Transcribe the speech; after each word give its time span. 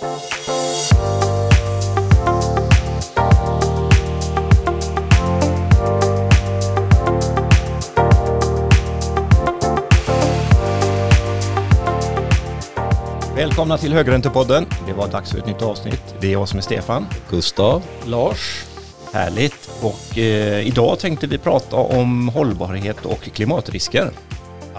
Välkomna 0.00 0.18
till 13.78 13.92
Högräntepodden. 13.92 14.66
Det 14.86 14.92
var 14.92 15.08
dags 15.08 15.30
för 15.30 15.38
ett 15.38 15.46
nytt 15.46 15.62
avsnitt. 15.62 16.14
Det 16.20 16.26
är 16.26 16.32
jag 16.32 16.48
som 16.48 16.58
är 16.58 16.62
Stefan. 16.62 17.06
Gustav. 17.30 17.82
Lars. 18.04 18.64
Härligt. 19.12 19.70
Och 19.82 20.18
eh, 20.18 20.66
idag 20.66 20.98
tänkte 20.98 21.26
vi 21.26 21.38
prata 21.38 21.76
om 21.76 22.28
hållbarhet 22.28 23.04
och 23.04 23.22
klimatrisker. 23.22 24.10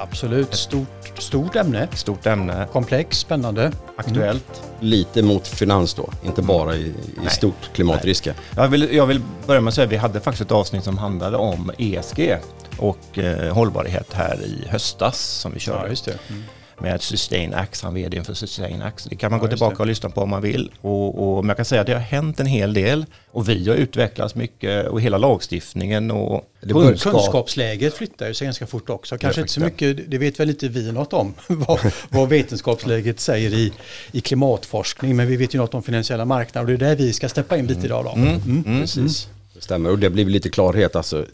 Absolut. 0.01 0.53
Stort, 0.53 1.11
stort 1.17 1.55
ämne. 1.55 1.87
Stort 1.93 2.25
ämne. 2.25 2.67
Komplex, 2.71 3.17
spännande. 3.17 3.71
Aktuellt. 3.95 4.61
Lite 4.79 5.21
mot 5.21 5.47
finans 5.47 5.93
då, 5.93 6.09
inte 6.23 6.41
bara 6.41 6.75
i, 6.75 6.93
i 7.25 7.29
stort 7.29 7.69
klimatrisker. 7.73 8.33
Jag 8.55 8.67
vill, 8.67 8.95
jag 8.95 9.05
vill 9.05 9.21
börja 9.47 9.61
med 9.61 9.69
att 9.69 9.75
säga 9.75 9.85
att 9.85 9.91
vi 9.91 9.97
hade 9.97 10.19
faktiskt 10.19 10.41
ett 10.41 10.51
avsnitt 10.51 10.83
som 10.83 10.97
handlade 10.97 11.37
om 11.37 11.71
ESG 11.77 12.37
och 12.77 13.17
eh, 13.17 13.53
hållbarhet 13.53 14.13
här 14.13 14.41
i 14.41 14.67
höstas 14.69 15.19
som 15.19 15.53
vi 15.53 15.59
körde. 15.59 15.79
Ja, 15.83 15.87
just 15.87 16.05
det. 16.05 16.17
Mm. 16.29 16.43
Med 16.81 17.01
Sustain 17.01 17.53
Ax, 17.53 17.81
han 17.81 17.93
vd 17.93 18.23
för 18.23 18.33
Sustain 18.33 18.81
Ax. 18.81 19.03
Det 19.03 19.15
kan 19.15 19.31
man 19.31 19.39
Ja, 19.39 19.45
gå 19.45 19.49
tillbaka 19.49 19.75
det. 19.75 19.79
och 19.81 19.87
lyssna 19.87 20.09
på 20.09 20.21
om 20.21 20.29
man 20.29 20.41
vill. 20.41 20.71
Och, 20.81 21.37
och 21.37 21.43
men 21.45 21.47
jag 21.47 21.57
kan 21.57 21.65
säga 21.65 21.81
att 21.81 21.87
det 21.87 21.93
har 21.93 21.99
hänt 21.99 22.39
en 22.39 22.45
hel 22.45 22.73
del 22.73 23.05
och 23.31 23.49
vi 23.49 23.69
har 23.69 23.75
utvecklats 23.75 24.35
mycket 24.35 24.87
och 24.87 25.01
hela 25.01 25.17
lagstiftningen 25.17 26.11
och 26.11 26.43
bör- 26.61 26.95
kunskapsläget 26.95 27.93
flyttar 27.93 28.27
ju 28.27 28.33
sig 28.33 28.45
ganska 28.45 28.67
fort 28.67 28.89
också. 28.89 29.17
Kanske 29.17 29.41
inte 29.41 29.53
så 29.53 29.59
mycket, 29.59 30.11
det 30.11 30.17
vet 30.17 30.39
väl 30.39 30.49
inte 30.49 30.67
vi 30.67 30.91
något 30.91 31.13
om, 31.13 31.33
vad, 31.47 31.79
vad 32.09 32.29
vetenskapsläget 32.29 33.19
säger 33.19 33.53
i, 33.53 33.73
i 34.11 34.21
klimatforskning. 34.21 35.15
Men 35.15 35.27
vi 35.27 35.35
vet 35.37 35.55
ju 35.55 35.57
något 35.59 35.73
om 35.73 35.83
finansiella 35.83 36.25
marknader 36.25 36.73
och 36.73 36.79
det 36.79 36.85
är 36.85 36.89
där 36.89 36.95
vi 37.05 37.13
ska 37.13 37.29
steppa 37.29 37.57
in 37.57 37.67
lite 37.67 37.85
idag. 37.85 38.05
Då. 38.05 38.11
Mm. 38.21 38.63
Precis, 38.81 39.27
det 39.55 39.61
stämmer. 39.61 39.89
Och 39.89 39.99
det 39.99 40.09
blir 40.09 40.25
lite 40.25 40.49
klarhet. 40.49 40.95
Alltså, 40.95 41.25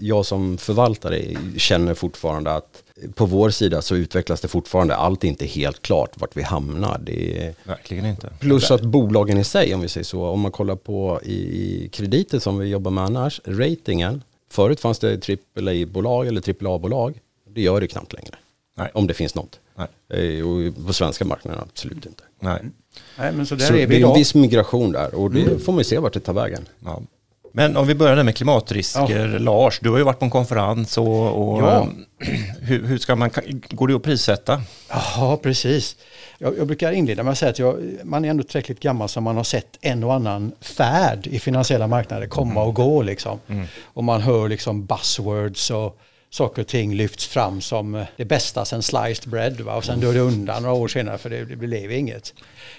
jag 0.00 0.26
som 0.26 0.58
förvaltare 0.58 1.22
känner 1.56 1.94
fortfarande 1.94 2.52
att 2.54 2.82
på 3.14 3.26
vår 3.26 3.50
sida 3.50 3.82
så 3.82 3.96
utvecklas 3.96 4.40
det 4.40 4.48
fortfarande. 4.48 4.96
Allt 4.96 5.24
är 5.24 5.28
inte 5.28 5.46
helt 5.46 5.82
klart 5.82 6.10
vart 6.14 6.36
vi 6.36 6.42
hamnar. 6.42 7.00
Det 7.04 7.42
är 7.46 7.54
verkligen 7.64 8.06
inte. 8.06 8.28
Plus 8.40 8.70
att 8.70 8.82
bolagen 8.82 9.38
i 9.38 9.44
sig, 9.44 9.74
om 9.74 9.80
vi 9.80 9.88
säger 9.88 10.04
så, 10.04 10.24
om 10.26 10.40
man 10.40 10.52
kollar 10.52 10.76
på 10.76 11.20
i, 11.24 11.32
i 11.34 11.88
krediter 11.88 12.38
som 12.38 12.58
vi 12.58 12.68
jobbar 12.68 12.90
med 12.90 13.04
annars, 13.04 13.40
ratingen. 13.44 14.22
Förut 14.50 14.80
fanns 14.80 14.98
det 14.98 15.28
AAA-bolag 15.56 16.26
eller 16.26 16.66
AAA-bolag. 16.66 17.20
Det 17.54 17.60
gör 17.62 17.80
det 17.80 17.86
knappt 17.86 18.12
längre. 18.12 18.34
Nej. 18.76 18.90
Om 18.94 19.06
det 19.06 19.14
finns 19.14 19.34
något. 19.34 19.60
Nej. 19.74 20.38
Eh, 20.38 20.46
Och 20.48 20.86
på 20.86 20.92
svenska 20.92 21.24
marknaden 21.24 21.60
absolut 21.70 22.06
inte. 22.06 22.22
Nej. 22.40 22.62
Nej, 23.18 23.32
men 23.32 23.46
så 23.46 23.54
där 23.54 23.66
Så 23.66 23.72
är 23.74 23.78
det 23.78 23.86
vi 23.86 24.02
är 24.02 24.08
en 24.08 24.14
viss 24.14 24.34
migration 24.34 24.92
där 24.92 25.14
och 25.14 25.30
det 25.30 25.58
får 25.58 25.72
man 25.72 25.78
ju 25.80 25.84
se 25.84 25.98
vart 25.98 26.12
det 26.12 26.20
tar 26.20 26.32
vägen. 26.32 26.66
Ja. 26.84 27.02
Men 27.52 27.76
om 27.76 27.86
vi 27.86 27.94
börjar 27.94 28.16
där 28.16 28.22
med 28.22 28.36
klimatrisker. 28.36 29.38
Lars, 29.38 29.78
du 29.82 29.90
har 29.90 29.98
ju 29.98 30.04
varit 30.04 30.18
på 30.18 30.24
en 30.24 30.30
konferens 30.30 30.98
och, 30.98 31.52
och 31.52 31.62
Ja. 31.62 31.88
hur, 32.60 32.86
hur 32.86 32.98
ska 32.98 33.16
man, 33.16 33.30
går 33.70 33.88
det 33.88 33.94
att 33.96 34.02
prissätta? 34.02 34.62
Ja, 34.90 35.38
precis. 35.42 35.96
Jag, 36.38 36.58
jag 36.58 36.66
brukar 36.66 36.92
inleda 36.92 37.22
med 37.22 37.32
att 37.32 37.38
säga 37.38 37.50
att 37.50 37.58
jag, 37.58 37.76
man 38.04 38.24
är 38.24 38.30
ändå 38.30 38.42
tillräckligt 38.42 38.80
gammal 38.80 39.08
som 39.08 39.24
man 39.24 39.36
har 39.36 39.44
sett 39.44 39.78
en 39.80 40.04
och 40.04 40.14
annan 40.14 40.52
färd 40.60 41.26
i 41.26 41.38
finansiella 41.38 41.86
marknader 41.86 42.26
komma 42.26 42.62
och 42.62 42.74
gå. 42.74 43.02
Liksom. 43.02 43.38
Och 43.84 44.04
man 44.04 44.20
hör 44.20 44.48
liksom 44.48 44.86
buzzwords 44.86 45.70
och 45.70 45.98
saker 46.30 46.62
och 46.62 46.68
ting 46.68 46.94
lyfts 46.94 47.26
fram 47.26 47.60
som 47.60 47.94
eh, 47.94 48.06
det 48.16 48.24
bästa 48.24 48.64
sen 48.64 48.82
sliced 48.82 49.30
bread. 49.30 49.60
Va? 49.60 49.76
Och 49.76 49.84
sen 49.84 50.00
dör 50.00 50.14
det 50.14 50.20
undan 50.20 50.62
några 50.62 50.74
år 50.74 50.88
senare 50.88 51.18
för 51.18 51.30
det, 51.30 51.44
det 51.44 51.56
blev 51.56 51.92
inget. 51.92 52.34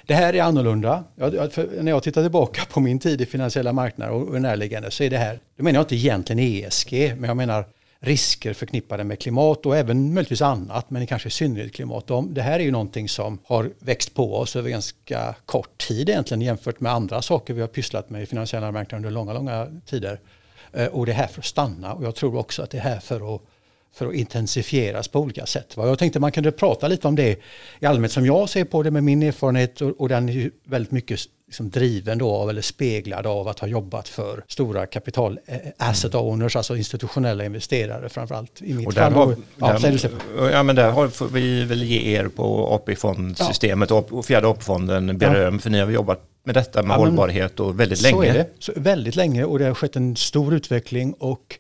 Det 0.07 0.13
här 0.13 0.33
är 0.35 0.41
annorlunda. 0.41 1.03
Jag, 1.15 1.53
för 1.53 1.69
när 1.81 1.91
jag 1.91 2.03
tittar 2.03 2.21
tillbaka 2.21 2.61
på 2.69 2.79
min 2.79 2.99
tid 2.99 3.21
i 3.21 3.25
finansiella 3.25 3.73
marknader 3.73 4.13
och, 4.13 4.27
och 4.27 4.41
närliggande 4.41 4.91
så 4.91 5.03
är 5.03 5.09
det 5.09 5.17
här, 5.17 5.39
då 5.57 5.63
menar 5.63 5.77
jag 5.77 5.83
inte 5.83 5.95
egentligen 5.95 6.39
ESG, 6.39 7.13
men 7.17 7.27
jag 7.27 7.37
menar 7.37 7.65
risker 7.99 8.53
förknippade 8.53 9.03
med 9.03 9.19
klimat 9.19 9.65
och 9.65 9.77
även 9.77 10.13
möjligtvis 10.13 10.41
annat, 10.41 10.89
men 10.89 11.07
kanske 11.07 11.27
i 11.27 11.31
synnerhet 11.31 11.73
klimat. 11.73 12.07
Det 12.29 12.41
här 12.41 12.59
är 12.59 12.63
ju 12.63 12.71
någonting 12.71 13.09
som 13.09 13.39
har 13.45 13.71
växt 13.79 14.13
på 14.13 14.35
oss 14.35 14.55
över 14.55 14.69
ganska 14.69 15.35
kort 15.45 15.77
tid 15.87 16.09
egentligen 16.09 16.41
jämfört 16.41 16.79
med 16.79 16.91
andra 16.91 17.21
saker 17.21 17.53
vi 17.53 17.61
har 17.61 17.67
pysslat 17.67 18.09
med 18.09 18.23
i 18.23 18.25
finansiella 18.25 18.71
marknader 18.71 18.97
under 18.97 19.11
långa, 19.11 19.33
långa 19.33 19.67
tider. 19.85 20.19
Eh, 20.73 20.87
Och 20.87 21.05
det 21.05 21.11
är 21.11 21.15
här 21.15 21.27
för 21.27 21.39
att 21.41 21.45
stanna. 21.45 21.93
Och 21.93 22.03
jag 22.03 22.15
tror 22.15 22.35
också 22.35 22.61
att 22.63 22.69
det 22.69 22.77
är 22.77 22.81
här 22.81 22.99
för 22.99 23.35
att 23.35 23.41
för 23.93 24.07
att 24.07 24.13
intensifieras 24.13 25.07
på 25.07 25.19
olika 25.19 25.45
sätt. 25.45 25.73
Jag 25.75 25.99
tänkte 25.99 26.19
man 26.19 26.31
kunde 26.31 26.51
prata 26.51 26.87
lite 26.87 27.07
om 27.07 27.15
det 27.15 27.39
i 27.79 27.85
allmänhet. 27.85 28.11
Som 28.11 28.25
jag 28.25 28.49
ser 28.49 28.63
på 28.65 28.83
det 28.83 28.91
med 28.91 29.03
min 29.03 29.23
erfarenhet 29.23 29.81
och, 29.81 30.01
och 30.01 30.09
den 30.09 30.29
är 30.29 30.33
ju 30.33 30.51
väldigt 30.63 30.91
mycket 30.91 31.19
liksom 31.47 31.69
driven 31.69 32.17
då 32.17 32.31
av 32.31 32.49
eller 32.49 32.61
speglad 32.61 33.27
av 33.27 33.47
att 33.47 33.59
ha 33.59 33.67
jobbat 33.67 34.07
för 34.07 34.43
stora 34.47 34.85
kapital 34.85 35.39
eh, 35.45 35.57
asset 35.77 36.15
owners, 36.15 36.55
alltså 36.55 36.75
institutionella 36.77 37.45
investerare 37.45 38.09
framförallt 38.09 38.61
i 38.61 38.73
mitt 38.73 38.87
Och 38.87 38.93
där 38.93 39.11
har, 39.11 39.35
ja, 39.57 39.79
där, 39.79 40.09
ja, 40.51 40.63
men 40.63 40.75
där 40.75 40.91
har 40.91 41.07
får 41.07 41.27
vi 41.27 41.63
väl 41.63 41.83
ge 41.83 42.15
er 42.15 42.27
på 42.27 42.73
AP-fondsystemet 42.73 43.91
och 43.91 44.13
och 44.13 44.25
fjärde 44.25 44.47
AP-fonden 44.47 45.17
beröm 45.17 45.59
för 45.59 45.69
ni 45.69 45.79
har 45.79 45.89
jobbat 45.91 46.28
med 46.49 46.55
detta 46.55 46.83
med 46.83 46.93
Ja, 46.93 46.97
hållbarhet 46.97 47.59
och 47.59 47.79
väldigt 47.79 47.99
Så 47.99 48.03
länge. 48.03 48.29
är 48.29 48.33
det. 48.33 48.49
Så 48.59 48.71
väldigt 48.75 49.15
länge 49.15 49.43
och 49.43 49.59
det 49.59 49.65
har 49.65 49.73
skett 49.73 49.95
en 49.95 50.15
stor 50.15 50.53
utveckling 50.53 51.13
och 51.13 51.57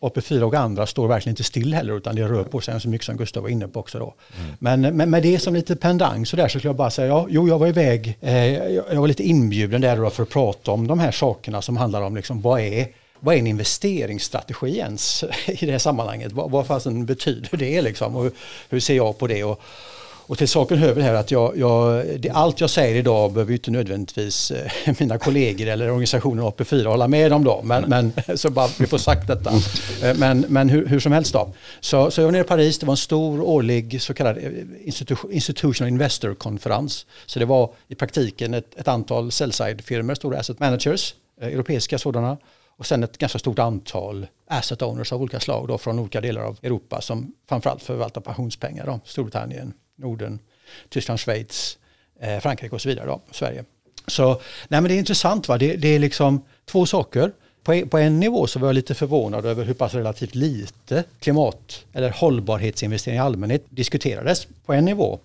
AP4 0.00 0.42
och 0.42 0.54
andra 0.54 0.86
står 0.86 1.08
verkligen 1.08 1.32
inte 1.32 1.44
still 1.44 1.74
heller 1.74 1.96
utan 1.96 2.16
det 2.16 2.22
rör 2.28 2.44
på 2.44 2.60
sig 2.60 2.80
så 2.80 2.88
mycket 2.88 3.04
som 3.04 3.16
Gustav 3.16 3.42
var 3.42 3.50
inne 3.50 3.68
på 3.68 3.80
också 3.80 3.98
då. 3.98 4.14
Men, 4.58 4.80
men 4.80 5.10
med 5.10 5.22
det 5.22 5.38
som 5.38 5.54
lite 5.54 5.76
pendang 5.76 6.26
så 6.26 6.36
där 6.36 6.48
så 6.48 6.58
skulle 6.58 6.68
jag 6.68 6.76
bara 6.76 6.90
säga, 6.90 7.08
ja, 7.08 7.26
jo 7.30 7.48
jag 7.48 7.58
var 7.58 7.66
iväg, 7.66 8.18
eh, 8.20 8.54
jag, 8.74 9.00
var 9.00 9.08
lite 9.08 9.22
inbjuden 9.22 9.80
där 9.80 9.96
då 9.96 10.10
för 10.10 10.22
att 10.22 10.30
prata 10.30 10.70
om 10.70 10.86
de 10.86 10.98
här 10.98 11.12
sakerna 11.12 11.62
som 11.62 11.76
handlar 11.76 12.02
om 12.02 12.16
liksom, 12.16 12.42
vad 12.42 12.60
är 12.60 12.88
vad 13.20 13.34
är 13.34 13.38
en 13.38 13.46
investeringsstrategi 13.46 14.78
ens 14.78 15.24
i 15.46 15.66
det 15.66 15.72
här 15.72 15.78
sammanhanget? 15.78 16.32
Vad, 16.32 16.50
vad 16.50 16.66
fasen 16.66 17.06
betyder 17.06 17.56
det 17.56 17.82
liksom? 17.82 18.16
Och 18.16 18.32
hur 18.68 18.80
ser 18.80 18.96
jag 18.96 19.18
på 19.18 19.26
det? 19.26 19.44
Och, 19.44 19.60
och 20.28 20.38
till 20.38 20.48
saken 20.48 20.78
hör 20.78 20.92
väl 20.92 21.02
här 21.02 21.14
att 21.14 21.30
jag, 21.30 21.58
jag, 21.58 22.04
det, 22.20 22.30
allt 22.30 22.60
jag 22.60 22.70
säger 22.70 22.94
idag 22.96 23.32
behöver 23.32 23.50
ju 23.52 23.56
inte 23.56 23.70
nödvändigtvis 23.70 24.50
eh, 24.50 24.94
mina 25.00 25.18
kollegor 25.18 25.66
eller 25.66 25.90
organisationen 25.90 26.44
AP4 26.44 26.86
hålla 26.86 27.08
med 27.08 27.32
om 27.32 27.44
då. 27.44 27.60
Men, 27.64 27.84
men 27.88 28.12
så 28.38 28.50
bara 28.50 28.68
vi 28.78 28.86
får 28.86 28.98
sagt 28.98 29.26
detta. 29.28 29.52
Eh, 30.02 30.16
Men, 30.16 30.44
men 30.48 30.68
hur, 30.68 30.86
hur 30.86 31.00
som 31.00 31.12
helst 31.12 31.32
då. 31.32 31.52
Så, 31.80 32.10
så 32.10 32.20
jag 32.20 32.26
var 32.26 32.32
nere 32.32 32.40
i 32.42 32.44
Paris, 32.44 32.78
det 32.78 32.86
var 32.86 32.92
en 32.92 32.96
stor 32.96 33.40
årlig 33.40 34.02
så 34.02 34.14
kallad 34.14 34.36
eh, 34.38 34.42
institu- 34.84 35.30
institutional 35.30 35.88
investor-konferens. 35.88 37.06
Så 37.26 37.38
det 37.38 37.44
var 37.44 37.70
i 37.88 37.94
praktiken 37.94 38.54
ett, 38.54 38.74
ett 38.78 38.88
antal 38.88 39.32
sell-side-firmor, 39.32 40.14
stora 40.14 40.38
asset 40.38 40.60
managers, 40.60 41.14
europeiska 41.40 41.98
sådana. 41.98 42.36
Och 42.78 42.86
sen 42.86 43.02
ett 43.04 43.18
ganska 43.18 43.38
stort 43.38 43.58
antal 43.58 44.26
asset 44.50 44.82
owners 44.82 45.12
av 45.12 45.22
olika 45.22 45.40
slag 45.40 45.68
då, 45.68 45.78
från 45.78 45.98
olika 45.98 46.20
delar 46.20 46.42
av 46.42 46.58
Europa 46.62 47.00
som 47.00 47.32
framförallt 47.48 47.82
förvaltar 47.82 48.20
pensionspengar. 48.20 48.86
Då. 48.86 49.00
Storbritannien, 49.04 49.72
Norden, 49.96 50.38
Tyskland, 50.88 51.20
Schweiz, 51.20 51.78
eh, 52.20 52.40
Frankrike 52.40 52.74
och 52.74 52.80
så 52.80 52.88
vidare. 52.88 53.06
Då, 53.06 53.20
Sverige. 53.30 53.64
Så 54.06 54.28
nej, 54.68 54.80
men 54.80 54.84
det 54.84 54.94
är 54.94 54.98
intressant. 54.98 55.48
Va? 55.48 55.58
Det, 55.58 55.76
det 55.76 55.88
är 55.88 55.98
liksom 55.98 56.42
två 56.64 56.86
saker. 56.86 57.32
På 57.62 57.72
en, 57.72 57.88
på 57.88 57.98
en 57.98 58.20
nivå 58.20 58.46
så 58.46 58.58
var 58.58 58.68
jag 58.68 58.74
lite 58.74 58.94
förvånad 58.94 59.46
över 59.46 59.64
hur 59.64 59.74
pass 59.74 59.94
relativt 59.94 60.34
lite 60.34 61.04
klimat 61.20 61.84
eller 61.92 62.10
hållbarhetsinvestering 62.10 63.16
i 63.16 63.20
allmänhet 63.20 63.64
diskuterades 63.68 64.46
på 64.66 64.72
en 64.72 64.84
nivå. 64.84 65.18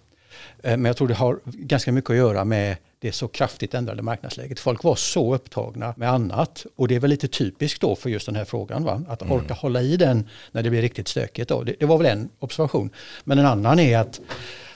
Eh, 0.63 0.77
Men 0.77 0.85
jag 0.85 0.97
tror 0.97 1.07
det 1.07 1.13
har 1.13 1.39
ganska 1.45 1.91
mycket 1.91 2.09
att 2.09 2.15
göra 2.15 2.45
med 2.45 2.75
det 3.01 3.11
så 3.11 3.27
kraftigt 3.27 3.73
ändrade 3.73 4.01
marknadsläget. 4.01 4.59
Folk 4.59 4.83
var 4.83 4.95
så 4.95 5.35
upptagna 5.35 5.93
med 5.97 6.09
annat 6.09 6.65
och 6.75 6.87
det 6.87 6.95
är 6.95 6.99
väl 6.99 7.09
lite 7.09 7.27
typiskt 7.27 7.81
då 7.81 7.95
för 7.95 8.09
just 8.09 8.25
den 8.25 8.35
här 8.35 8.45
frågan. 8.45 8.83
Va? 8.83 9.03
Att 9.07 9.21
orka 9.21 9.53
hålla 9.53 9.81
i 9.81 9.97
den 9.97 10.29
när 10.51 10.63
det 10.63 10.69
blir 10.69 10.81
riktigt 10.81 11.07
stökigt. 11.07 11.49
Då. 11.49 11.63
Det, 11.63 11.75
det 11.79 11.85
var 11.85 11.97
väl 11.97 12.07
en 12.07 12.29
observation. 12.39 12.89
Men 13.23 13.39
en 13.39 13.45
annan 13.45 13.79
är 13.79 13.97
att, 13.97 14.21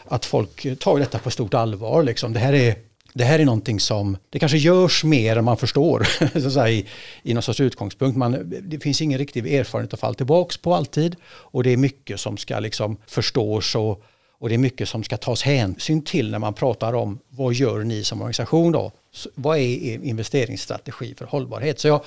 att 0.07 0.25
folk 0.25 0.79
tar 0.79 0.99
detta 0.99 1.19
på 1.19 1.31
stort 1.31 1.53
allvar. 1.53 2.03
Liksom. 2.03 2.33
Det 2.33 2.39
här 2.39 2.53
är 2.53 2.75
det 3.13 3.23
här 3.23 3.39
är 3.39 3.45
någonting 3.45 3.79
som, 3.79 4.17
det 4.29 4.39
kanske 4.39 4.57
görs 4.57 5.03
mer 5.03 5.37
än 5.37 5.45
man 5.45 5.57
förstår 5.57 6.07
så 6.39 6.47
att 6.47 6.53
säga, 6.53 6.69
i, 6.69 6.85
i 7.23 7.33
någon 7.33 7.43
sorts 7.43 7.59
utgångspunkt. 7.59 8.17
Man, 8.17 8.53
det 8.61 8.79
finns 8.79 9.01
ingen 9.01 9.19
riktig 9.19 9.53
erfarenhet 9.53 9.93
att 9.93 9.99
falla 9.99 10.13
tillbaka 10.13 10.55
på 10.61 10.75
alltid 10.75 11.15
och 11.25 11.63
det 11.63 11.69
är 11.69 11.77
mycket 11.77 12.19
som 12.19 12.37
ska 12.37 12.59
liksom 12.59 12.97
förstås 13.07 13.75
och, 13.75 14.03
och 14.37 14.49
det 14.49 14.55
är 14.55 14.59
mycket 14.59 14.89
som 14.89 15.03
ska 15.03 15.17
tas 15.17 15.41
hänsyn 15.41 16.01
till 16.01 16.31
när 16.31 16.39
man 16.39 16.53
pratar 16.53 16.93
om 16.93 17.19
vad 17.29 17.53
gör 17.53 17.83
ni 17.83 18.03
som 18.03 18.21
organisation 18.21 18.71
då? 18.71 18.91
Vad 19.35 19.57
är 19.57 19.61
er 19.61 19.99
investeringsstrategi 20.03 21.15
för 21.17 21.25
hållbarhet? 21.25 21.79
Så 21.79 21.87
jag, 21.87 22.01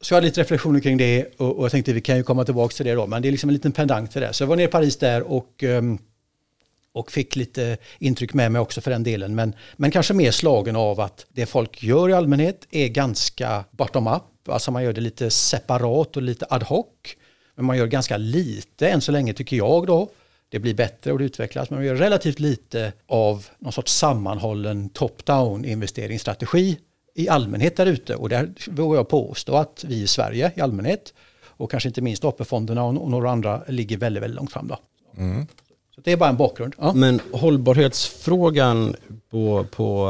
så 0.00 0.14
jag 0.14 0.16
hade 0.16 0.26
lite 0.26 0.40
reflektioner 0.40 0.80
kring 0.80 0.96
det 0.96 1.26
och, 1.36 1.56
och 1.56 1.64
jag 1.64 1.70
tänkte 1.70 1.92
vi 1.92 2.00
kan 2.00 2.16
ju 2.16 2.22
komma 2.22 2.44
tillbaka 2.44 2.72
till 2.72 2.86
det 2.86 2.94
då, 2.94 3.06
men 3.06 3.22
det 3.22 3.28
är 3.28 3.32
liksom 3.32 3.50
en 3.50 3.54
liten 3.54 3.72
pendang 3.72 4.08
till 4.08 4.20
det. 4.20 4.32
Så 4.32 4.42
jag 4.42 4.48
var 4.48 4.56
nere 4.56 4.66
i 4.66 4.70
Paris 4.70 4.96
där 4.96 5.22
och 5.22 5.62
ehm, 5.62 5.98
och 6.92 7.12
fick 7.12 7.36
lite 7.36 7.76
intryck 7.98 8.34
med 8.34 8.52
mig 8.52 8.60
också 8.60 8.80
för 8.80 8.90
den 8.90 9.02
delen. 9.02 9.34
Men, 9.34 9.54
men 9.76 9.90
kanske 9.90 10.14
mer 10.14 10.30
slagen 10.30 10.76
av 10.76 11.00
att 11.00 11.26
det 11.28 11.46
folk 11.46 11.82
gör 11.82 12.08
i 12.08 12.12
allmänhet 12.12 12.66
är 12.70 12.88
ganska 12.88 13.64
bottom-up. 13.70 14.48
Alltså 14.48 14.70
man 14.70 14.84
gör 14.84 14.92
det 14.92 15.00
lite 15.00 15.30
separat 15.30 16.16
och 16.16 16.22
lite 16.22 16.46
ad 16.50 16.64
hoc. 16.64 16.86
Men 17.54 17.64
man 17.64 17.76
gör 17.76 17.86
ganska 17.86 18.16
lite 18.16 18.88
än 18.88 19.00
så 19.00 19.12
länge 19.12 19.32
tycker 19.32 19.56
jag 19.56 19.86
då 19.86 20.10
det 20.48 20.58
blir 20.58 20.74
bättre 20.74 21.12
och 21.12 21.18
det 21.18 21.24
utvecklas. 21.24 21.70
Men 21.70 21.80
vi 21.80 21.86
gör 21.86 21.94
relativt 21.94 22.40
lite 22.40 22.92
av 23.06 23.46
någon 23.58 23.72
sorts 23.72 23.92
sammanhållen 23.92 24.90
top-down 24.90 25.64
investeringsstrategi 25.64 26.78
i 27.14 27.28
allmänhet 27.28 27.76
där 27.76 27.86
ute. 27.86 28.14
Och 28.14 28.28
där 28.28 28.50
vågar 28.70 28.98
jag 28.98 29.08
påstå 29.08 29.56
att 29.56 29.84
vi 29.88 30.02
i 30.02 30.06
Sverige 30.06 30.52
i 30.56 30.60
allmänhet 30.60 31.14
och 31.44 31.70
kanske 31.70 31.88
inte 31.88 32.00
minst 32.00 32.24
AP-fonderna 32.24 32.84
och 32.84 33.10
några 33.10 33.30
andra 33.30 33.62
ligger 33.68 33.96
väldigt, 33.96 34.22
väldigt 34.22 34.36
långt 34.36 34.52
fram. 34.52 34.68
Då. 34.68 34.78
Mm. 35.16 35.46
Så 35.94 36.00
det 36.00 36.12
är 36.12 36.16
bara 36.16 36.30
en 36.30 36.36
bakgrund. 36.36 36.74
Ja. 36.78 36.92
Men 36.92 37.20
hållbarhetsfrågan 37.32 38.96
på, 39.30 39.66
på 39.70 40.08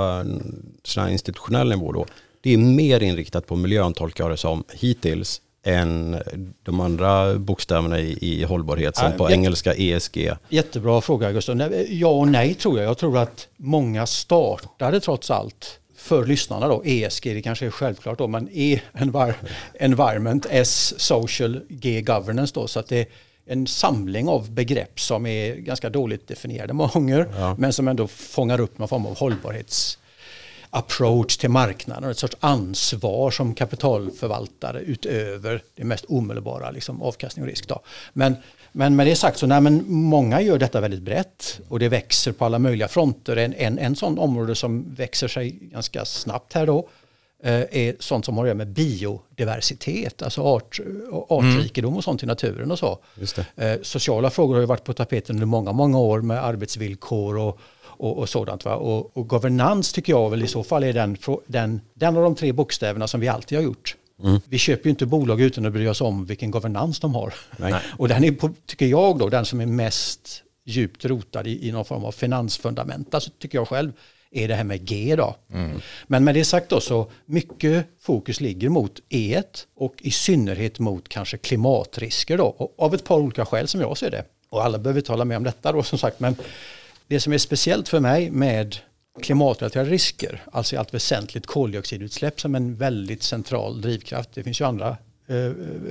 sån 0.84 1.08
institutionell 1.08 1.68
nivå 1.68 1.92
då, 1.92 2.06
det 2.40 2.52
är 2.52 2.58
mer 2.58 3.02
inriktat 3.02 3.46
på 3.46 3.56
miljön 3.56 3.92
tolkar 3.92 4.24
jag 4.24 4.30
det 4.30 4.36
som 4.36 4.64
hittills 4.72 5.40
än 5.68 6.22
de 6.62 6.80
andra 6.80 7.34
bokstäverna 7.34 7.98
i, 7.98 8.18
i 8.20 8.44
hållbarhet 8.44 8.96
som 8.96 9.12
på 9.12 9.30
engelska 9.30 9.74
ESG? 9.74 10.32
Jättebra 10.48 11.00
fråga 11.00 11.32
Gustav. 11.32 11.74
Ja 11.88 12.08
och 12.08 12.28
nej 12.28 12.54
tror 12.54 12.78
jag. 12.78 12.88
Jag 12.88 12.98
tror 12.98 13.18
att 13.18 13.48
många 13.56 14.06
startade 14.06 15.00
trots 15.00 15.30
allt 15.30 15.80
för 15.96 16.26
lyssnarna 16.26 16.68
då, 16.68 16.82
ESG, 16.84 17.24
det 17.34 17.42
kanske 17.42 17.66
är 17.66 17.70
självklart 17.70 18.18
då, 18.18 18.26
men 18.26 18.48
E, 18.52 18.80
envir 18.92 19.34
Environment, 19.74 20.46
S, 20.50 20.94
Social, 20.96 21.60
G, 21.68 22.00
Governance 22.00 22.54
då, 22.54 22.66
så 22.66 22.80
att 22.80 22.88
det 22.88 22.98
är 22.98 23.06
en 23.46 23.66
samling 23.66 24.28
av 24.28 24.50
begrepp 24.50 25.00
som 25.00 25.26
är 25.26 25.54
ganska 25.54 25.90
dåligt 25.90 26.28
definierade 26.28 26.72
många 26.72 26.90
gånger, 26.92 27.28
ja. 27.38 27.56
men 27.58 27.72
som 27.72 27.88
ändå 27.88 28.06
fångar 28.06 28.60
upp 28.60 28.78
någon 28.78 28.88
form 28.88 29.06
av 29.06 29.18
hållbarhets 29.18 29.98
approach 30.70 31.36
till 31.36 31.50
marknaden 31.50 32.04
och 32.04 32.10
ett 32.10 32.18
sorts 32.18 32.36
ansvar 32.40 33.30
som 33.30 33.54
kapitalförvaltare 33.54 34.80
utöver 34.80 35.62
det 35.74 35.84
mest 35.84 36.04
omedelbara 36.04 36.70
liksom, 36.70 37.02
avkastning 37.02 37.42
och 37.42 37.48
risk. 37.48 37.68
Då. 37.68 37.80
Men, 38.12 38.36
men 38.72 38.96
med 38.96 39.06
det 39.06 39.16
sagt 39.16 39.38
så 39.38 39.46
nej, 39.46 39.60
men 39.60 39.84
många 39.92 40.40
gör 40.40 40.58
detta 40.58 40.80
väldigt 40.80 41.02
brett 41.02 41.60
och 41.68 41.78
det 41.78 41.88
växer 41.88 42.32
på 42.32 42.44
alla 42.44 42.58
möjliga 42.58 42.88
fronter. 42.88 43.36
En, 43.36 43.54
en, 43.54 43.78
en 43.78 43.96
sån 43.96 44.18
område 44.18 44.54
som 44.54 44.94
växer 44.94 45.28
sig 45.28 45.50
ganska 45.50 46.04
snabbt 46.04 46.52
här 46.52 46.66
då 46.66 46.88
eh, 47.42 47.52
är 47.70 47.96
sånt 47.98 48.24
som 48.24 48.36
har 48.36 48.44
att 48.44 48.48
göra 48.48 48.56
med 48.56 48.68
biodiversitet, 48.68 50.22
alltså 50.22 50.42
art, 50.42 50.80
artrikedom 51.28 51.96
och 51.96 52.04
sånt 52.04 52.22
i 52.22 52.26
naturen 52.26 52.70
och 52.70 52.78
så. 52.78 52.98
Eh, 53.56 53.76
sociala 53.82 54.30
frågor 54.30 54.54
har 54.54 54.60
ju 54.60 54.66
varit 54.66 54.84
på 54.84 54.92
tapeten 54.92 55.36
under 55.36 55.46
många, 55.46 55.72
många 55.72 55.98
år 55.98 56.20
med 56.20 56.44
arbetsvillkor 56.44 57.38
och 57.38 57.60
och, 57.98 58.18
och 58.18 58.28
sådant. 58.28 58.64
Va? 58.64 58.74
Och, 58.74 59.16
och 59.16 59.28
governance 59.28 59.94
tycker 59.94 60.12
jag 60.12 60.30
väl 60.30 60.44
i 60.44 60.46
så 60.46 60.64
fall 60.64 60.84
är 60.84 60.92
den, 60.92 61.16
den, 61.46 61.80
den 61.94 62.16
av 62.16 62.22
de 62.22 62.34
tre 62.34 62.52
bokstäverna 62.52 63.08
som 63.08 63.20
vi 63.20 63.28
alltid 63.28 63.58
har 63.58 63.62
gjort. 63.62 63.96
Mm. 64.22 64.40
Vi 64.48 64.58
köper 64.58 64.84
ju 64.84 64.90
inte 64.90 65.06
bolag 65.06 65.40
utan 65.40 65.66
att 65.66 65.72
bry 65.72 65.88
oss 65.88 66.00
om 66.00 66.26
vilken 66.26 66.50
governans 66.50 67.00
de 67.00 67.14
har. 67.14 67.34
Nej. 67.56 67.74
och 67.96 68.08
den 68.08 68.24
är, 68.24 68.36
tycker 68.66 68.86
jag 68.86 69.18
då, 69.18 69.28
den 69.28 69.44
som 69.44 69.60
är 69.60 69.66
mest 69.66 70.42
djupt 70.64 71.04
rotad 71.04 71.46
i, 71.46 71.68
i 71.68 71.72
någon 71.72 71.84
form 71.84 72.04
av 72.04 72.12
finansfundament, 72.12 73.14
alltså 73.14 73.30
tycker 73.38 73.58
jag 73.58 73.68
själv, 73.68 73.92
är 74.30 74.48
det 74.48 74.54
här 74.54 74.64
med 74.64 74.84
G 74.84 75.16
då. 75.16 75.36
Mm. 75.52 75.80
Men 76.06 76.24
med 76.24 76.34
det 76.34 76.44
sagt 76.44 76.68
då 76.68 76.80
så 76.80 77.10
mycket 77.26 77.86
fokus 78.00 78.40
ligger 78.40 78.68
mot 78.68 79.00
E 79.08 79.42
och 79.76 79.94
i 79.98 80.10
synnerhet 80.10 80.78
mot 80.78 81.08
kanske 81.08 81.36
klimatrisker 81.36 82.38
då. 82.38 82.44
Och 82.44 82.74
av 82.78 82.94
ett 82.94 83.04
par 83.04 83.18
olika 83.18 83.46
skäl 83.46 83.68
som 83.68 83.80
jag 83.80 83.98
ser 83.98 84.10
det. 84.10 84.24
Och 84.48 84.64
alla 84.64 84.78
behöver 84.78 85.00
inte 85.00 85.12
hålla 85.12 85.24
med 85.24 85.36
om 85.36 85.44
detta 85.44 85.72
då 85.72 85.82
som 85.82 85.98
sagt. 85.98 86.20
Men 86.20 86.36
det 87.08 87.20
som 87.20 87.32
är 87.32 87.38
speciellt 87.38 87.88
för 87.88 88.00
mig 88.00 88.30
med 88.30 88.76
klimatrelaterade 89.22 89.90
risker, 89.90 90.42
alltså 90.52 90.74
i 90.74 90.78
allt 90.78 90.94
väsentligt 90.94 91.46
koldioxidutsläpp 91.46 92.40
som 92.40 92.54
en 92.54 92.76
väldigt 92.76 93.22
central 93.22 93.80
drivkraft. 93.80 94.30
Det 94.34 94.42
finns 94.42 94.60
ju 94.60 94.64
andra 94.64 94.96
eh, 95.26 95.36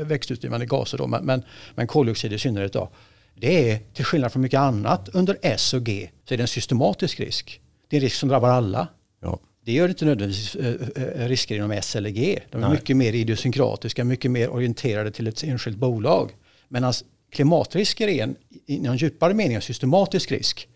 växthusdrivande 0.05 0.65
gaser 0.65 0.97
då, 0.97 1.07
men, 1.07 1.43
men 1.75 1.87
koldioxid 1.87 2.33
i 2.33 2.39
synnerhet 2.39 2.73
då. 2.73 2.89
Det 3.35 3.71
är 3.71 3.79
till 3.93 4.05
skillnad 4.05 4.31
från 4.31 4.41
mycket 4.41 4.59
annat 4.59 5.09
under 5.13 5.37
S 5.41 5.73
och 5.73 5.83
G 5.83 6.09
så 6.27 6.33
är 6.33 6.37
det 6.37 6.43
en 6.43 6.47
systematisk 6.47 7.19
risk. 7.19 7.61
Det 7.87 7.95
är 7.95 7.99
en 7.99 8.03
risk 8.03 8.15
som 8.15 8.29
drabbar 8.29 8.49
alla. 8.49 8.87
Ja. 9.21 9.39
Det 9.65 9.71
gör 9.71 9.89
inte 9.89 10.05
nödvändigtvis 10.05 10.55
eh, 10.55 10.75
eh, 10.95 11.27
risker 11.27 11.55
inom 11.55 11.71
S 11.71 11.95
eller 11.95 12.09
G. 12.09 12.39
De 12.51 12.57
är 12.57 12.61
Nej. 12.61 12.71
mycket 12.71 12.97
mer 12.97 13.13
idiosynkratiska, 13.13 14.03
mycket 14.03 14.31
mer 14.31 14.49
orienterade 14.49 15.11
till 15.11 15.27
ett 15.27 15.43
enskilt 15.43 15.77
bolag. 15.77 16.31
Medan 16.67 16.93
klimatrisker 17.31 18.07
är 18.07 18.23
en, 18.23 18.35
i 18.65 18.79
någon 18.79 18.97
djupare 18.97 19.33
mening 19.33 19.55
en 19.55 19.61
systematisk 19.61 20.31
risk. 20.31 20.67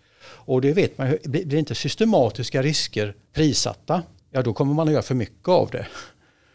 Och 0.45 0.61
det 0.61 0.73
vet 0.73 0.97
man, 0.97 1.17
blir 1.23 1.55
inte 1.55 1.75
systematiska 1.75 2.61
risker 2.61 3.15
prissatta, 3.33 4.03
ja 4.31 4.41
då 4.41 4.53
kommer 4.53 4.73
man 4.73 4.87
att 4.87 4.93
göra 4.93 5.03
för 5.03 5.15
mycket 5.15 5.47
av 5.47 5.69
det. 5.71 5.87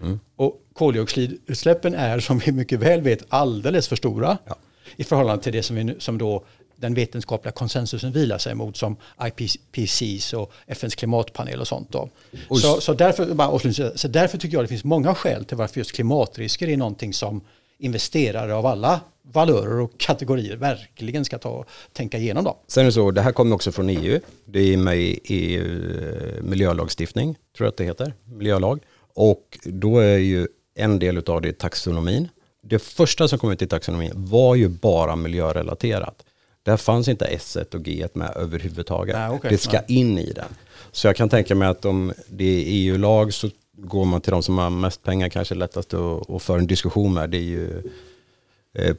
Mm. 0.01 0.21
Och 0.37 0.63
koldioxidutsläppen 0.73 1.95
är 1.95 2.21
som 2.21 2.39
vi 2.39 2.53
mycket 2.53 2.81
väl 2.81 3.01
vet 3.01 3.25
alldeles 3.29 3.89
för 3.89 3.97
stora 3.97 4.39
ja. 4.47 4.57
i 4.97 5.05
förhållande 5.05 5.43
till 5.43 5.53
det 5.53 5.63
som, 5.63 5.77
vi, 5.77 5.95
som 5.99 6.19
då 6.19 6.45
den 6.77 6.95
vetenskapliga 6.95 7.53
konsensusen 7.53 8.13
vilar 8.13 8.39
sig 8.39 8.55
mot 8.55 8.77
som 8.77 8.97
IPCC 9.27 10.33
och 10.35 10.53
FNs 10.67 10.95
klimatpanel 10.95 11.61
och 11.61 11.69
sånt. 11.69 11.93
Då. 11.93 12.09
Så, 12.49 12.81
så, 12.81 12.95
därför, 12.95 13.97
så 13.97 14.09
därför 14.09 14.39
tycker 14.39 14.57
jag 14.57 14.65
det 14.65 14.69
finns 14.69 14.85
många 14.85 15.15
skäl 15.15 15.45
till 15.45 15.57
varför 15.57 15.81
just 15.81 15.93
klimatrisker 15.93 16.69
är 16.69 16.77
någonting 16.77 17.13
som 17.13 17.41
investerare 17.79 18.55
av 18.55 18.67
alla 18.67 19.01
valörer 19.33 19.81
och 19.81 19.99
kategorier 19.99 20.57
verkligen 20.57 21.25
ska 21.25 21.39
ta 21.39 21.65
tänka 21.93 22.19
igenom. 22.19 22.45
Då. 22.45 22.59
Sen 22.67 22.81
är 22.81 22.85
det 22.85 22.93
så, 22.93 23.11
det 23.11 23.23
här 23.23 23.33
kommer 23.33 23.55
också 23.55 23.73
från 23.73 23.89
EU. 23.89 24.21
Det 24.45 24.73
är 24.73 24.77
med 24.77 24.99
i 24.99 25.21
EU 25.25 25.65
eh, 25.65 26.43
miljölagstiftning, 26.43 27.35
tror 27.57 27.67
jag 27.67 27.69
att 27.69 27.77
det 27.77 27.85
heter, 27.85 28.15
miljölag. 28.25 28.81
Och 29.15 29.59
då 29.65 29.99
är 29.99 30.19
ju 30.19 30.49
en 30.75 30.99
del 30.99 31.19
av 31.19 31.43
det 31.43 31.59
taxonomin. 31.59 32.29
Det 32.63 32.79
första 32.79 33.29
som 33.29 33.39
kom 33.39 33.53
ut 33.53 33.63
i 33.63 33.67
taxonomin 33.67 34.13
var 34.15 34.55
ju 34.55 34.69
bara 34.69 35.17
miljörelaterat. 35.17 36.25
Där 36.63 36.77
fanns 36.77 37.09
inte 37.09 37.25
S1 37.27 37.75
och 37.75 37.81
G1 37.81 38.11
med 38.13 38.33
överhuvudtaget. 38.37 39.17
Nej, 39.17 39.31
okay. 39.31 39.51
Det 39.51 39.59
ska 39.59 39.81
in 39.89 40.19
i 40.19 40.33
den. 40.33 40.49
Så 40.93 41.07
jag 41.07 41.17
kan 41.17 41.29
tänka 41.29 41.55
mig 41.55 41.69
att 41.69 41.85
om 41.85 42.13
det 42.29 42.45
är 42.45 42.65
EU-lag 42.67 43.35
så 43.35 43.49
går 43.73 44.05
man 44.05 44.21
till 44.21 44.33
de 44.33 44.43
som 44.43 44.59
har 44.59 44.71
mest 44.71 45.03
pengar 45.03 45.29
kanske 45.29 45.55
lättast 45.55 45.95
att, 45.95 46.31
att 46.31 46.43
föra 46.43 46.59
en 46.59 46.67
diskussion 46.67 47.15
med. 47.15 47.31
Det 47.31 47.37
är 47.37 47.41
ju 47.41 47.83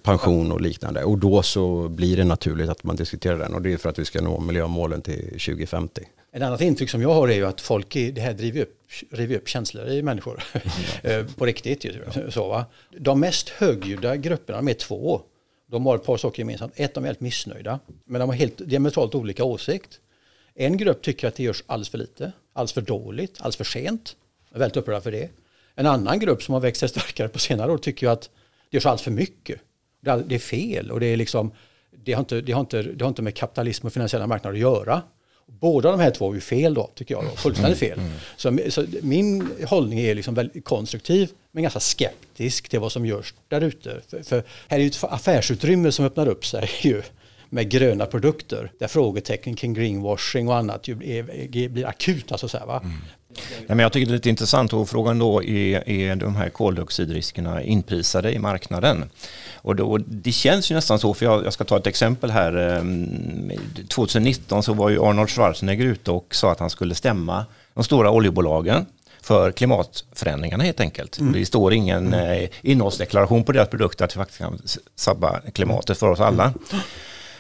pension 0.04 0.52
och 0.52 0.62
liknande. 0.62 1.04
Och 1.04 1.18
då 1.18 1.44
så 1.44 1.90
blir 1.90 2.18
det 2.18 2.24
naturligt 2.24 2.70
att 2.70 2.84
man 2.84 2.96
diskuterar 2.96 3.38
den 3.38 3.54
och 3.54 3.62
det 3.62 3.74
är 3.74 3.78
för 3.78 3.90
att 3.90 4.00
vi 4.00 4.06
ska 4.06 4.22
nå 4.22 4.40
miljömålen 4.40 5.02
till 5.02 5.24
2050. 5.30 6.02
Ett 6.32 6.44
annat 6.44 6.62
intryck 6.62 6.90
som 6.90 7.02
jag 7.02 7.14
har 7.14 7.28
är 7.28 7.36
ju 7.36 7.46
att 7.46 7.62
folk, 7.62 7.94
det 7.94 8.22
här 8.22 8.34
driver 8.34 8.62
upp, 8.62 8.80
river 9.12 9.36
upp 9.36 9.48
känslor 9.48 9.88
i 9.88 10.02
människor. 10.02 10.44
Eh, 11.04 11.26
på 11.26 11.46
riktigt. 11.46 11.86
Så, 12.30 12.48
va? 12.48 12.66
De 13.00 13.20
mest 13.20 13.50
högljudda 13.50 14.16
grupperna, 14.16 14.58
de 14.58 14.68
är 14.68 14.74
två. 14.74 15.22
De 15.72 15.86
har 15.86 15.96
ett 15.96 16.06
par 16.06 16.18
saker 16.18 16.40
gemensamt. 16.40 16.74
Ett, 16.76 16.94
de 16.94 17.04
är 17.04 17.08
helt 17.08 17.20
missnöjda. 17.20 17.80
Men 18.06 18.20
de 18.20 18.30
har 18.30 18.36
helt 18.36 18.58
diametralt 18.58 19.16
olika 19.16 19.44
åsikt. 19.44 20.00
En 20.56 20.78
grupp 20.78 21.02
tycker 21.02 21.28
att 21.28 21.36
det 21.36 21.44
görs 21.44 21.64
alldeles 21.66 21.90
för 21.90 21.98
lite, 21.98 22.32
alldeles 22.54 22.74
för 22.74 22.82
dåligt, 22.82 23.38
alldeles 23.38 23.56
för 23.56 23.64
sent 23.64 24.16
är 24.54 24.60
väldigt 24.60 24.78
upprörda 24.78 25.02
för 25.02 25.12
det. 25.12 25.30
En 25.76 25.86
annan 25.86 26.20
grupp 26.20 26.44
som 26.44 26.54
har 26.54 26.62
växt 26.62 26.80
sig 26.80 26.90
starkare 26.90 27.30
på 27.30 27.40
senare 27.40 27.72
år 27.72 27.78
tycker 27.78 28.08
ju 28.08 28.12
att 28.12 28.22
det 28.70 28.78
görs 28.78 28.86
allt 28.86 29.02
för 29.02 29.12
mycket. 29.12 29.62
Det 30.02 30.36
är 30.36 30.40
fel 30.40 30.92
och 30.92 31.00
det, 31.00 31.06
är 31.06 31.18
liksom, 31.18 31.52
det, 32.04 32.14
har 32.14 32.20
inte, 32.20 32.42
det, 32.42 32.52
har 32.52 32.60
inte, 32.60 32.82
det 32.82 33.06
har 33.06 33.10
inte 33.10 33.22
med 33.22 33.36
kapitalism 33.36 33.88
och 33.88 33.94
finansiella 33.94 34.28
marknader 34.28 34.56
att 34.56 34.62
göra. 34.62 35.02
Båda 35.48 35.92
de 35.92 36.00
här 36.00 36.12
två 36.12 36.32
är 36.32 36.36
ju 36.36 36.42
fel 36.42 36.74
då, 36.74 36.92
tycker 36.96 37.16
jag. 37.16 37.24
Då. 37.24 37.30
Fullständigt 37.30 37.80
fel. 37.80 38.00
Mm. 38.00 38.12
Så, 38.38 38.60
så, 38.70 38.86
min 39.02 39.50
hållning 39.68 40.00
är 40.00 40.16
liksom 40.16 40.34
väldigt 40.34 40.66
konstruktiv, 40.66 41.30
men 41.52 41.64
ganska 41.64 41.80
skeptisk 41.80 42.70
till 42.70 42.80
vad 42.80 42.92
som 42.92 43.06
görs 43.06 43.34
där 43.48 43.62
ute. 43.62 44.02
För, 44.08 44.24
för, 44.24 44.44
här 44.68 44.78
är 44.78 44.84
ju 44.84 44.88
ett 44.88 45.04
affärsutrymme 45.04 45.92
som 45.92 46.06
öppnar 46.06 46.28
upp 46.28 46.46
sig 46.46 46.70
ju 46.82 47.02
med 47.50 47.70
gröna 47.70 48.06
produkter 48.06 48.72
där 48.80 48.88
frågetecken 48.88 49.56
kring 49.56 49.74
greenwashing 49.74 50.48
och 50.48 50.56
annat 50.56 50.88
ju 50.88 50.96
blir, 50.96 51.70
blir 51.70 51.86
akuta 51.86 52.38
så 52.38 52.46
att 52.46 52.52
säga. 52.52 52.66
Va? 52.66 52.82
Mm. 52.84 52.98
Ja, 53.68 53.76
men 53.76 53.80
jag 53.80 53.94
tycker 53.94 54.06
det 54.06 54.12
är 54.12 54.16
lite 54.16 54.30
intressant 54.30 54.74
och 54.74 54.90
frågan 54.90 55.20
då 55.20 55.44
är, 55.44 55.90
är 55.90 56.16
de 56.16 56.36
här 56.36 56.50
koldioxidriskerna 56.50 57.64
inprisade 57.64 58.32
i 58.32 58.40
marknaden? 58.40 59.10
Och 59.56 59.76
då, 59.76 59.98
det 59.98 60.32
känns 60.32 60.72
ju 60.72 60.76
nästan 60.76 61.00
så, 61.00 61.14
för 61.14 61.26
jag, 61.26 61.46
jag 61.46 61.54
ska 61.54 61.64
ta 61.64 61.78
ett 61.78 61.88
exempel 61.88 62.32
här. 62.32 62.80
2019 63.90 64.58
ehm, 64.58 64.64
så 64.64 64.74
var 64.74 64.90
ju 64.90 65.04
Arnold 65.04 65.30
Schwarzenegger 65.30 65.86
ute 65.86 66.12
och 66.12 66.36
sa 66.36 66.52
att 66.52 66.60
han 66.60 66.70
skulle 66.70 66.96
stämma 66.96 67.46
de 67.74 67.84
stora 67.84 68.12
oljebolagen 68.12 68.86
för 69.22 69.52
klimatförändringarna 69.52 70.64
helt 70.64 70.80
enkelt. 70.80 71.20
Mm. 71.20 71.34
Det 71.34 71.46
står 71.46 71.74
ingen 71.74 72.14
mm. 72.14 72.44
eh, 72.44 72.50
innehållsdeklaration 72.62 73.44
på 73.44 73.52
deras 73.52 73.70
produkter 73.70 74.06
att 74.06 74.16
vi 74.16 74.18
faktiskt 74.18 74.40
kan 74.40 74.62
sabba 74.96 75.40
klimatet 75.54 75.98
för 75.98 76.10
oss 76.10 76.20
alla. 76.20 76.54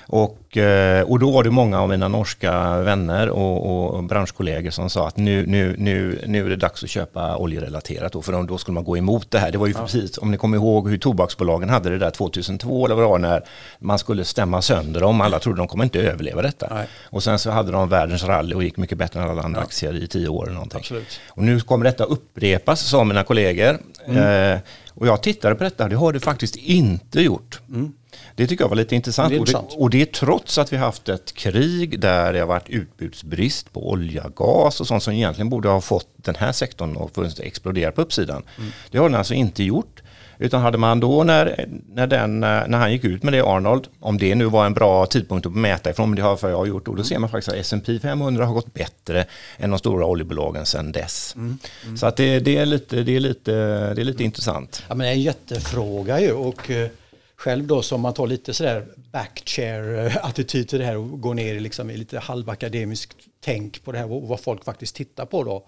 Och, 0.09 0.57
eh, 0.57 1.01
och 1.01 1.19
då 1.19 1.31
var 1.31 1.43
det 1.43 1.51
många 1.51 1.81
av 1.81 1.89
mina 1.89 2.07
norska 2.07 2.81
vänner 2.81 3.29
och, 3.29 3.95
och 3.95 4.03
branschkollegor 4.03 4.71
som 4.71 4.89
sa 4.89 5.07
att 5.07 5.17
nu, 5.17 5.45
nu, 5.45 5.75
nu, 5.77 6.21
nu 6.27 6.45
är 6.45 6.49
det 6.49 6.55
dags 6.55 6.83
att 6.83 6.89
köpa 6.89 7.37
oljerelaterat 7.37 8.13
då, 8.13 8.21
för 8.21 8.43
då 8.43 8.57
skulle 8.57 8.75
man 8.75 8.83
gå 8.83 8.97
emot 8.97 9.31
det 9.31 9.39
här. 9.39 9.51
Det 9.51 9.57
var 9.57 9.67
ju 9.67 9.73
ja. 9.73 9.81
precis, 9.81 10.17
om 10.17 10.31
ni 10.31 10.37
kommer 10.37 10.57
ihåg 10.57 10.89
hur 10.89 10.97
tobaksbolagen 10.97 11.69
hade 11.69 11.89
det 11.89 11.97
där 11.97 12.09
2002 12.09 12.85
eller 12.85 12.95
vad 12.95 13.03
det 13.03 13.09
var, 13.09 13.19
när 13.19 13.43
man 13.79 13.99
skulle 13.99 14.25
stämma 14.25 14.61
sönder 14.61 15.01
dem. 15.01 15.21
Alla 15.21 15.39
trodde 15.39 15.57
de 15.57 15.67
kommer 15.67 15.83
inte 15.83 15.99
överleva 15.99 16.41
detta. 16.41 16.67
Nej. 16.71 16.87
Och 17.09 17.23
sen 17.23 17.39
så 17.39 17.51
hade 17.51 17.71
de 17.71 17.89
världens 17.89 18.23
rally 18.23 18.55
och 18.55 18.63
gick 18.63 18.77
mycket 18.77 18.97
bättre 18.97 19.21
än 19.21 19.29
alla 19.29 19.41
andra 19.41 19.59
ja. 19.59 19.65
aktier 19.65 20.03
i 20.03 20.07
tio 20.07 20.27
år 20.27 20.43
eller 20.43 20.53
någonting. 20.53 20.79
Absolut. 20.79 21.19
Och 21.29 21.43
nu 21.43 21.59
kommer 21.59 21.85
detta 21.85 22.03
upprepas, 22.03 22.81
sa 22.81 23.03
mina 23.03 23.23
kollegor. 23.23 23.79
Mm. 24.05 24.53
Eh, 24.53 24.59
och 24.89 25.07
jag 25.07 25.23
tittade 25.23 25.55
på 25.55 25.63
detta, 25.63 25.87
det 25.87 25.95
har 25.95 26.13
det 26.13 26.19
faktiskt 26.19 26.55
inte 26.55 27.21
gjort. 27.21 27.59
Mm. 27.69 27.93
Det 28.35 28.47
tycker 28.47 28.63
jag 28.63 28.69
var 28.69 28.75
lite 28.75 28.95
intressant. 28.95 29.33
Det 29.33 29.39
och, 29.39 29.45
det, 29.45 29.57
och 29.77 29.89
det 29.89 30.01
är 30.01 30.05
trots 30.05 30.57
att 30.57 30.73
vi 30.73 30.77
haft 30.77 31.09
ett 31.09 31.33
krig 31.33 31.99
där 31.99 32.33
det 32.33 32.39
har 32.39 32.47
varit 32.47 32.69
utbudsbrist 32.69 33.73
på 33.73 33.89
olja, 33.89 34.25
gas 34.35 34.81
och 34.81 34.87
sånt 34.87 35.03
som 35.03 35.13
egentligen 35.13 35.49
borde 35.49 35.69
ha 35.69 35.81
fått 35.81 36.07
den 36.15 36.35
här 36.35 36.51
sektorn 36.51 36.97
att 36.97 37.39
explodera 37.39 37.91
på 37.91 38.01
uppsidan. 38.01 38.43
Mm. 38.57 38.71
Det 38.91 38.97
har 38.97 39.09
den 39.09 39.17
alltså 39.17 39.33
inte 39.33 39.63
gjort. 39.63 40.01
Utan 40.39 40.61
hade 40.61 40.77
man 40.77 40.99
då 40.99 41.23
när, 41.23 41.65
när, 41.93 42.07
den, 42.07 42.39
när 42.39 42.77
han 42.77 42.91
gick 42.91 43.03
ut 43.03 43.23
med 43.23 43.33
det 43.33 43.41
Arnold, 43.41 43.87
om 43.99 44.17
det 44.17 44.35
nu 44.35 44.45
var 44.45 44.65
en 44.65 44.73
bra 44.73 45.05
tidpunkt 45.05 45.45
att 45.45 45.53
mäta 45.53 45.89
ifrån, 45.89 46.09
men 46.09 46.15
det 46.15 46.21
har 46.21 46.37
för 46.37 46.49
jag 46.49 46.67
gjort, 46.67 46.85
då, 46.85 46.93
då 46.93 47.03
ser 47.03 47.19
man 47.19 47.29
faktiskt 47.29 47.49
att 47.49 47.55
S&P 47.55 47.99
500 47.99 48.45
har 48.45 48.53
gått 48.53 48.73
bättre 48.73 49.25
än 49.57 49.69
de 49.69 49.79
stora 49.79 50.05
oljebolagen 50.05 50.65
sedan 50.65 50.91
dess. 50.91 51.35
Mm. 51.35 51.57
Så 51.97 52.05
att 52.05 52.17
det, 52.17 52.39
det, 52.39 52.57
är 52.57 52.65
lite, 52.65 53.03
det, 53.03 53.15
är 53.15 53.19
lite, 53.19 53.51
det 53.93 54.01
är 54.01 54.05
lite 54.05 54.23
intressant. 54.23 54.83
Ja, 54.87 54.95
men 54.95 55.05
det 55.05 55.11
är 55.11 55.13
en 55.13 55.21
jättefråga 55.21 56.19
ju 56.21 56.31
och 56.31 56.71
eh, 56.71 56.89
själv 57.37 57.67
då 57.67 57.81
som 57.81 58.01
man 58.01 58.13
tar 58.13 58.27
lite 58.27 58.53
sådär 58.53 58.87
backchair-attityd 59.11 60.67
till 60.67 60.79
det 60.79 60.85
här 60.85 60.97
och 60.97 61.21
går 61.21 61.33
ner 61.33 61.55
i, 61.55 61.59
liksom, 61.59 61.89
i 61.89 61.97
lite 61.97 62.19
halvakademiskt 62.19 63.17
tänk 63.39 63.83
på 63.83 63.91
det 63.91 63.97
här 63.97 64.11
och 64.11 64.27
vad 64.27 64.39
folk 64.39 64.63
faktiskt 64.63 64.95
tittar 64.95 65.25
på 65.25 65.43
då 65.43 65.65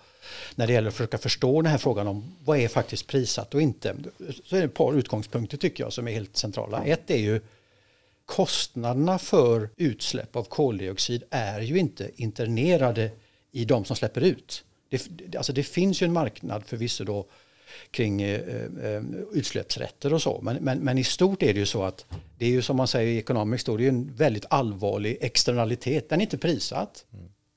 när 0.56 0.68
det 0.68 0.74
gäller 0.74 0.88
att 0.88 0.94
försöka 0.94 1.18
förstå 1.18 1.62
den 1.62 1.72
här 1.72 1.78
frågan 1.78 2.08
om 2.08 2.36
vad 2.46 2.58
är 2.58 2.68
faktiskt 2.68 3.08
prissatt 3.08 3.54
och 3.54 3.62
inte. 3.62 3.96
Så 4.44 4.56
är 4.56 4.60
det 4.60 4.66
ett 4.66 4.74
par 4.74 4.94
utgångspunkter 4.94 5.58
tycker 5.58 5.84
jag 5.84 5.94
som 5.94 6.08
är 6.08 6.12
helt 6.12 6.38
centrala. 6.38 6.84
Ett 6.84 7.12
är 7.12 7.18
ju 7.18 7.42
kostnaderna 8.26 9.20
för 9.20 9.70
utsläpp 9.78 10.36
av 10.36 10.44
koldioxid 10.44 11.24
är 11.30 11.62
ju 11.62 11.78
inte 11.78 12.12
internerade 12.16 13.12
i 13.52 13.66
de 13.66 13.86
som 13.86 13.96
släpper 13.96 14.22
ut. 14.22 14.64
Det, 14.90 15.36
alltså 15.36 15.54
det 15.54 15.64
finns 15.64 16.02
ju 16.02 16.06
en 16.06 16.14
marknad 16.14 16.64
förvisso 16.66 17.04
då 17.04 17.26
kring 17.92 18.22
eh, 18.22 18.42
eh, 18.84 19.04
utsläppsrätter 19.34 20.14
och 20.14 20.22
så. 20.22 20.40
Men, 20.42 20.56
men, 20.56 20.80
men, 20.80 20.98
i 20.98 21.04
stort 21.04 21.44
är 21.44 21.54
det 21.54 21.60
ju 21.60 21.66
så 21.66 21.84
att 21.84 22.06
det 22.38 22.46
är 22.46 22.50
ju 22.50 22.62
som 22.62 22.78
man 22.78 22.88
säger 22.88 23.08
i 23.08 23.18
economics 23.18 23.64
då, 23.64 23.78
det 23.78 23.86
är 23.86 23.90
en 23.90 24.14
väldigt 24.16 24.46
allvarlig 24.50 25.18
externalitet. 25.22 26.10
Den 26.10 26.20
är 26.20 26.24
inte 26.24 26.38
prissatt. 26.38 27.06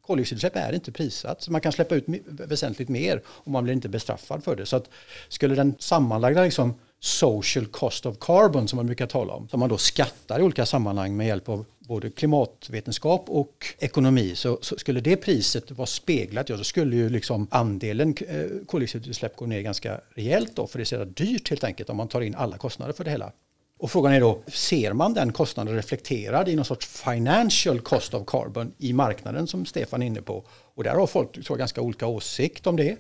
Koldioxidutsläpp 0.07 0.57
är 0.57 0.73
inte 0.73 0.93
prissatt. 0.93 1.43
Så 1.43 1.53
man 1.53 1.61
kan 1.61 1.73
släppa 1.73 1.95
ut 1.95 2.05
väsentligt 2.27 2.89
mer 2.89 3.23
och 3.27 3.51
man 3.51 3.65
blir 3.65 3.75
inte 3.75 3.89
bestraffad 3.89 4.45
för 4.45 4.57
det. 4.57 4.67
Så 4.67 4.77
att 4.77 4.91
skulle 5.29 5.55
den 5.55 5.75
sammanlagda 5.79 6.45
liksom 6.45 6.75
social 7.01 7.67
cost 7.67 8.07
of 8.07 8.17
carbon 8.21 8.69
som 8.69 8.77
man 8.77 8.87
brukar 8.87 9.07
tala 9.07 9.33
om, 9.33 9.49
som 9.49 9.61
man 9.61 9.69
då 9.69 9.79
skattar 9.79 10.41
i 10.41 10.43
olika 10.43 10.67
sammanhang 10.67 11.17
med 11.17 11.27
hjälp 11.27 11.49
av 11.49 11.65
både 11.89 12.11
klimatvetenskap 12.11 13.25
och 13.29 13.67
ekonomi, 13.79 14.35
så, 14.35 14.59
så 14.63 14.79
skulle 14.79 15.01
det 15.01 15.17
priset 15.17 15.71
vara 15.71 15.87
speglat, 15.87 16.49
ja 16.49 16.57
då 16.57 16.65
skulle 16.65 16.97
ju 16.97 17.09
liksom 17.09 17.47
andelen 17.51 18.15
eh, 18.29 18.67
koldioxidutsläpp 18.67 19.37
gå 19.37 19.47
ner 19.47 19.61
ganska 19.61 20.01
rejält 20.15 20.57
då, 20.57 20.67
för 20.67 20.79
det 20.79 20.83
är 20.83 20.85
så 20.85 21.05
dyrt 21.05 21.51
helt 21.51 21.65
enkelt 21.65 21.91
om 21.91 21.97
man 21.97 22.09
tar 22.09 22.21
in 22.21 22.35
alla 22.35 22.59
kostnader 22.59 22.93
för 22.93 23.05
det 23.05 23.11
hela. 23.11 23.33
Och 23.79 23.91
frågan 23.91 24.13
är 24.13 24.21
då, 24.21 24.43
ser 24.47 24.93
man 24.93 25.15
den 25.15 25.33
kostnaden 25.33 25.75
reflekterad 25.75 26.49
i 26.49 26.57
någon 26.57 26.65
sorts 26.65 26.87
financial 26.87 27.81
cost 27.81 28.15
of 28.15 28.27
carbon 28.27 28.73
i 28.79 28.93
marknaden 28.93 29.47
som 29.47 29.67
Stefan 29.67 30.03
är 30.03 30.07
inne 30.07 30.23
på? 30.23 30.45
Och 30.75 30.85
där 30.85 30.95
har 30.95 31.07
folk 31.07 31.33
tror 31.33 31.45
jag, 31.49 31.59
ganska 31.59 31.81
olika 31.81 32.07
åsikt 32.07 32.67
om 32.67 32.77
det. 32.77 32.97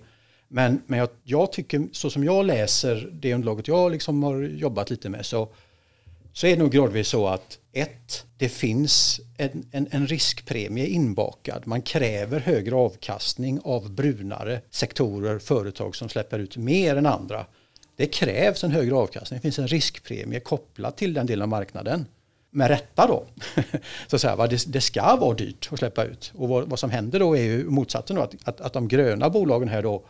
Men, 0.48 0.82
men 0.86 0.98
jag, 0.98 1.08
jag, 1.22 1.52
tycker, 1.52 1.88
så 1.92 2.10
som 2.10 2.24
jag 2.24 2.44
läser 2.44 3.10
det 3.12 3.34
underlaget 3.34 3.68
jag 3.68 3.92
liksom 3.92 4.22
har 4.22 4.42
jobbat 4.42 4.90
lite 4.90 5.08
med 5.08 5.26
så, 5.26 5.48
så 6.32 6.46
är 6.46 6.50
det 6.50 6.62
nog 6.62 6.72
gradvis 6.72 7.08
så 7.08 7.28
att 7.28 7.58
ett, 7.72 8.26
det 8.36 8.48
finns 8.48 9.20
en, 9.36 9.66
en, 9.70 9.88
en, 9.90 10.06
riskpremie 10.06 10.86
inbakad. 10.86 11.66
Man 11.66 11.82
kräver 11.82 12.40
högre 12.40 12.74
avkastning 12.74 13.60
av 13.64 13.90
brunare 13.90 14.60
sektorer, 14.70 15.38
företag 15.38 15.96
som 15.96 16.08
släpper 16.08 16.38
ut 16.38 16.56
mer 16.56 16.96
än 16.96 17.06
andra. 17.06 17.46
Det 17.96 18.06
krävs 18.06 18.64
en 18.64 18.70
högre 18.70 18.94
avkastning. 18.94 19.38
Det 19.38 19.42
finns 19.42 19.58
en 19.58 19.68
riskpremie 19.68 20.40
kopplad 20.40 20.96
till 20.96 21.14
den 21.14 21.26
delen 21.26 21.42
av 21.42 21.48
marknaden. 21.48 22.06
Med 22.50 22.68
rätta 22.68 23.06
då. 23.06 23.26
så 24.06 24.16
att 24.16 24.22
säga, 24.22 24.46
det, 24.46 24.72
det 24.72 24.80
ska 24.80 25.16
vara 25.16 25.34
dyrt 25.34 25.68
att 25.72 25.78
släppa 25.78 26.04
ut. 26.04 26.32
Och 26.34 26.48
vad, 26.48 26.68
vad 26.68 26.78
som 26.78 26.90
händer 26.90 27.20
då 27.20 27.36
är 27.36 27.42
ju 27.42 27.64
motsatsen 27.64 28.16
då, 28.16 28.22
att, 28.22 28.34
att, 28.44 28.60
att 28.60 28.72
de 28.72 28.88
gröna 28.88 29.30
bolagen 29.30 29.68
här 29.68 29.82
då 29.82 30.04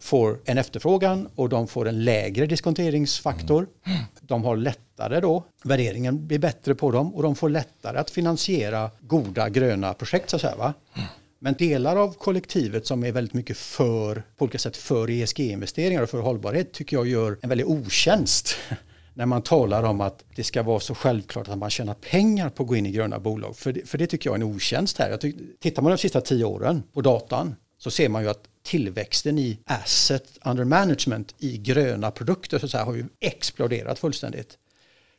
får 0.00 0.38
en 0.44 0.58
efterfrågan 0.58 1.28
och 1.34 1.48
de 1.48 1.68
får 1.68 1.88
en 1.88 2.04
lägre 2.04 2.46
diskonteringsfaktor. 2.46 3.66
Mm. 3.86 3.98
De 4.20 4.44
har 4.44 4.56
lättare 4.56 5.20
då, 5.20 5.44
värderingen 5.64 6.26
blir 6.26 6.38
bättre 6.38 6.74
på 6.74 6.90
dem 6.90 7.14
och 7.14 7.22
de 7.22 7.34
får 7.34 7.48
lättare 7.48 7.98
att 7.98 8.10
finansiera 8.10 8.90
goda 9.00 9.48
gröna 9.48 9.94
projekt 9.94 10.30
så 10.30 10.36
att 10.36 10.42
säga. 10.42 10.56
Va? 10.56 10.74
Mm. 10.94 11.08
Men 11.38 11.54
delar 11.54 11.96
av 11.96 12.12
kollektivet 12.12 12.86
som 12.86 13.04
är 13.04 13.12
väldigt 13.12 13.34
mycket 13.34 13.56
för, 13.56 14.22
på 14.36 14.44
olika 14.44 14.58
sätt 14.58 14.76
för 14.76 15.10
ESG-investeringar 15.10 16.02
och 16.02 16.10
för 16.10 16.20
hållbarhet 16.20 16.72
tycker 16.72 16.96
jag 16.96 17.06
gör 17.06 17.38
en 17.42 17.48
väldigt 17.48 17.66
otjänst 17.66 18.56
när 19.14 19.26
man 19.26 19.42
talar 19.42 19.82
om 19.82 20.00
att 20.00 20.24
det 20.36 20.44
ska 20.44 20.62
vara 20.62 20.80
så 20.80 20.94
självklart 20.94 21.48
att 21.48 21.58
man 21.58 21.70
tjänar 21.70 21.94
pengar 21.94 22.48
på 22.48 22.62
att 22.62 22.68
gå 22.68 22.76
in 22.76 22.86
i 22.86 22.90
gröna 22.90 23.18
bolag. 23.18 23.56
För 23.56 23.72
det, 23.72 23.88
för 23.88 23.98
det 23.98 24.06
tycker 24.06 24.30
jag 24.30 24.34
är 24.34 24.44
en 24.44 24.54
otjänst 24.54 24.98
här. 24.98 25.10
Jag 25.10 25.20
tyck, 25.20 25.36
tittar 25.60 25.82
man 25.82 25.92
de 25.92 25.98
sista 25.98 26.20
tio 26.20 26.44
åren 26.44 26.82
på 26.92 27.00
datan 27.00 27.54
så 27.86 27.90
ser 27.90 28.08
man 28.08 28.22
ju 28.22 28.28
att 28.28 28.48
tillväxten 28.62 29.38
i 29.38 29.58
asset 29.64 30.38
under 30.44 30.64
management 30.64 31.34
i 31.38 31.58
gröna 31.58 32.10
produkter 32.10 32.58
så 32.58 32.64
att 32.64 32.70
säga, 32.70 32.84
har 32.84 32.94
ju 32.94 33.04
exploderat 33.20 33.98
fullständigt. 33.98 34.58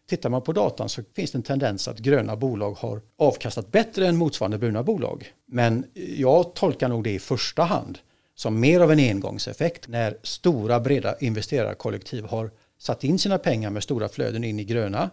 Tittar 0.10 0.30
man 0.30 0.42
på 0.42 0.54
datan 0.54 0.90
så 0.90 1.02
finns 1.16 1.32
det 1.32 1.38
en 1.38 1.44
tendens 1.44 1.88
att 1.88 2.00
gröna 2.00 2.36
bolag 2.36 2.72
har 2.72 3.02
avkastat 3.18 3.72
bättre 3.72 4.08
än 4.08 4.18
motsvarande 4.18 4.58
bruna 4.58 4.84
bolag. 4.84 5.34
Men 5.46 5.86
jag 5.94 6.56
tolkar 6.56 6.90
nog 6.90 7.04
det 7.04 7.14
i 7.14 7.20
första 7.20 7.64
hand 7.64 8.00
som 8.36 8.60
mer 8.60 8.80
av 8.80 8.92
en 8.92 9.00
engångseffekt 9.00 9.88
när 9.88 10.18
stora 10.24 10.80
breda 10.80 11.18
investerarkollektiv 11.20 12.24
har 12.24 12.52
satt 12.80 13.04
in 13.04 13.20
sina 13.20 13.38
pengar 13.38 13.70
med 13.70 13.84
stora 13.84 14.10
flöden 14.10 14.44
in 14.44 14.60
i 14.60 14.64
gröna. 14.64 15.10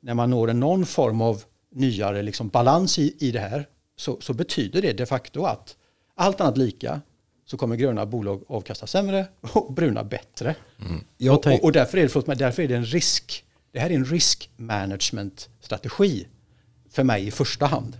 När 0.00 0.14
man 0.14 0.30
når 0.30 0.50
en 0.50 0.60
någon 0.60 0.86
form 0.86 1.20
av 1.20 1.42
nyare 1.70 2.22
liksom 2.22 2.48
balans 2.48 2.98
i, 2.98 3.16
i 3.18 3.30
det 3.30 3.40
här 3.40 3.68
så, 3.96 4.20
så 4.20 4.32
betyder 4.32 4.82
det 4.82 4.92
de 4.92 5.06
facto 5.06 5.44
att 5.44 5.76
allt 6.18 6.40
annat 6.40 6.58
lika 6.58 7.00
så 7.46 7.56
kommer 7.56 7.76
gröna 7.76 8.06
bolag 8.06 8.44
avkasta 8.48 8.86
sämre 8.86 9.26
och 9.40 9.72
bruna 9.72 10.04
bättre. 10.04 10.54
Mm. 10.80 11.32
Och, 11.32 11.46
och, 11.46 11.64
och, 11.64 11.72
därför, 11.72 11.98
är 11.98 12.02
det, 12.02 12.08
förlåt, 12.08 12.26
men 12.26 12.38
därför 12.38 12.62
är 12.62 12.68
det 12.68 12.76
en 12.76 12.84
risk. 12.84 13.44
Det 13.72 13.80
här 13.80 13.90
är 13.90 13.94
en 13.94 14.04
risk 14.04 14.50
management 14.56 15.48
strategi 15.60 16.26
för 16.90 17.04
mig 17.04 17.26
i 17.26 17.30
första 17.30 17.66
hand. 17.66 17.98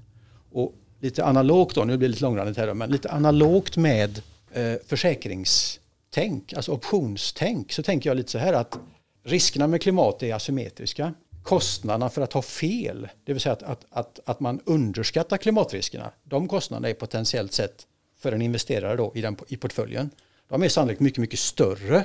Och 0.53 0.75
lite 1.01 1.25
analogt 1.25 1.75
då, 1.75 1.85
nu 1.85 1.97
blir 1.97 2.09
det 2.09 2.13
lite 2.13 2.25
långrandigt 2.25 2.57
här 2.57 2.75
men 2.75 2.91
lite 2.91 3.11
analogt 3.11 3.77
med 3.77 4.23
eh, 4.53 4.75
försäkringstänk, 4.87 6.53
alltså 6.53 6.73
optionstänk, 6.73 7.73
så 7.73 7.83
tänker 7.83 8.11
jag 8.11 8.17
lite 8.17 8.31
så 8.31 8.39
här 8.39 8.53
att 8.53 8.79
riskerna 9.25 9.67
med 9.67 9.83
klimat 9.83 10.23
är 10.23 10.35
asymmetriska. 10.35 11.15
Kostnaderna 11.43 12.11
för 12.11 12.23
att 12.23 12.33
ha 12.33 12.43
fel, 12.43 13.09
det 13.25 13.33
vill 13.33 13.43
säga 13.43 13.53
att, 13.53 13.63
att, 13.63 13.85
att, 13.91 14.21
att 14.25 14.41
man 14.41 14.61
underskattar 14.65 15.37
klimatriskerna, 15.37 16.11
de 16.25 16.49
kostnaderna 16.49 16.89
är 16.89 16.95
potentiellt 16.95 17.53
sett 17.53 17.87
för 18.19 18.33
en 18.33 18.43
investerare 18.43 18.97
då 18.97 19.13
i, 19.15 19.21
den, 19.21 19.37
i 19.49 19.57
portföljen, 19.57 20.11
de 20.49 20.63
är 20.63 20.69
sannolikt 20.69 21.01
mycket, 21.01 21.19
mycket 21.19 21.39
större 21.39 22.05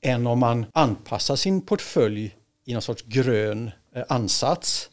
än 0.00 0.26
om 0.26 0.38
man 0.38 0.66
anpassar 0.72 1.36
sin 1.36 1.60
portfölj 1.60 2.36
i 2.64 2.72
någon 2.72 2.82
sorts 2.82 3.02
grön 3.02 3.70
eh, 3.94 4.02
ansats. 4.08 4.90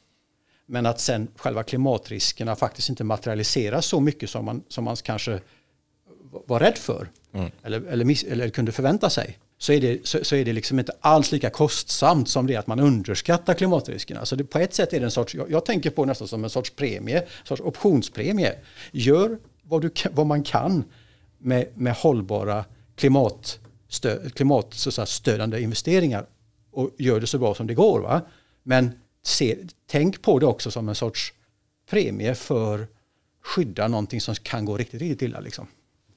Men 0.66 0.86
att 0.86 1.00
sen 1.00 1.28
själva 1.36 1.64
klimatriskerna 1.64 2.56
faktiskt 2.56 2.90
inte 2.90 3.04
materialiseras 3.04 3.86
så 3.86 4.00
mycket 4.00 4.30
som 4.30 4.46
man, 4.46 4.64
som 4.68 4.84
man 4.84 4.96
kanske 4.96 5.40
var 6.32 6.60
rädd 6.60 6.78
för. 6.78 7.10
Mm. 7.34 7.52
Eller, 7.64 7.82
eller, 7.82 8.06
miss, 8.06 8.24
eller 8.24 8.50
kunde 8.50 8.72
förvänta 8.72 9.10
sig. 9.10 9.38
Så 9.58 9.74
är, 9.74 9.82
det, 9.82 10.08
så, 10.08 10.24
så, 10.24 10.36
är 10.36 10.46
det 10.46 10.54
liksom 10.54 10.80
inte 10.80 10.92
alls 11.00 11.32
lika 11.32 11.50
kostsamt 11.50 12.30
som 12.30 12.48
det 12.48 12.56
att 12.56 12.68
man 12.68 12.80
underskattar 12.80 13.54
klimatriskerna. 13.54 14.26
Så 14.26 14.36
det, 14.36 14.44
på 14.44 14.60
ett 14.60 14.74
sätt 14.74 14.94
är 14.94 15.00
det 15.00 15.06
en 15.06 15.12
sorts, 15.12 15.36
jag, 15.36 15.52
jag 15.52 15.66
tänker 15.66 15.90
på 15.90 16.06
nästan 16.06 16.28
som 16.28 16.44
en 16.44 16.50
sorts 16.50 16.70
premie, 16.70 17.18
en 17.18 17.26
sorts 17.44 17.62
optionspremie. 17.62 18.56
Gör 18.92 19.38
vad, 19.70 19.82
du, 19.82 19.92
vad 20.12 20.26
man 20.26 20.44
kan 20.44 20.84
med, 21.38 21.68
med 21.76 21.94
hållbara 21.94 22.66
klimatstöd, 22.96 24.34
klimat, 24.34 24.76
investeringar 25.60 26.26
och 26.72 26.90
gör 26.98 27.20
det 27.20 27.28
så 27.28 27.40
bra 27.40 27.56
som 27.56 27.68
det 27.68 27.74
går. 27.74 28.00
Va? 28.00 28.22
Men 28.64 28.92
se, 29.24 29.58
tänk 29.88 30.22
på 30.22 30.40
det 30.40 30.46
också 30.46 30.72
som 30.72 30.90
en 30.90 30.96
sorts 30.96 31.34
premie 31.90 32.36
för 32.36 32.88
skydda 33.44 33.88
någonting 33.88 34.22
som 34.22 34.36
kan 34.36 34.66
gå 34.66 34.78
riktigt, 34.78 35.02
riktigt 35.02 35.22
illa. 35.22 35.40
Liksom. 35.40 35.68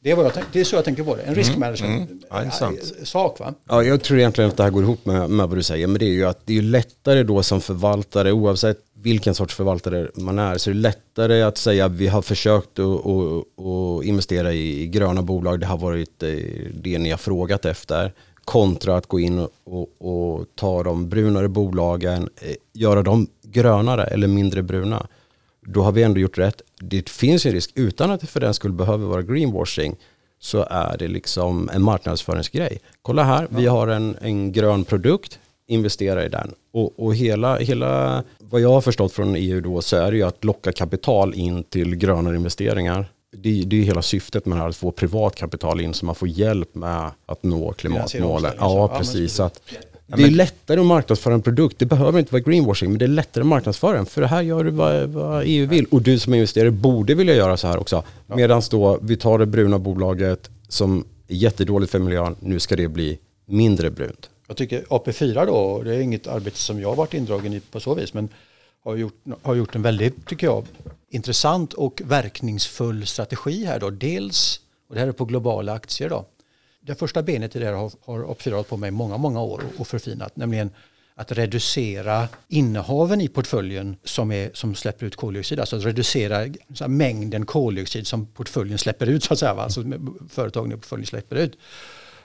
Det 0.03 0.11
är, 0.11 0.17
vad 0.17 0.25
jag, 0.25 0.33
det 0.53 0.61
är 0.61 0.65
så 0.65 0.77
jag 0.77 0.85
tänker 0.85 1.05
på 1.05 1.17
det, 1.17 1.23
en 1.23 1.35
riskmanagement-sak. 1.35 3.41
Mm, 3.41 3.49
mm. 3.49 3.55
Ja, 3.69 3.83
jag 3.83 4.03
tror 4.03 4.19
egentligen 4.19 4.51
att 4.51 4.57
det 4.57 4.63
här 4.63 4.71
går 4.71 4.83
ihop 4.83 5.07
med, 5.07 5.31
med 5.31 5.49
vad 5.49 5.59
du 5.59 5.63
säger, 5.63 5.87
men 5.87 5.99
det 5.99 6.05
är 6.05 6.13
ju 6.13 6.25
att 6.25 6.47
det 6.47 6.59
är 6.59 6.63
lättare 6.63 7.23
då 7.23 7.43
som 7.43 7.61
förvaltare, 7.61 8.33
oavsett 8.33 8.79
vilken 8.95 9.35
sorts 9.35 9.55
förvaltare 9.55 10.09
man 10.15 10.39
är, 10.39 10.59
så 10.59 10.71
är 10.71 10.75
det 10.75 10.81
lättare 10.81 11.43
att 11.43 11.59
säga 11.59 11.85
att 11.85 11.93
vi 11.93 12.07
har 12.07 12.23
försökt 12.23 12.79
att, 12.79 13.07
att, 13.07 13.67
att 13.67 14.05
investera 14.05 14.53
i 14.53 14.87
gröna 14.87 15.23
bolag, 15.23 15.61
det 15.61 15.67
har 15.67 15.79
varit 15.79 16.23
eh, 16.23 16.31
det 16.75 16.99
ni 16.99 17.11
har 17.11 17.19
frågat 17.19 17.65
efter, 17.65 18.13
kontra 18.45 18.97
att 18.97 19.07
gå 19.07 19.21
in 19.21 19.39
och, 19.39 19.51
och, 19.65 20.39
och 20.39 20.47
ta 20.55 20.83
de 20.83 21.09
brunare 21.09 21.49
bolagen, 21.49 22.29
eh, 22.41 22.55
göra 22.73 23.03
dem 23.03 23.27
grönare 23.43 24.05
eller 24.05 24.29
mindre 24.29 24.63
bruna 24.63 25.07
då 25.67 25.83
har 25.83 25.93
vi 25.93 26.03
ändå 26.03 26.21
gjort 26.21 26.39
rätt. 26.39 26.63
Det 26.81 27.09
finns 27.09 27.47
en 27.47 27.53
risk, 27.53 27.71
utan 27.75 28.11
att 28.11 28.21
det 28.21 28.27
för 28.27 28.41
den 28.41 28.55
skulle 28.55 28.75
behöva 28.75 29.07
vara 29.07 29.23
greenwashing, 29.23 29.97
så 30.39 30.67
är 30.71 30.97
det 30.99 31.09
liksom 31.09 31.71
en 31.73 31.83
marknadsföringsgrej. 31.83 32.79
Kolla 33.03 33.25
här, 33.25 33.43
ja. 33.51 33.59
vi 33.59 33.67
har 33.67 33.89
en, 33.89 34.17
en 34.21 34.53
grön 34.53 34.85
produkt. 34.85 35.39
investera 35.67 36.25
i 36.25 36.29
den. 36.29 36.55
Och, 36.73 37.05
och 37.07 37.15
hela, 37.15 37.57
hela, 37.57 38.25
vad 38.39 38.61
jag 38.61 38.69
har 38.69 38.81
förstått 38.81 39.13
från 39.13 39.37
EU 39.37 39.61
då 39.61 39.83
så 39.83 39.97
är 39.97 40.11
det 40.11 40.17
ju 40.17 40.23
att 40.23 40.45
locka 40.45 40.73
kapital 40.73 41.35
in 41.35 41.65
till 41.65 41.97
grönare 41.97 42.37
investeringar. 42.37 43.07
Det, 43.37 43.63
det 43.63 43.77
är 43.77 43.83
hela 43.83 44.03
syftet 44.03 44.47
med 44.47 44.59
det 44.59 44.63
här, 44.63 44.69
att 44.69 44.77
få 44.77 44.91
privat 44.91 45.37
kapital 45.37 45.81
in 45.81 45.95
så 45.95 46.07
man 46.07 46.15
får 46.15 46.29
hjälp 46.29 46.75
med 46.75 47.11
att 47.27 47.43
nå 47.43 47.73
klimatmålen. 47.73 48.53
Ja, 48.59 48.95
precis. 48.99 49.35
Så 49.35 49.43
att, 49.43 49.61
det 50.17 50.23
är 50.23 50.31
lättare 50.31 50.81
att 50.81 50.87
marknadsföra 50.87 51.35
en 51.35 51.43
produkt. 51.43 51.79
Det 51.79 51.87
behöver 51.87 52.19
inte 52.19 52.33
vara 52.33 52.43
greenwashing, 52.43 52.91
men 52.91 52.99
det 52.99 53.05
är 53.05 53.09
lättare 53.09 53.43
att 53.43 53.47
marknadsföra 53.47 53.97
den. 53.97 54.07
För 54.07 54.21
det 54.21 54.27
här 54.27 54.43
gör 54.43 54.65
du 54.65 54.71
vad, 54.71 55.09
vad 55.09 55.43
EU 55.47 55.67
vill. 55.67 55.87
Och 55.91 56.03
du 56.03 56.19
som 56.19 56.35
investerare 56.35 56.71
borde 56.71 57.15
vilja 57.15 57.35
göra 57.35 57.57
så 57.57 57.67
här 57.67 57.79
också. 57.79 58.05
Medan 58.27 58.63
då 58.71 58.99
vi 59.03 59.17
tar 59.17 59.39
det 59.39 59.47
bruna 59.47 59.79
bolaget 59.79 60.51
som 60.69 61.05
är 61.29 61.35
jättedåligt 61.35 61.93
för 61.93 61.99
miljön, 61.99 62.37
nu 62.41 62.61
ska 62.61 62.77
det 62.77 62.89
bli 62.89 63.19
mindre 63.47 63.91
brunt. 63.91 64.31
Jag 64.49 64.57
tycker 64.57 64.83
AP4 64.83 65.47
då, 65.47 65.83
det 65.83 65.95
är 65.95 66.01
inget 66.01 66.27
arbete 66.27 66.59
som 66.59 66.81
jag 66.81 66.89
har 66.89 66.97
varit 66.97 67.15
indragen 67.15 67.53
i 67.53 67.61
på 67.61 67.81
så 67.81 67.95
vis, 67.95 68.15
men 68.15 68.29
har 68.85 68.97
gjort, 68.97 69.25
har 69.43 69.55
gjort 69.55 69.75
en 69.75 69.83
väldigt, 69.83 70.27
tycker 70.27 70.47
jag, 70.47 70.65
intressant 71.11 71.73
och 71.73 72.03
verkningsfull 72.05 73.07
strategi 73.07 73.65
här 73.65 73.81
då. 73.81 73.91
Dels, 73.91 74.61
och 74.89 74.95
det 74.95 75.01
här 75.01 75.09
är 75.09 75.13
på 75.13 75.25
globala 75.25 75.73
aktier 75.73 76.09
då, 76.09 76.25
det 76.87 76.95
första 76.95 77.23
benet 77.23 77.57
i 77.57 77.59
det 77.59 77.65
här 77.67 77.73
har, 77.73 77.93
har 78.05 78.21
AP4 78.21 78.63
på 78.63 78.77
mig 78.77 78.89
i 78.89 78.91
många, 78.91 79.17
många 79.17 79.43
år 79.43 79.63
och 79.79 79.89
förfinat, 79.89 80.37
nämligen 80.37 80.71
att 81.15 81.33
reducera 81.33 82.29
innehaven 82.49 83.21
i 83.21 83.29
portföljen 83.29 83.97
som, 84.05 84.33
är, 84.33 84.51
som 84.55 84.75
släpper 84.75 85.07
ut 85.07 85.17
koldioxid. 85.17 85.61
Alltså 85.61 85.77
att 85.77 85.85
reducera 85.85 86.37
här, 86.37 86.89
mängden 86.89 87.47
koldioxid 87.47 88.07
som 88.07 88.27
portföljen 88.27 88.79
släpper 88.79 89.07
ut, 89.07 89.25
så 89.25 89.33
att 89.33 89.39
säga. 89.39 89.55
Va? 89.55 89.63
Alltså 89.63 89.85
företagen 90.29 90.73
i 90.73 90.75
portföljen 90.75 91.07
släpper 91.07 91.37
ut 91.37 91.59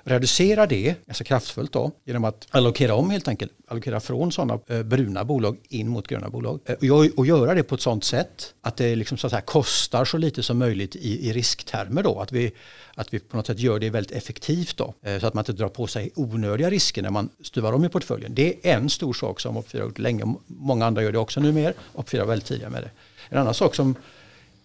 reducera 0.08 0.66
det 0.66 0.96
alltså 1.08 1.24
kraftfullt 1.24 1.74
då, 1.74 1.92
genom 2.06 2.24
att 2.24 2.48
allokera 2.50 2.96
om 2.96 3.10
helt 3.10 3.28
enkelt. 3.28 3.52
Allokera 3.68 4.00
från 4.00 4.32
sådana 4.32 4.60
eh, 4.68 4.84
bruna 4.84 5.26
bolag 5.26 5.58
in 5.70 5.90
mot 5.90 6.08
gröna 6.08 6.30
bolag. 6.30 6.60
Eh, 6.66 6.92
och, 6.92 7.06
och 7.18 7.26
göra 7.26 7.54
det 7.54 7.64
på 7.64 7.76
ett 7.76 7.82
sådant 7.82 8.04
sätt 8.04 8.54
att 8.62 8.78
det 8.78 8.96
liksom 8.96 9.18
så 9.18 9.28
att 9.28 9.32
säga, 9.32 9.42
kostar 9.42 10.06
så 10.06 10.18
lite 10.18 10.44
som 10.44 10.58
möjligt 10.58 10.96
i, 10.96 11.30
i 11.30 11.34
risktermer. 11.34 12.04
Då. 12.04 12.20
Att, 12.20 12.32
vi, 12.32 12.52
att 12.96 13.14
vi 13.14 13.20
på 13.20 13.38
något 13.38 13.48
sätt 13.48 13.60
gör 13.60 13.80
det 13.80 13.90
väldigt 13.90 14.18
effektivt 14.18 14.78
då. 14.78 14.94
Eh, 15.02 15.20
så 15.20 15.28
att 15.28 15.34
man 15.34 15.42
inte 15.42 15.54
drar 15.54 15.70
på 15.70 15.88
sig 15.88 16.12
onödiga 16.16 16.70
risker 16.70 17.02
när 17.02 17.10
man 17.10 17.30
stuvar 17.42 17.74
om 17.74 17.86
i 17.86 17.90
portföljen. 17.90 18.36
Det 18.36 18.68
är 18.68 18.78
en 18.78 18.90
stor 18.90 19.14
sak 19.14 19.40
som 19.40 19.58
Op4 19.58 19.78
har 19.78 19.86
gjort 19.86 20.00
länge. 20.00 20.36
Många 20.48 20.86
andra 20.86 21.04
gör 21.04 21.12
det 21.12 21.20
också 21.20 21.40
nu 21.40 21.52
mer. 21.52 21.74
Opera 21.94 22.22
var 22.22 22.30
väldigt 22.30 22.48
tidiga 22.48 22.70
med 22.70 22.84
det. 22.84 22.92
En 23.30 23.38
annan 23.38 23.54
sak 23.54 23.76
som 23.76 23.96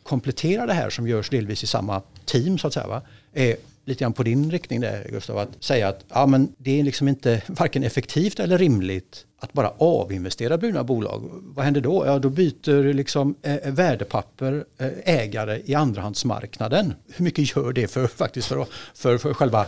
kompletterar 0.02 0.66
det 0.66 0.72
här 0.72 0.90
som 0.90 1.08
görs 1.08 1.30
delvis 1.30 1.62
i 1.62 1.66
samma 1.66 2.02
team 2.24 2.58
så 2.58 2.66
att 2.66 2.72
säga 2.72 2.86
va, 2.86 3.02
är 3.32 3.56
lite 3.84 4.00
grann 4.00 4.12
på 4.12 4.22
din 4.22 4.50
riktning 4.50 4.80
där 4.80 5.06
Gustav, 5.10 5.38
att 5.38 5.64
säga 5.64 5.88
att 5.88 6.04
ja, 6.08 6.26
men 6.26 6.54
det 6.58 6.80
är 6.80 6.84
liksom 6.84 7.08
inte 7.08 7.42
varken 7.46 7.82
effektivt 7.82 8.40
eller 8.40 8.58
rimligt 8.58 9.26
att 9.38 9.52
bara 9.52 9.68
avinvestera 9.78 10.58
bruna 10.58 10.84
bolag. 10.84 11.22
Vad 11.32 11.64
händer 11.64 11.80
då? 11.80 12.06
Ja, 12.06 12.18
då 12.18 12.28
byter 12.28 12.94
liksom 12.94 13.34
eh, 13.42 13.54
eh 13.54 13.72
värdepapper 13.72 14.64
eh, 14.78 14.88
ägare 15.04 15.62
i 15.64 15.74
andrahandsmarknaden. 15.74 16.94
Hur 17.14 17.24
mycket 17.24 17.56
gör 17.56 17.72
det 17.72 17.88
för, 17.88 18.06
faktiskt 18.16 18.48
för, 18.48 18.66
för, 18.94 19.18
för 19.18 19.34
själva 19.34 19.66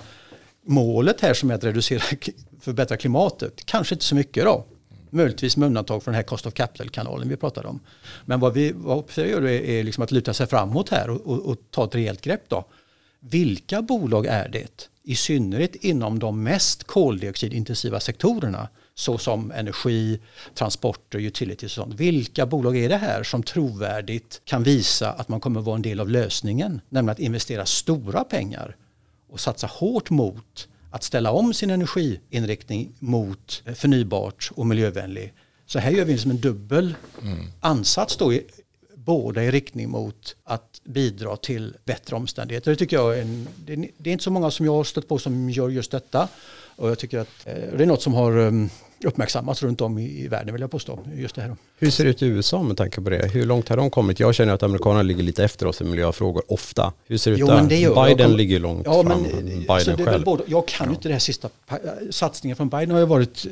målet 0.67 1.21
här 1.21 1.35
som 1.35 1.51
är 1.51 1.55
att 1.55 1.65
reducera, 1.65 2.03
förbättra 2.61 2.97
klimatet? 2.97 3.67
Kanske 3.67 3.95
inte 3.95 4.05
så 4.05 4.15
mycket 4.15 4.45
då. 4.45 4.65
Möjligtvis 5.11 5.57
med 5.57 5.67
undantag 5.67 6.03
från 6.03 6.13
den 6.13 6.17
här 6.17 6.23
cost 6.23 6.47
of 6.47 6.55
capital-kanalen 6.55 7.29
vi 7.29 7.37
pratade 7.37 7.69
om. 7.69 7.81
Men 8.25 8.41
vad 8.41 8.55
vi 8.55 8.73
vad 8.75 9.05
gör 9.17 9.43
är, 9.43 9.49
är 9.49 9.83
liksom 9.83 10.05
att 10.05 10.13
luta 10.13 10.35
sig 10.35 10.47
framåt 10.47 10.89
här 10.89 11.11
och, 11.11 11.21
och, 11.21 11.47
och 11.47 11.57
ta 11.71 11.85
ett 11.85 11.95
rejält 11.95 12.21
grepp 12.21 12.45
då 12.49 12.65
vilka 13.31 13.83
bolag 13.83 14.27
är 14.27 14.49
det, 14.49 14.89
i 15.03 15.15
synnerhet 15.15 15.75
inom 15.75 16.19
de 16.19 16.43
mest 16.43 16.85
koldioxidintensiva 16.85 18.01
sektorerna, 18.01 18.69
såsom 18.95 19.53
energi, 19.53 20.21
transporter, 20.55 21.19
utilities 21.19 21.79
och 21.79 21.85
sånt. 21.85 22.01
Vilka 22.01 22.47
bolag 22.47 22.77
är 22.77 22.89
det 22.89 22.97
här 22.97 23.23
som 23.23 23.43
trovärdigt 23.43 24.41
kan 24.45 24.63
visa 24.63 25.13
att 25.13 25.29
man 25.29 25.41
kommer 25.41 25.61
vara 25.61 25.77
en 25.77 25.83
del 25.83 26.01
av 26.01 26.09
lösningen, 26.11 26.81
nämligen 26.89 27.13
att 27.13 27.19
investera 27.19 27.67
stora 27.67 28.25
pengar 28.25 28.77
och 29.31 29.41
satsa 29.41 29.67
hårt 29.67 30.11
mot 30.11 30.69
att 30.91 31.03
ställa 31.03 31.33
om 31.33 31.55
sin 31.55 31.71
energiinriktning 31.71 32.93
mot 32.99 33.63
förnybart 33.75 34.51
och 34.55 34.67
miljövänlig. 34.67 35.33
Så 35.67 35.79
här 35.79 35.91
gör 35.91 36.05
vi 36.05 36.13
liksom 36.13 36.31
en 36.31 36.41
dubbel 36.41 36.95
mm. 37.23 37.47
ansats 37.61 38.17
då 38.17 38.33
båda 39.05 39.45
i 39.45 39.51
riktning 39.51 39.91
mot 39.91 40.37
att 40.45 40.81
bidra 40.85 41.37
till 41.37 41.77
bättre 41.85 42.17
omständigheter. 42.17 42.71
Det 42.71 42.77
tycker 42.77 42.97
jag 42.97 43.19
är, 43.19 43.23
en, 43.23 43.49
det 43.99 44.11
är 44.11 44.13
inte 44.13 44.25
så 44.25 44.31
många 44.31 44.51
som 44.51 44.67
jag 44.67 44.73
har 44.73 44.85
stött 44.85 45.09
på 45.09 45.19
som 45.19 45.51
gör 45.51 45.69
just 45.69 45.91
detta. 45.91 46.29
Och 46.77 46.91
jag 46.91 46.99
tycker 46.99 47.19
att 47.19 47.47
eh, 47.47 47.55
det 47.55 47.83
är 47.83 47.87
något 47.87 48.03
som 48.03 48.15
har 48.15 48.39
um, 48.39 48.71
uppmärksammats 49.05 49.63
runt 49.63 49.81
om 49.81 49.99
i, 49.99 50.29
världen 50.29 50.55
vill 50.55 50.61
jag 50.61 50.71
påstå. 50.71 50.99
Just 51.15 51.35
det 51.35 51.43
här. 51.43 51.57
Hur 51.79 51.91
ser 51.91 52.05
det 52.05 52.11
ut 52.11 52.23
i 52.23 52.27
USA 52.27 52.63
med 52.63 52.77
tanke 52.77 53.01
på 53.01 53.11
det? 53.11 53.31
Hur 53.33 53.47
långt 53.47 53.69
har 53.69 53.77
de 53.77 53.91
kommit? 53.91 54.21
Jag 54.21 54.35
känner 54.35 54.53
att 54.53 54.63
amerikanerna 54.63 55.03
ligger 55.03 55.23
lite 55.23 55.45
efter 55.45 55.67
oss 55.67 55.81
i 55.81 55.85
miljöfrågor 55.85 56.43
ofta. 56.49 56.93
Hur 57.07 57.19
ser 57.19 57.31
det 57.31 57.41
ut 57.41 57.47
där? 57.47 58.07
Biden 58.07 58.29
kom, 58.29 58.37
ligger 58.37 58.61
långt 58.61 58.87
ja, 58.87 59.03
fram. 59.03 59.23
Biden 59.69 60.07
själv. 60.07 60.25
Både, 60.25 60.43
jag 60.47 60.69
kan 60.69 60.87
ju 60.87 60.91
ja. 60.91 60.95
inte 60.95 61.09
det 61.09 61.13
här 61.13 61.19
sista. 61.19 61.49
Satsningen 62.11 62.57
från 62.57 62.69
Biden 62.69 62.91
har 62.91 62.99
ju 62.99 63.07
varit 63.07 63.47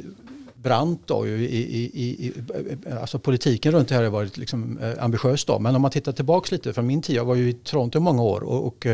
brant 0.62 1.02
då, 1.06 1.26
i, 1.26 1.32
i, 1.32 2.04
i, 2.04 2.32
alltså 3.00 3.18
politiken 3.18 3.72
runt 3.72 3.88
det 3.88 3.94
här 3.94 4.02
har 4.02 4.10
varit 4.10 4.36
liksom 4.36 4.78
eh, 4.78 5.04
ambitiös 5.04 5.44
då. 5.44 5.58
Men 5.58 5.76
om 5.76 5.82
man 5.82 5.90
tittar 5.90 6.12
tillbaka 6.12 6.48
lite 6.50 6.72
från 6.72 6.86
min 6.86 7.02
tid, 7.02 7.16
jag 7.16 7.24
var 7.24 7.34
ju 7.34 7.48
i 7.48 7.52
Toronto 7.52 7.98
i 7.98 8.00
många 8.00 8.22
år 8.22 8.42
och, 8.42 8.66
och 8.66 8.86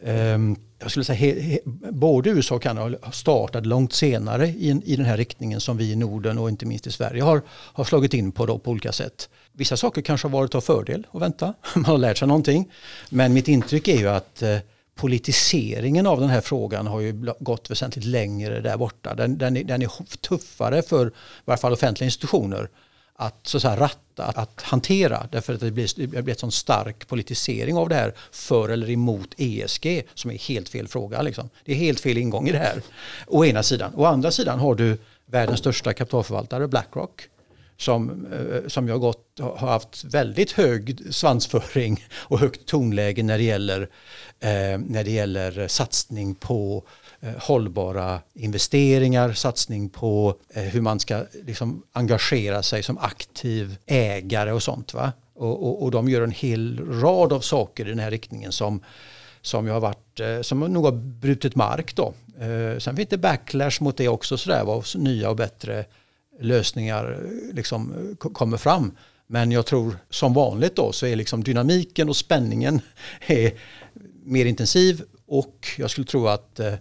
um, 0.00 0.56
jag 0.78 0.90
skulle 0.90 1.04
säga 1.04 1.16
he, 1.16 1.40
he, 1.40 1.58
både 1.90 2.30
USA 2.30 2.54
och 2.54 2.62
Kanada 2.62 2.98
har 3.02 3.12
startat 3.12 3.66
långt 3.66 3.92
senare 3.92 4.48
i, 4.48 4.80
i 4.84 4.96
den 4.96 5.06
här 5.06 5.16
riktningen 5.16 5.60
som 5.60 5.76
vi 5.76 5.92
i 5.92 5.96
Norden 5.96 6.38
och 6.38 6.48
inte 6.48 6.66
minst 6.66 6.86
i 6.86 6.92
Sverige 6.92 7.22
har, 7.22 7.42
har 7.48 7.84
slagit 7.84 8.14
in 8.14 8.32
på 8.32 8.46
då 8.46 8.58
på 8.58 8.70
olika 8.70 8.92
sätt. 8.92 9.28
Vissa 9.52 9.76
saker 9.76 10.02
kanske 10.02 10.28
har 10.28 10.32
varit 10.32 10.54
av 10.54 10.60
fördel 10.60 11.06
att 11.10 11.22
vänta, 11.22 11.54
man 11.74 11.84
har 11.84 11.98
lärt 11.98 12.18
sig 12.18 12.28
någonting. 12.28 12.72
Men 13.10 13.32
mitt 13.32 13.48
intryck 13.48 13.88
är 13.88 13.98
ju 13.98 14.08
att 14.08 14.42
eh, 14.42 14.58
politiseringen 14.98 16.06
av 16.06 16.20
den 16.20 16.28
här 16.28 16.40
frågan 16.40 16.86
har 16.86 17.00
ju 17.00 17.32
gått 17.40 17.70
väsentligt 17.70 18.04
längre 18.04 18.60
där 18.60 18.76
borta. 18.76 19.14
Den, 19.14 19.38
den, 19.38 19.56
är, 19.56 19.64
den 19.64 19.82
är 19.82 20.16
tuffare 20.16 20.82
för 20.82 21.06
i 21.06 21.10
varje 21.44 21.60
fall 21.60 21.72
offentliga 21.72 22.04
institutioner 22.06 22.68
att, 23.14 23.46
så 23.46 23.56
att 23.56 23.62
säga, 23.62 23.76
ratta, 23.76 24.24
att, 24.24 24.38
att 24.38 24.62
hantera. 24.62 25.28
Därför 25.32 25.54
att 25.54 25.60
det 25.60 25.70
blir, 25.70 25.88
det 25.96 26.22
blir 26.22 26.34
en 26.34 26.38
sån 26.38 26.52
stark 26.52 27.08
politisering 27.08 27.76
av 27.76 27.88
det 27.88 27.94
här 27.94 28.14
för 28.32 28.68
eller 28.68 28.90
emot 28.90 29.34
ESG 29.36 30.02
som 30.14 30.30
är 30.30 30.38
helt 30.38 30.68
fel 30.68 30.88
fråga. 30.88 31.22
Liksom. 31.22 31.50
Det 31.64 31.72
är 31.72 31.76
helt 31.76 32.00
fel 32.00 32.18
ingång 32.18 32.48
i 32.48 32.52
det 32.52 32.58
här. 32.58 32.82
Å 33.26 33.44
ena 33.44 33.62
sidan. 33.62 33.92
Å 33.94 34.04
andra 34.04 34.30
sidan 34.30 34.58
har 34.58 34.74
du 34.74 34.98
världens 35.26 35.58
största 35.58 35.92
kapitalförvaltare 35.92 36.68
Blackrock 36.68 37.28
som, 37.78 38.26
eh, 38.32 38.68
som 38.68 38.88
jag 38.88 39.00
gått, 39.00 39.38
har 39.40 39.68
haft 39.68 40.04
väldigt 40.04 40.52
hög 40.52 41.00
svansföring 41.10 42.04
och 42.12 42.38
högt 42.38 42.66
tonläge 42.66 43.22
när 43.22 43.38
det 43.38 43.44
gäller, 43.44 43.80
eh, 44.40 44.78
när 44.78 45.04
det 45.04 45.10
gäller 45.10 45.68
satsning 45.68 46.34
på 46.34 46.82
eh, 47.20 47.32
hållbara 47.38 48.20
investeringar, 48.34 49.32
satsning 49.32 49.88
på 49.88 50.34
eh, 50.54 50.62
hur 50.62 50.80
man 50.80 51.00
ska 51.00 51.24
liksom, 51.46 51.82
engagera 51.92 52.62
sig 52.62 52.82
som 52.82 52.98
aktiv 52.98 53.76
ägare 53.86 54.52
och 54.52 54.62
sånt. 54.62 54.94
Va? 54.94 55.12
Och, 55.34 55.66
och, 55.66 55.82
och, 55.82 55.90
de 55.90 56.08
gör 56.08 56.22
en 56.22 56.30
hel 56.30 56.80
rad 57.00 57.32
av 57.32 57.40
saker 57.40 57.86
i 57.86 57.90
den 57.90 57.98
här 57.98 58.10
riktningen 58.10 58.52
som, 58.52 58.80
som, 59.42 59.66
jag 59.66 59.74
har 59.74 59.80
varit, 59.80 60.20
eh, 60.20 60.40
som 60.42 60.60
nog 60.60 60.84
har 60.84 60.92
brutit 60.92 61.54
mark. 61.54 61.96
Då. 61.96 62.14
Eh, 62.40 62.78
sen 62.78 62.96
finns 62.96 63.08
det 63.08 63.18
backlash 63.18 63.82
mot 63.82 63.96
det 63.96 64.08
också, 64.08 64.36
sådär, 64.36 64.64
vad 64.64 64.84
nya 64.94 65.30
och 65.30 65.36
bättre 65.36 65.84
lösningar 66.40 67.22
liksom 67.52 68.16
kommer 68.32 68.56
fram. 68.56 68.92
Men 69.26 69.52
jag 69.52 69.66
tror 69.66 69.98
som 70.10 70.34
vanligt 70.34 70.76
då 70.76 70.92
så 70.92 71.06
är 71.06 71.16
liksom 71.16 71.44
dynamiken 71.44 72.08
och 72.08 72.16
spänningen 72.16 72.80
är 73.26 73.52
mer 74.24 74.44
intensiv 74.44 75.02
och 75.26 75.68
jag 75.78 75.90
skulle 75.90 76.06
tro 76.06 76.26
att 76.26 76.60
eh, 76.60 76.66
eh, 76.66 76.78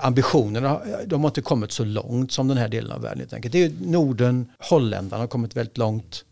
ambitionerna 0.00 0.80
de 1.06 1.20
har 1.20 1.30
inte 1.30 1.42
kommit 1.42 1.72
så 1.72 1.84
långt 1.84 2.32
som 2.32 2.48
den 2.48 2.56
här 2.56 2.68
delen 2.68 2.92
av 2.92 3.02
världen. 3.02 3.26
Helt 3.30 3.52
Det 3.52 3.64
är 3.64 3.72
Norden, 3.80 4.50
Holländarna 4.58 5.22
har 5.22 5.28
kommit 5.28 5.56
väldigt 5.56 5.78
långt 5.78 6.24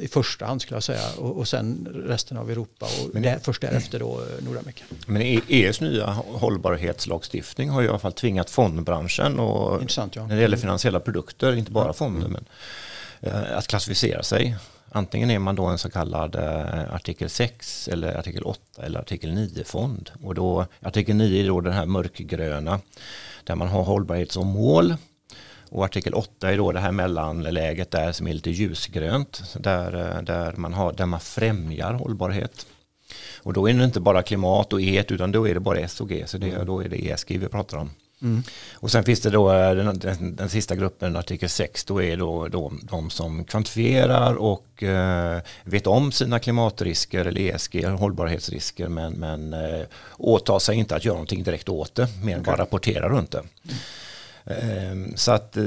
i 0.00 0.08
första 0.08 0.46
hand 0.46 0.62
skulle 0.62 0.76
jag 0.76 0.82
säga 0.82 1.08
och, 1.18 1.38
och 1.38 1.48
sen 1.48 1.88
resten 2.06 2.36
av 2.36 2.50
Europa 2.50 2.86
och 2.86 3.10
men, 3.12 3.22
där, 3.22 3.38
först 3.42 3.62
därefter 3.62 3.98
då 3.98 4.20
eh, 4.20 4.44
Nordamerika. 4.44 4.84
Men 5.06 5.22
EUs 5.48 5.80
nya 5.80 6.06
hållbarhetslagstiftning 6.12 7.70
har 7.70 7.82
i 7.82 7.88
alla 7.88 7.98
fall 7.98 8.12
tvingat 8.12 8.50
fondbranschen 8.50 9.40
och 9.40 9.82
ja. 9.96 10.26
när 10.26 10.36
det 10.36 10.42
gäller 10.42 10.56
finansiella 10.56 11.00
produkter, 11.00 11.56
inte 11.56 11.70
bara 11.70 11.92
fonder, 11.92 12.28
men 12.28 12.44
eh, 13.20 13.58
att 13.58 13.66
klassificera 13.66 14.22
sig. 14.22 14.56
Antingen 14.94 15.30
är 15.30 15.38
man 15.38 15.54
då 15.54 15.66
en 15.66 15.78
så 15.78 15.90
kallad 15.90 16.36
artikel 16.36 17.30
6 17.30 17.88
eller 17.88 18.18
artikel 18.18 18.42
8 18.42 18.60
eller 18.82 19.00
artikel 19.00 19.30
9-fond. 19.30 20.10
Och 20.22 20.34
då, 20.34 20.66
artikel 20.80 21.16
9 21.16 21.44
är 21.44 21.48
då 21.48 21.60
den 21.60 21.72
här 21.72 21.86
mörkgröna 21.86 22.80
där 23.44 23.54
man 23.54 23.68
har 23.68 23.82
hållbarhet 23.82 24.32
som 24.32 24.46
mål 24.46 24.96
och 25.72 25.84
artikel 25.84 26.14
8 26.14 26.52
är 26.52 26.56
då 26.56 26.72
det 26.72 26.80
här 26.80 26.92
mellanläget 26.92 27.90
där 27.90 28.12
som 28.12 28.26
är 28.26 28.32
lite 28.32 28.50
ljusgrönt, 28.50 29.54
där, 29.56 30.16
eh, 30.16 30.22
där, 30.22 30.52
man, 30.56 30.72
har, 30.72 30.92
där 30.92 31.06
man 31.06 31.20
främjar 31.20 31.92
hållbarhet. 31.92 32.66
Och 33.36 33.52
då 33.52 33.68
är 33.68 33.74
det 33.74 33.84
inte 33.84 34.00
bara 34.00 34.22
klimat 34.22 34.72
och 34.72 34.80
E 34.80 35.04
utan 35.08 35.32
då 35.32 35.48
är 35.48 35.54
det 35.54 35.60
bara 35.60 35.78
S 35.78 36.00
och 36.00 36.08
G, 36.08 36.24
så 36.26 36.38
det, 36.38 36.50
mm. 36.50 36.66
då 36.66 36.80
är 36.80 36.88
det 36.88 37.08
ESG 37.08 37.38
vi 37.38 37.48
pratar 37.48 37.78
om. 37.78 37.90
Mm. 38.22 38.42
Och 38.74 38.90
sen 38.90 39.04
finns 39.04 39.20
det 39.20 39.30
då 39.30 39.52
eh, 39.52 39.74
den, 39.74 39.98
den, 39.98 40.36
den, 40.36 40.48
sista 40.48 40.76
gruppen, 40.76 41.16
artikel 41.16 41.48
6, 41.48 41.84
då 41.84 42.02
är 42.02 42.16
då, 42.16 42.48
då 42.48 42.72
de 42.82 43.10
som 43.10 43.44
kvantifierar 43.44 44.34
och 44.34 44.82
eh, 44.82 45.40
vet 45.64 45.86
om 45.86 46.12
sina 46.12 46.38
klimatrisker 46.38 47.24
eller 47.24 47.40
ESG, 47.40 47.84
hållbarhetsrisker, 47.84 48.88
men, 48.88 49.12
men 49.12 49.52
eh, 49.52 49.86
åtar 50.18 50.58
sig 50.58 50.76
inte 50.76 50.96
att 50.96 51.04
göra 51.04 51.14
någonting 51.14 51.42
direkt 51.42 51.68
åt 51.68 51.94
det, 51.94 52.08
mer 52.24 52.34
än 52.34 52.40
okay. 52.40 52.52
bara 52.52 52.62
rapportera 52.62 53.08
runt 53.08 53.30
det. 53.30 53.38
Mm. 53.38 53.76
Ehm, 54.46 55.12
så 55.16 55.32
att 55.32 55.56
eh, 55.56 55.64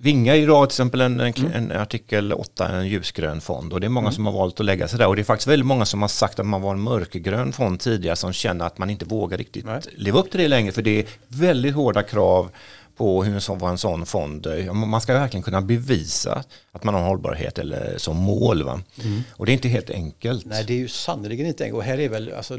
Vinga 0.00 0.36
är 0.36 0.40
idag 0.40 0.68
till 0.68 0.74
exempel 0.74 1.00
en, 1.00 1.20
mm. 1.20 1.52
en, 1.54 1.72
artikel 1.72 2.32
8, 2.32 2.68
en 2.68 2.88
ljusgrön 2.88 3.40
fond 3.40 3.72
och 3.72 3.80
det 3.80 3.86
är 3.86 3.88
många 3.88 4.06
mm. 4.06 4.12
som 4.12 4.26
har 4.26 4.32
valt 4.32 4.60
att 4.60 4.66
lägga 4.66 4.88
sig 4.88 4.98
där 4.98 5.06
och 5.06 5.16
det 5.16 5.22
är 5.22 5.24
faktiskt 5.24 5.48
väldigt 5.48 5.66
många 5.66 5.84
som 5.84 6.00
har 6.00 6.08
sagt 6.08 6.38
att 6.38 6.46
man 6.46 6.62
var 6.62 6.72
en 6.72 6.80
mörkgrön 6.80 7.52
fond 7.52 7.80
tidigare 7.80 8.16
som 8.16 8.32
känner 8.32 8.64
att 8.64 8.78
man 8.78 8.90
inte 8.90 9.04
vågar 9.04 9.38
riktigt 9.38 9.64
Nej. 9.64 9.80
leva 9.96 10.18
upp 10.18 10.30
till 10.30 10.40
det 10.40 10.48
längre 10.48 10.72
för 10.72 10.82
det 10.82 10.98
är 10.98 11.06
väldigt 11.28 11.74
hårda 11.74 12.02
krav 12.02 12.50
på 12.96 13.24
hur 13.24 13.34
en 13.34 13.40
sån, 13.40 13.58
vad 13.58 13.70
en 13.70 13.78
sån 13.78 14.06
fond, 14.06 14.46
man 14.72 15.00
ska 15.00 15.12
verkligen 15.12 15.42
kunna 15.42 15.60
bevisa 15.60 16.44
att 16.72 16.84
man 16.84 16.94
har 16.94 17.02
hållbarhet 17.02 17.58
eller 17.58 17.98
som 17.98 18.16
mål. 18.16 18.62
Va? 18.62 18.80
Mm. 19.04 19.22
Och 19.32 19.46
det 19.46 19.52
är 19.52 19.54
inte 19.54 19.68
helt 19.68 19.90
enkelt. 19.90 20.46
Nej, 20.46 20.64
det 20.64 20.72
är 20.72 20.78
ju 20.78 20.88
sannerligen 20.88 21.46
inte 21.46 21.64
enkelt. 21.64 21.76
Och 21.76 21.84
här 21.84 21.98
är 21.98 22.08
väl, 22.08 22.32
alltså, 22.32 22.58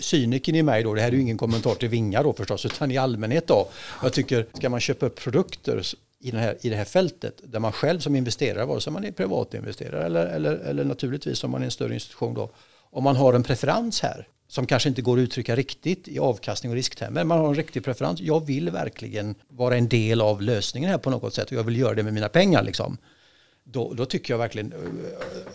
cyniken 0.00 0.54
i 0.54 0.62
mig 0.62 0.82
då, 0.82 0.94
det 0.94 1.00
här 1.00 1.08
är 1.08 1.12
ju 1.12 1.20
ingen 1.20 1.38
kommentar 1.38 1.74
till 1.74 1.88
Vinga 1.88 2.22
då 2.22 2.32
förstås, 2.32 2.66
utan 2.66 2.90
i 2.90 2.98
allmänhet 2.98 3.46
då. 3.46 3.68
Jag 4.02 4.12
tycker, 4.12 4.46
ska 4.54 4.68
man 4.68 4.80
köpa 4.80 5.06
upp 5.06 5.20
produkter 5.20 5.82
i, 6.20 6.30
den 6.30 6.40
här, 6.40 6.56
i 6.60 6.68
det 6.68 6.76
här 6.76 6.84
fältet 6.84 7.40
där 7.44 7.60
man 7.60 7.72
själv 7.72 8.00
som 8.00 8.16
investerare, 8.16 8.64
vare 8.64 8.80
sig 8.80 8.92
man 8.92 9.04
är 9.04 9.12
privatinvesterare 9.12 10.04
eller, 10.04 10.26
eller, 10.26 10.56
eller 10.56 10.84
naturligtvis 10.84 11.44
om 11.44 11.50
man 11.50 11.60
är 11.60 11.64
en 11.64 11.70
större 11.70 11.94
institution 11.94 12.34
då, 12.34 12.50
om 12.90 13.04
man 13.04 13.16
har 13.16 13.32
en 13.32 13.42
preferens 13.42 14.00
här 14.00 14.26
som 14.50 14.66
kanske 14.66 14.88
inte 14.88 15.02
går 15.02 15.18
att 15.18 15.22
uttrycka 15.22 15.56
riktigt 15.56 16.08
i 16.08 16.18
avkastning 16.18 16.72
och 16.72 16.76
risktermer. 16.76 17.24
Man 17.24 17.38
har 17.38 17.48
en 17.48 17.54
riktig 17.54 17.84
preferens. 17.84 18.20
Jag 18.20 18.46
vill 18.46 18.70
verkligen 18.70 19.34
vara 19.48 19.76
en 19.76 19.88
del 19.88 20.20
av 20.20 20.42
lösningen 20.42 20.90
här 20.90 20.98
på 20.98 21.10
något 21.10 21.34
sätt 21.34 21.46
och 21.46 21.52
jag 21.52 21.62
vill 21.62 21.76
göra 21.76 21.94
det 21.94 22.02
med 22.02 22.14
mina 22.14 22.28
pengar. 22.28 22.62
Liksom. 22.62 22.98
Då, 23.64 23.94
då 23.94 24.04
tycker 24.06 24.34
jag 24.34 24.38
verkligen 24.38 24.72
eh, 24.72 24.78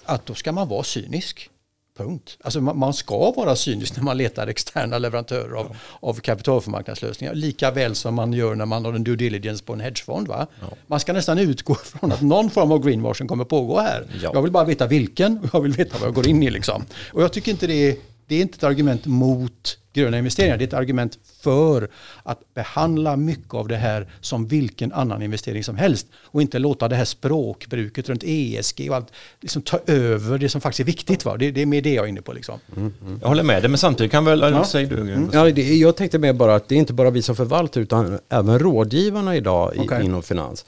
att 0.04 0.26
då 0.26 0.34
ska 0.34 0.52
man 0.52 0.68
vara 0.68 0.84
cynisk. 0.84 1.50
Punkt. 1.98 2.38
Alltså 2.42 2.62
man, 2.62 2.80
man 2.80 2.94
ska 2.94 3.32
vara 3.32 3.56
cynisk 3.56 3.96
när 3.96 4.04
man 4.04 4.18
letar 4.18 4.48
externa 4.48 4.98
leverantörer 4.98 5.56
av, 5.56 5.68
ja. 5.70 5.78
av 6.00 6.14
kapitalförmarknadslösningar. 6.20 7.34
Lika 7.34 7.72
väl 7.72 7.96
som 7.96 8.16
man 8.16 8.34
gör 8.34 8.56
när 8.56 8.66
man 8.66 8.86
har 8.86 8.94
en 8.94 9.04
due 9.04 9.16
diligence 9.16 9.64
på 9.64 9.74
en 9.74 9.80
hedgefond. 9.80 10.28
Va? 10.28 10.48
Ja. 10.62 10.68
Man 10.88 11.00
ska 11.00 11.14
nästan 11.14 11.40
utgå 11.40 11.76
från 11.84 12.12
att 12.12 12.22
någon 12.22 12.50
form 12.50 12.72
av 12.72 12.86
greenwashing 12.86 13.28
kommer 13.28 13.46
pågå 13.46 13.80
här. 13.80 14.06
Ja. 14.24 14.32
Jag 14.34 14.42
vill 14.42 14.52
bara 14.52 14.64
veta 14.64 14.88
vilken 14.88 15.40
och 15.40 15.50
jag 15.54 15.62
vill 15.62 15.72
veta 15.72 15.98
vad 15.98 16.08
jag 16.08 16.16
går 16.16 16.28
in 16.28 16.44
i. 16.44 16.50
Liksom. 16.50 16.86
Och 17.14 17.24
jag 17.24 17.34
tycker 17.34 17.52
inte 17.52 17.68
det 17.68 17.90
är 17.90 17.96
det 18.28 18.36
är 18.36 18.42
inte 18.42 18.56
ett 18.56 18.64
argument 18.64 19.06
mot 19.06 19.78
gröna 19.96 20.18
investeringar, 20.18 20.58
det 20.58 20.64
är 20.64 20.68
ett 20.68 20.74
argument 20.74 21.20
för 21.42 21.90
att 22.24 22.54
behandla 22.54 23.16
mycket 23.16 23.54
av 23.54 23.68
det 23.68 23.76
här 23.76 24.08
som 24.22 24.48
vilken 24.48 24.92
annan 24.92 25.22
investering 25.22 25.64
som 25.64 25.78
helst 25.78 26.08
och 26.16 26.42
inte 26.42 26.60
låta 26.60 26.88
det 26.88 26.96
här 26.96 27.06
språkbruket 27.06 28.10
runt 28.10 28.24
ESG 28.26 28.90
och 28.90 28.96
allt 28.96 29.12
liksom 29.42 29.62
ta 29.62 29.80
över 29.86 30.38
det 30.38 30.50
som 30.50 30.62
faktiskt 30.62 30.80
är 30.80 30.84
viktigt. 30.84 31.26
Va? 31.26 31.38
Det, 31.38 31.52
det 31.52 31.62
är 31.62 31.66
mer 31.66 31.82
det 31.82 31.94
jag 31.94 32.06
är 32.06 32.10
inne 32.10 32.22
på. 32.22 32.34
Liksom. 32.34 32.60
Mm, 32.76 32.94
mm. 33.02 33.20
Jag 33.22 33.28
håller 33.28 33.44
med 33.44 33.64
dig, 33.64 33.70
men 33.70 33.78
samtidigt 33.78 34.12
kan 34.12 34.26
väl, 34.26 34.40
ja. 34.40 34.66
säg 34.66 34.86
du. 34.86 35.02
Mm. 35.02 35.30
Ja, 35.34 35.52
det, 35.52 35.76
jag 35.76 35.96
tänkte 35.96 36.20
mer 36.20 36.34
bara 36.34 36.56
att 36.56 36.68
det 36.68 36.76
är 36.76 36.80
inte 36.80 36.94
bara 36.94 37.10
vi 37.10 37.22
som 37.22 37.36
förvaltar 37.36 37.82
utan 37.82 38.20
även 38.30 38.60
rådgivarna 38.60 39.36
idag 39.36 39.74
okay. 39.80 40.04
inom 40.04 40.24
finans 40.24 40.66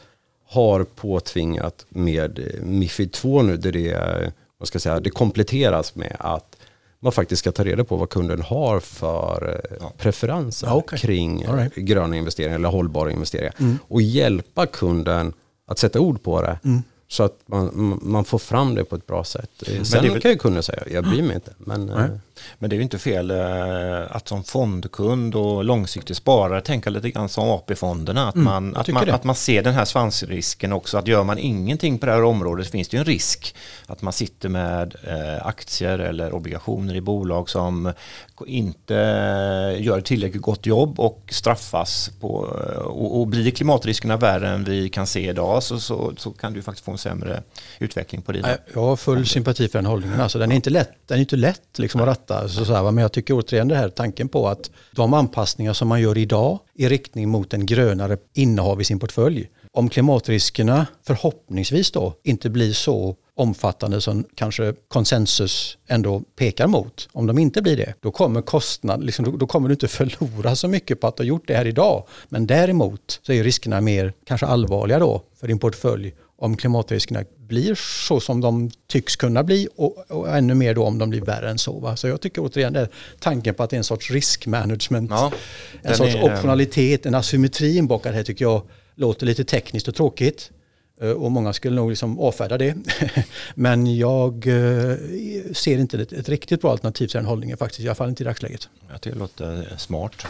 har 0.49 0.83
påtvingat 0.83 1.85
med 1.89 2.39
Mifid 2.61 3.11
2 3.11 3.41
nu 3.41 3.57
där 3.57 3.71
det, 3.71 4.31
vad 4.57 4.67
ska 4.67 4.75
jag 4.75 4.81
säga, 4.81 4.99
det 4.99 5.09
kompletteras 5.09 5.95
med 5.95 6.15
att 6.19 6.56
man 6.99 7.11
faktiskt 7.11 7.39
ska 7.39 7.51
ta 7.51 7.63
reda 7.63 7.83
på 7.83 7.95
vad 7.95 8.09
kunden 8.09 8.41
har 8.41 8.79
för 8.79 9.49
eh, 9.53 9.77
ja. 9.79 9.93
preferenser 9.97 10.73
okay. 10.73 10.99
kring 10.99 11.45
right. 11.47 11.75
gröna 11.75 12.15
investeringar 12.15 12.55
eller 12.55 12.69
hållbara 12.69 13.11
investeringar. 13.11 13.53
Mm. 13.59 13.77
Och 13.87 14.01
hjälpa 14.01 14.65
kunden 14.65 15.33
att 15.67 15.79
sätta 15.79 15.99
ord 15.99 16.23
på 16.23 16.41
det. 16.41 16.59
Mm. 16.63 16.83
Så 17.07 17.23
att 17.23 17.39
man, 17.45 17.99
man 18.01 18.25
får 18.25 18.39
fram 18.39 18.75
det 18.75 18.83
på 18.83 18.95
ett 18.95 19.07
bra 19.07 19.23
sätt. 19.23 19.49
Sen 19.83 20.03
väl... 20.03 20.21
kan 20.21 20.31
ju 20.31 20.37
kunden 20.37 20.63
säga, 20.63 20.83
jag 20.91 21.03
bryr 21.03 21.21
mig 21.23 21.35
inte. 21.35 21.53
Men, 21.57 21.89
eh, 21.89 22.05
men 22.59 22.69
det 22.69 22.75
är 22.75 22.77
ju 22.77 22.83
inte 22.83 22.99
fel 22.99 23.31
eh, 23.31 24.15
att 24.15 24.27
som 24.27 24.43
fondkund 24.43 25.35
och 25.35 25.63
långsiktig 25.63 26.15
sparare 26.15 26.61
tänka 26.61 26.89
lite 26.89 27.09
grann 27.09 27.29
som 27.29 27.49
AP-fonderna. 27.49 28.27
Att, 28.27 28.35
mm, 28.35 28.45
man, 28.45 28.75
att, 28.75 28.87
man, 28.87 29.09
att 29.09 29.23
man 29.23 29.35
ser 29.35 29.63
den 29.63 29.73
här 29.73 29.85
svansrisken 29.85 30.73
också. 30.73 30.97
Att 30.97 31.07
gör 31.07 31.23
man 31.23 31.37
ingenting 31.37 31.99
på 31.99 32.05
det 32.05 32.11
här 32.11 32.23
området 32.23 32.67
finns 32.71 32.87
det 32.87 32.97
ju 32.97 32.99
en 32.99 33.05
risk 33.05 33.55
att 33.85 34.01
man 34.01 34.13
sitter 34.13 34.49
med 34.49 34.95
eh, 35.03 35.47
aktier 35.47 35.99
eller 35.99 36.33
obligationer 36.33 36.95
i 36.95 37.01
bolag 37.01 37.49
som 37.49 37.93
inte 38.45 38.93
gör 39.79 39.97
ett 39.97 40.05
tillräckligt 40.05 40.41
gott 40.41 40.65
jobb 40.65 40.99
och 40.99 41.29
straffas 41.31 42.11
på 42.19 42.27
och, 42.85 43.19
och 43.19 43.27
blir 43.27 43.51
klimatriskerna 43.51 44.17
värre 44.17 44.49
än 44.49 44.63
vi 44.63 44.89
kan 44.89 45.07
se 45.07 45.29
idag 45.29 45.63
så, 45.63 45.79
så, 45.79 46.13
så 46.17 46.31
kan 46.31 46.53
du 46.53 46.61
faktiskt 46.61 46.85
få 46.85 46.91
en 46.91 46.97
sämre 46.97 47.43
utveckling 47.79 48.21
på 48.21 48.31
dina. 48.31 48.57
Jag 48.73 48.81
har 48.81 48.95
full 48.95 49.27
sympati 49.27 49.67
för 49.67 49.79
den 49.79 49.85
hållningen. 49.85 50.21
Alltså, 50.21 50.39
den 50.39 50.51
är 50.51 50.55
inte 50.55 50.69
lätt, 50.69 50.91
den 51.05 51.17
är 51.17 51.21
inte 51.21 51.35
lätt 51.35 51.79
liksom, 51.79 52.01
att 52.01 52.26
detta. 52.27 52.47
Så, 52.47 52.65
så 52.65 52.73
här, 52.73 52.91
men 52.91 53.01
jag 53.01 53.11
tycker 53.11 53.33
återigen 53.33 53.67
det 53.67 53.75
här 53.75 53.89
tanken 53.89 54.29
på 54.29 54.47
att 54.47 54.71
de 54.91 55.13
anpassningar 55.13 55.73
som 55.73 55.87
man 55.87 56.01
gör 56.01 56.17
idag 56.17 56.59
i 56.73 56.89
riktning 56.89 57.29
mot 57.29 57.53
en 57.53 57.65
grönare 57.65 58.17
innehav 58.33 58.81
i 58.81 58.83
sin 58.83 58.99
portfölj. 58.99 59.49
Om 59.71 59.89
klimatriskerna 59.89 60.85
förhoppningsvis 61.07 61.91
då 61.91 62.13
inte 62.23 62.49
blir 62.49 62.73
så 62.73 63.15
omfattande 63.35 64.01
som 64.01 64.25
kanske 64.35 64.73
konsensus 64.87 65.77
ändå 65.87 66.21
pekar 66.35 66.67
mot. 66.67 67.09
Om 67.11 67.27
de 67.27 67.37
inte 67.37 67.61
blir 67.61 67.77
det, 67.77 67.93
då 67.99 68.11
kommer 68.11 68.41
kostnad, 68.41 69.03
liksom, 69.03 69.25
då, 69.25 69.31
då, 69.31 69.47
kommer 69.47 69.69
du 69.69 69.73
inte 69.73 69.87
förlora 69.97 70.55
så 70.55 70.67
mycket 70.67 71.01
på 71.01 71.07
att 71.07 71.17
du 71.17 71.23
har 71.23 71.27
gjort 71.27 71.47
det 71.47 71.55
här 71.55 71.67
idag. 71.67 72.03
Men 72.29 72.47
däremot 72.47 73.19
så 73.23 73.33
är 73.33 73.43
riskerna 73.43 73.81
mer 73.81 74.13
kanske 74.25 74.45
allvarliga 74.45 74.99
då 74.99 75.21
för 75.39 75.47
din 75.47 75.59
portfölj 75.59 76.13
om 76.37 76.57
klimatriskerna 76.57 77.23
blir 77.37 77.75
så 78.07 78.19
som 78.19 78.41
de 78.41 78.71
tycks 78.87 79.15
kunna 79.15 79.43
bli 79.43 79.67
och, 79.75 80.11
och 80.11 80.37
ännu 80.37 80.53
mer 80.53 80.73
då 80.75 80.83
om 80.83 80.97
de 80.97 81.09
blir 81.09 81.21
värre 81.21 81.49
än 81.49 81.57
så. 81.57 81.79
Va? 81.79 81.95
Så 81.95 82.07
jag 82.07 82.21
tycker 82.21 82.41
återigen 82.41 82.73
det 82.73 82.89
tanken 83.19 83.55
på 83.55 83.63
att 83.63 83.69
det 83.69 83.75
är 83.75 83.77
en 83.77 83.83
sorts 83.83 84.11
riskmanagement, 84.11 85.11
ja, 85.11 85.31
en 85.81 85.95
sorts 85.95 86.15
är, 86.15 86.23
optionalitet, 86.23 87.05
en 87.05 87.15
asymmetri 87.15 87.77
inbakad 87.77 88.13
här 88.13 88.23
tycker 88.23 88.45
jag 88.45 88.61
låter 88.95 89.25
lite 89.25 89.43
tekniskt 89.43 89.87
och 89.87 89.95
tråkigt. 89.95 90.51
Eh, 91.01 91.09
och 91.09 91.31
många 91.31 91.53
skulle 91.53 91.75
nog 91.75 91.89
liksom 91.89 92.19
avfärda 92.19 92.57
det. 92.57 92.75
Men 93.55 93.97
jag 93.97 94.47
eh, 94.47 94.95
ser 95.53 95.77
inte 95.77 96.01
ett, 96.01 96.13
ett 96.13 96.29
riktigt 96.29 96.61
bra 96.61 96.71
alternativ 96.71 97.07
till 97.07 97.17
den 97.17 97.25
hållningen 97.25 97.57
faktiskt, 97.57 97.79
i 97.79 97.87
alla 97.87 97.95
fall 97.95 98.09
inte 98.09 98.23
i 98.23 98.25
dagsläget. 98.25 98.69
Jag 98.91 99.01
tycker 99.01 99.15
det 99.15 99.19
låter 99.19 99.77
smart. 99.77 100.25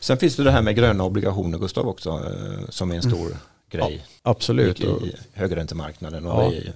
Sen 0.00 0.18
finns 0.18 0.36
det 0.36 0.44
det 0.44 0.50
här 0.50 0.62
med 0.62 0.76
gröna 0.76 1.04
obligationer 1.04 1.58
Gustav 1.58 1.88
också, 1.88 2.10
eh, 2.10 2.68
som 2.68 2.90
är 2.90 2.94
en 2.94 3.02
stor 3.02 3.26
mm 3.26 3.36
grej. 3.72 4.04
Ja, 4.22 4.30
absolut. 4.30 4.80
I, 4.80 5.16
högräntemarknaden 5.32 6.26
och 6.26 6.42
ja. 6.44 6.52
i 6.52 6.72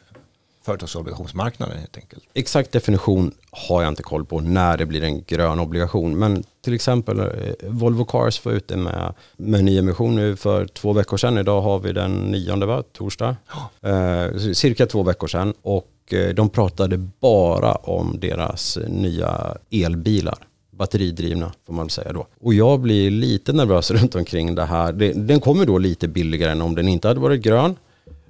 företagsobligationsmarknaden 0.67 1.79
helt 1.79 1.97
enkelt. 1.97 2.25
Exakt 2.35 2.73
definition 2.73 3.35
har 3.51 3.83
jag 3.83 3.89
inte 3.89 4.03
koll 4.03 4.25
på 4.25 4.41
när 4.41 4.77
det 4.77 4.87
blir 4.87 5.03
en 5.03 5.23
grön 5.23 5.61
obligation. 5.61 6.19
Men 6.19 6.45
till 6.61 6.75
exempel 6.75 7.21
eh, 7.21 7.27
Volvo 7.61 8.05
Cars 8.05 8.45
var 8.45 8.53
ute 8.53 8.77
med, 8.77 9.15
med 9.37 9.65
nyemission 9.65 10.17
nu 10.17 10.37
för 10.37 10.67
två 10.67 10.93
veckor 10.93 11.17
sedan. 11.17 11.39
Idag 11.39 11.61
har 11.61 11.79
vi 11.79 11.93
den 11.93 12.13
nionde, 12.13 12.67
va? 12.67 12.83
torsdag. 12.93 13.37
Ja. 13.83 13.91
Eh, 13.91 14.37
cirka 14.53 14.87
två 14.87 15.03
veckor 15.03 15.27
sedan. 15.27 15.55
Och 15.63 16.13
eh, 16.13 16.35
de 16.35 16.49
pratade 16.49 16.97
bara 17.21 17.75
om 17.75 18.21
deras 18.21 18.79
nya 18.89 19.57
elbilar 19.71 20.39
batteridrivna 20.77 21.53
får 21.67 21.73
man 21.73 21.91
säga 21.91 22.12
då. 22.12 22.27
Och 22.41 22.55
jag 22.55 22.81
blir 22.81 23.11
lite 23.11 23.53
nervös 23.53 23.91
runt 23.91 24.15
omkring 24.15 24.55
det 24.55 24.65
här. 24.65 24.93
den 25.15 25.41
kommer 25.41 25.67
då 25.67 25.79
lite 25.79 26.09
billigare 26.09 26.53
än 26.53 26.62
om 26.62 26.75
den 26.75 26.89
inte 26.89 27.09
hade 27.09 27.21
varit 27.21 27.43
grön. 27.43 27.77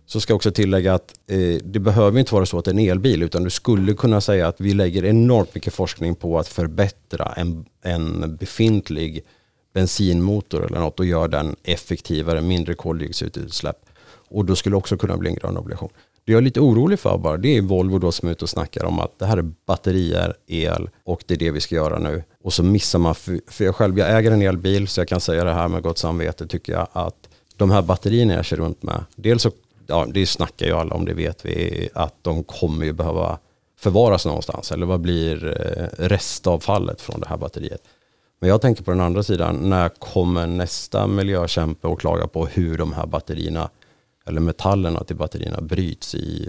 Så 0.08 0.20
ska 0.20 0.30
jag 0.30 0.36
också 0.36 0.50
tillägga 0.50 0.94
att 0.94 1.14
eh, 1.26 1.58
det 1.64 1.78
behöver 1.78 2.18
inte 2.18 2.34
vara 2.34 2.46
så 2.46 2.58
att 2.58 2.64
det 2.64 2.70
är 2.70 2.72
en 2.72 2.90
elbil 2.90 3.22
utan 3.22 3.44
du 3.44 3.50
skulle 3.50 3.94
kunna 3.94 4.20
säga 4.20 4.48
att 4.48 4.60
vi 4.60 4.74
lägger 4.74 5.04
enormt 5.04 5.54
mycket 5.54 5.74
forskning 5.74 6.14
på 6.14 6.38
att 6.38 6.48
förbättra 6.48 7.32
en, 7.36 7.64
en 7.82 8.36
befintlig 8.36 9.24
bensinmotor 9.74 10.66
eller 10.66 10.78
något 10.78 11.00
och 11.00 11.06
gör 11.06 11.28
den 11.28 11.56
effektivare, 11.62 12.40
mindre 12.40 12.74
koldioxidutsläpp. 12.74 13.76
Och 14.28 14.44
då 14.44 14.56
skulle 14.56 14.72
det 14.72 14.78
också 14.78 14.96
kunna 14.96 15.16
bli 15.16 15.30
en 15.30 15.34
grön 15.34 15.56
obligation. 15.56 15.90
Det 16.26 16.32
jag 16.32 16.38
är 16.38 16.42
lite 16.42 16.60
orolig 16.60 16.98
för 16.98 17.18
bara, 17.18 17.36
det 17.36 17.56
är 17.56 17.62
Volvo 17.62 17.98
då 17.98 18.12
som 18.12 18.28
är 18.28 18.32
ute 18.32 18.44
och 18.44 18.48
snackar 18.48 18.84
om 18.84 18.98
att 18.98 19.18
det 19.18 19.26
här 19.26 19.36
är 19.36 19.52
batterier, 19.66 20.34
el 20.46 20.90
och 21.04 21.24
det 21.26 21.34
är 21.34 21.38
det 21.38 21.50
vi 21.50 21.60
ska 21.60 21.74
göra 21.74 21.98
nu. 21.98 22.22
Och 22.42 22.52
så 22.52 22.62
missar 22.62 22.98
man, 22.98 23.14
för 23.14 23.64
jag 23.64 23.74
själv, 23.74 23.98
jag 23.98 24.18
äger 24.18 24.30
en 24.30 24.42
elbil 24.42 24.88
så 24.88 25.00
jag 25.00 25.08
kan 25.08 25.20
säga 25.20 25.44
det 25.44 25.52
här 25.52 25.68
med 25.68 25.82
gott 25.82 25.98
samvete 25.98 26.46
tycker 26.46 26.72
jag 26.72 26.88
att 26.92 27.28
de 27.56 27.70
här 27.70 27.82
batterierna 27.82 28.34
jag 28.34 28.44
kör 28.44 28.56
runt 28.56 28.82
med, 28.82 29.04
dels 29.16 29.42
så, 29.42 29.50
ja 29.86 30.06
det 30.14 30.26
snackar 30.26 30.66
ju 30.66 30.72
alla 30.72 30.94
om, 30.94 31.04
det 31.04 31.14
vet 31.14 31.46
vi, 31.46 31.88
att 31.94 32.14
de 32.22 32.44
kommer 32.44 32.86
ju 32.86 32.92
behöva 32.92 33.38
förvaras 33.78 34.26
någonstans. 34.26 34.72
Eller 34.72 34.86
vad 34.86 35.00
blir 35.00 35.46
eh, 35.46 36.04
restavfallet 36.04 37.00
från 37.00 37.20
det 37.20 37.28
här 37.28 37.36
batteriet? 37.36 37.80
Men 38.40 38.48
jag 38.48 38.60
tänker 38.60 38.82
på 38.82 38.90
den 38.90 39.00
andra 39.00 39.22
sidan, 39.22 39.56
när 39.70 39.88
kommer 39.88 40.46
nästa 40.46 41.06
miljökämpe 41.06 41.86
och 41.86 42.00
klaga 42.00 42.26
på 42.26 42.46
hur 42.46 42.78
de 42.78 42.92
här 42.92 43.06
batterierna 43.06 43.70
eller 44.26 44.40
metallerna 44.40 45.04
till 45.04 45.16
batterierna 45.16 45.60
bryts 45.60 46.14
i 46.14 46.48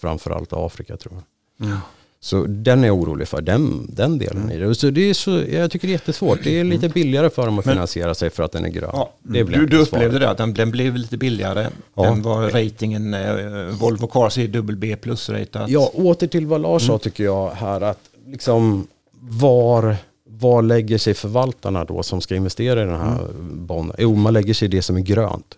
framförallt 0.00 0.52
Afrika 0.52 0.96
tror 0.96 1.14
jag. 1.14 1.66
Mm. 1.66 1.78
Så 2.20 2.44
den 2.44 2.84
är 2.84 2.86
jag 2.86 2.96
orolig 2.96 3.28
för, 3.28 3.40
den, 3.40 3.86
den 3.88 4.18
delen 4.18 4.42
mm. 4.42 4.50
i 4.50 4.58
det. 4.58 4.74
Så 4.74 4.90
det 4.90 5.10
är 5.10 5.14
så, 5.14 5.30
jag 5.30 5.70
tycker 5.70 5.88
det 5.88 5.90
är 5.90 5.94
jättesvårt. 5.94 6.38
Det 6.44 6.60
är 6.60 6.64
lite 6.64 6.86
mm. 6.86 6.94
billigare 6.94 7.30
för 7.30 7.46
dem 7.46 7.58
att 7.58 7.64
finansiera 7.64 8.14
sig 8.14 8.30
för 8.30 8.42
att 8.42 8.52
den 8.52 8.64
är 8.64 8.68
grön. 8.68 8.90
Ja, 8.92 9.12
det 9.22 9.42
du, 9.42 9.66
du 9.66 9.78
upplevde 9.78 10.18
det, 10.18 10.30
att 10.30 10.38
den, 10.38 10.54
den, 10.54 10.70
blev 10.70 10.96
lite 10.96 11.16
billigare. 11.16 11.68
Ja. 11.94 12.02
Den 12.02 12.22
var 12.22 12.50
ratingen, 12.50 13.14
eh, 13.14 13.78
Volvo 13.80 14.06
Cars 14.06 14.38
är 14.38 14.48
dubbel 14.48 14.76
B 14.76 14.96
plus 14.96 15.28
ratat. 15.28 15.70
Ja, 15.70 15.90
åter 15.94 16.26
till 16.26 16.46
vad 16.46 16.60
Lars 16.60 16.86
sa 16.86 16.92
mm. 16.92 17.00
tycker 17.00 17.24
jag 17.24 17.50
här 17.50 17.80
att 17.80 18.00
liksom 18.26 18.86
var 19.20 19.96
var 20.30 20.62
lägger 20.62 20.98
sig 20.98 21.14
förvaltarna 21.14 21.84
då 21.84 22.02
som 22.02 22.20
ska 22.20 22.34
investera 22.34 22.82
i 22.82 22.84
den 22.84 23.00
här 23.00 23.18
mm. 23.18 23.66
bonden? 23.66 23.96
Jo, 23.98 24.14
man 24.14 24.32
lägger 24.32 24.54
sig 24.54 24.66
i 24.66 24.70
det 24.70 24.82
som 24.82 24.96
är 24.96 25.00
grönt. 25.00 25.56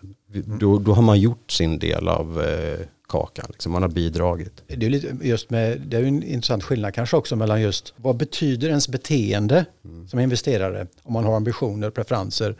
Då, 0.59 0.79
då 0.79 0.93
har 0.93 1.01
man 1.01 1.19
gjort 1.19 1.51
sin 1.51 1.79
del 1.79 2.07
av 2.07 2.41
eh, 2.41 2.85
kakan. 3.11 3.45
Liksom. 3.49 3.71
Man 3.71 3.81
har 3.81 3.89
bidragit. 3.89 4.63
Det 4.67 4.85
är, 4.85 4.89
lite, 4.89 5.17
just 5.21 5.49
med, 5.49 5.81
det 5.81 5.97
är 5.97 6.03
en 6.03 6.23
intressant 6.23 6.63
skillnad 6.63 6.93
kanske 6.93 7.17
också 7.17 7.35
mellan 7.35 7.61
just 7.61 7.93
vad 7.97 8.15
betyder 8.15 8.69
ens 8.69 8.87
beteende 8.87 9.65
mm. 9.85 10.07
som 10.07 10.19
investerare 10.19 10.87
om 11.03 11.13
man 11.13 11.23
har 11.23 11.35
ambitioner, 11.35 11.89
preferenser 11.89 12.55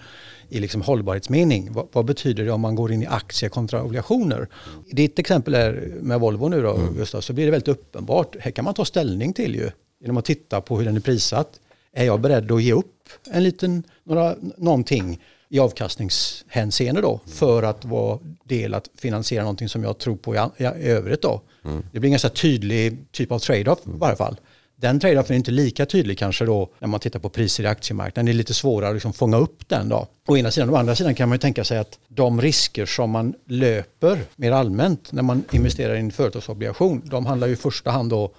i 0.49 0.59
liksom 0.59 0.81
hållbarhetsmening. 0.81 1.73
Vad, 1.73 1.87
vad, 1.91 2.05
betyder 2.05 2.45
det 2.45 2.51
om 2.51 2.61
man 2.61 2.75
går 2.75 2.91
in 2.91 3.03
i 3.03 3.07
aktier 3.07 3.49
kontra 3.49 3.83
obligationer? 3.83 4.37
Mm. 4.37 4.83
Ditt 4.91 5.19
exempel 5.19 5.55
är 5.55 5.93
med 6.01 6.19
Volvo 6.19 6.47
nu 6.47 6.61
då, 6.61 6.75
mm. 6.75 6.93
Gustav, 6.93 7.21
så 7.21 7.33
blir 7.33 7.45
det 7.45 7.51
väldigt 7.51 7.67
uppenbart. 7.67 8.35
Här 8.39 8.51
kan 8.51 8.65
man 8.65 8.73
ta 8.73 8.85
ställning 8.85 9.33
till 9.33 9.55
ju 9.55 9.71
genom 10.01 10.17
att 10.17 10.25
titta 10.25 10.61
på 10.61 10.77
hur 10.77 10.85
den 10.85 10.95
är 10.95 11.01
prissatt. 11.01 11.59
Är 11.93 12.05
jag 12.05 12.21
beredd 12.21 12.51
att 12.51 12.63
ge 12.63 12.73
upp 12.73 13.09
en 13.31 13.43
liten, 13.43 13.83
några, 14.03 14.35
någonting 14.57 15.19
i 15.51 15.59
avkastningshänseende 15.59 17.01
då 17.01 17.19
för 17.25 17.63
att 17.63 17.85
vara 17.85 18.19
del 18.43 18.73
att 18.73 18.89
finansiera 18.97 19.43
någonting 19.43 19.69
som 19.69 19.83
jag 19.83 19.97
tror 19.97 20.15
på 20.15 20.35
i, 20.35 20.39
i, 20.57 20.65
övrigt 20.87 21.21
då. 21.21 21.41
Mm. 21.65 21.83
Det 21.91 21.99
blir 21.99 22.07
en 22.07 22.11
ganska 22.11 22.29
tydlig 22.29 23.11
typ 23.11 23.31
av 23.31 23.39
trade-off 23.39 23.79
i 23.85 23.89
varje 23.97 24.15
fall. 24.15 24.39
Den 24.75 24.99
trade-offen 24.99 25.33
är 25.33 25.37
inte 25.37 25.51
lika 25.51 25.85
tydlig 25.85 26.17
kanske 26.17 26.45
då 26.45 26.69
när 26.79 26.87
man 26.87 26.99
tittar 26.99 27.19
på 27.19 27.29
priser 27.29 27.63
i 27.63 27.67
aktiemarknaden. 27.67 28.25
Det 28.25 28.31
är 28.31 28.33
lite 28.33 28.53
svårare 28.53 28.89
att 28.89 28.95
liksom 28.95 29.13
fånga 29.13 29.37
upp 29.37 29.69
den 29.69 29.89
då. 29.89 30.07
Å 30.27 30.37
ena 30.37 30.51
sidan, 30.51 30.69
å 30.69 30.75
andra 30.75 30.95
sidan 30.95 31.15
kan 31.15 31.29
man 31.29 31.35
ju 31.35 31.39
tänka 31.39 31.63
sig 31.63 31.77
att 31.77 31.99
de 32.07 32.41
risker 32.41 32.85
som 32.85 33.09
man 33.09 33.33
löper 33.47 34.19
mer 34.35 34.51
allmänt 34.51 35.11
när 35.11 35.23
man 35.23 35.43
investerar 35.51 35.95
i 35.95 35.99
en 35.99 36.11
företagsobligation, 36.11 37.01
de 37.05 37.25
handlar 37.25 37.47
ju 37.47 37.53
i 37.53 37.57
första 37.57 37.91
hand 37.91 38.09
då, 38.09 38.31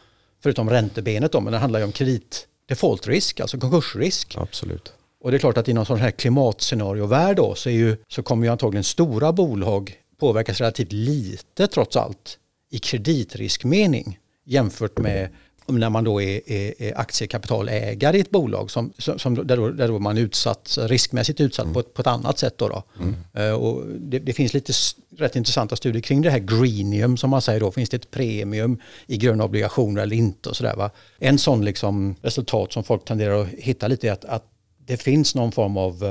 förutom 0.42 0.70
räntebenet 0.70 1.32
då, 1.32 1.40
men 1.40 1.52
det 1.52 1.58
handlar 1.58 1.80
ju 1.80 1.84
om 1.84 1.92
kredit 1.92 2.46
defaultrisk, 2.68 3.40
alltså 3.40 3.58
konkursrisk. 3.58 4.34
Absolut. 4.38 4.92
Och 5.22 5.30
det 5.30 5.36
är 5.36 5.38
klart 5.38 5.58
att 5.58 5.68
i 5.68 5.72
någon 5.72 5.86
sån 5.86 5.98
här 5.98 6.10
klimatscenariovärld 6.10 7.36
då 7.36 7.54
så, 7.54 7.68
är 7.68 7.72
ju, 7.72 7.96
så 8.08 8.22
kommer 8.22 8.46
ju 8.46 8.52
antagligen 8.52 8.84
stora 8.84 9.32
bolag 9.32 9.94
påverkas 10.18 10.60
relativt 10.60 10.92
lite 10.92 11.66
trots 11.66 11.96
allt 11.96 12.38
i 12.70 12.78
kreditriskmening 12.78 14.18
jämfört 14.44 14.98
med 14.98 15.28
när 15.66 15.90
man 15.90 16.04
då 16.04 16.22
är, 16.22 16.50
är, 16.52 16.82
är 16.82 16.98
aktiekapitalägare 16.98 18.18
i 18.18 18.20
ett 18.20 18.30
bolag 18.30 18.70
som, 18.70 18.92
som, 18.98 19.34
där, 19.34 19.56
då, 19.56 19.70
där 19.70 19.88
då 19.88 19.98
man 19.98 20.18
är 20.18 20.20
utsatt, 20.20 20.78
riskmässigt 20.80 21.40
utsatt 21.40 21.64
mm. 21.64 21.74
på, 21.74 21.80
ett, 21.80 21.94
på 21.94 22.00
ett 22.00 22.06
annat 22.06 22.38
sätt. 22.38 22.58
Då, 22.58 22.68
då. 22.68 22.82
Mm. 23.00 23.14
Uh, 23.38 23.54
och 23.54 23.86
det, 23.86 24.18
det, 24.18 24.32
finns 24.32 24.54
lite 24.54 24.72
rätt 25.16 25.36
intressanta 25.36 25.76
studier 25.76 26.02
kring 26.02 26.22
det 26.22 26.30
här 26.30 26.38
greenium 26.38 27.16
som 27.16 27.30
man 27.30 27.42
säger 27.42 27.60
då. 27.60 27.70
Finns 27.70 27.88
det 27.88 27.96
ett 27.96 28.10
premium 28.10 28.80
i 29.06 29.16
gröna 29.16 29.44
obligationer 29.44 30.02
eller 30.02 30.16
inte? 30.16 30.48
Och 30.48 30.56
så 30.56 30.64
där, 30.64 30.76
va? 30.76 30.90
En 31.18 31.38
sån 31.38 31.64
liksom 31.64 32.14
resultat 32.22 32.72
som 32.72 32.84
folk 32.84 33.04
tenderar 33.04 33.42
att 33.42 33.48
hitta 33.48 33.88
lite 33.88 34.08
är 34.08 34.12
att, 34.12 34.24
att 34.24 34.44
det 34.86 34.96
finns 34.96 35.34
någon 35.34 35.52
form 35.52 35.76
av 35.76 36.04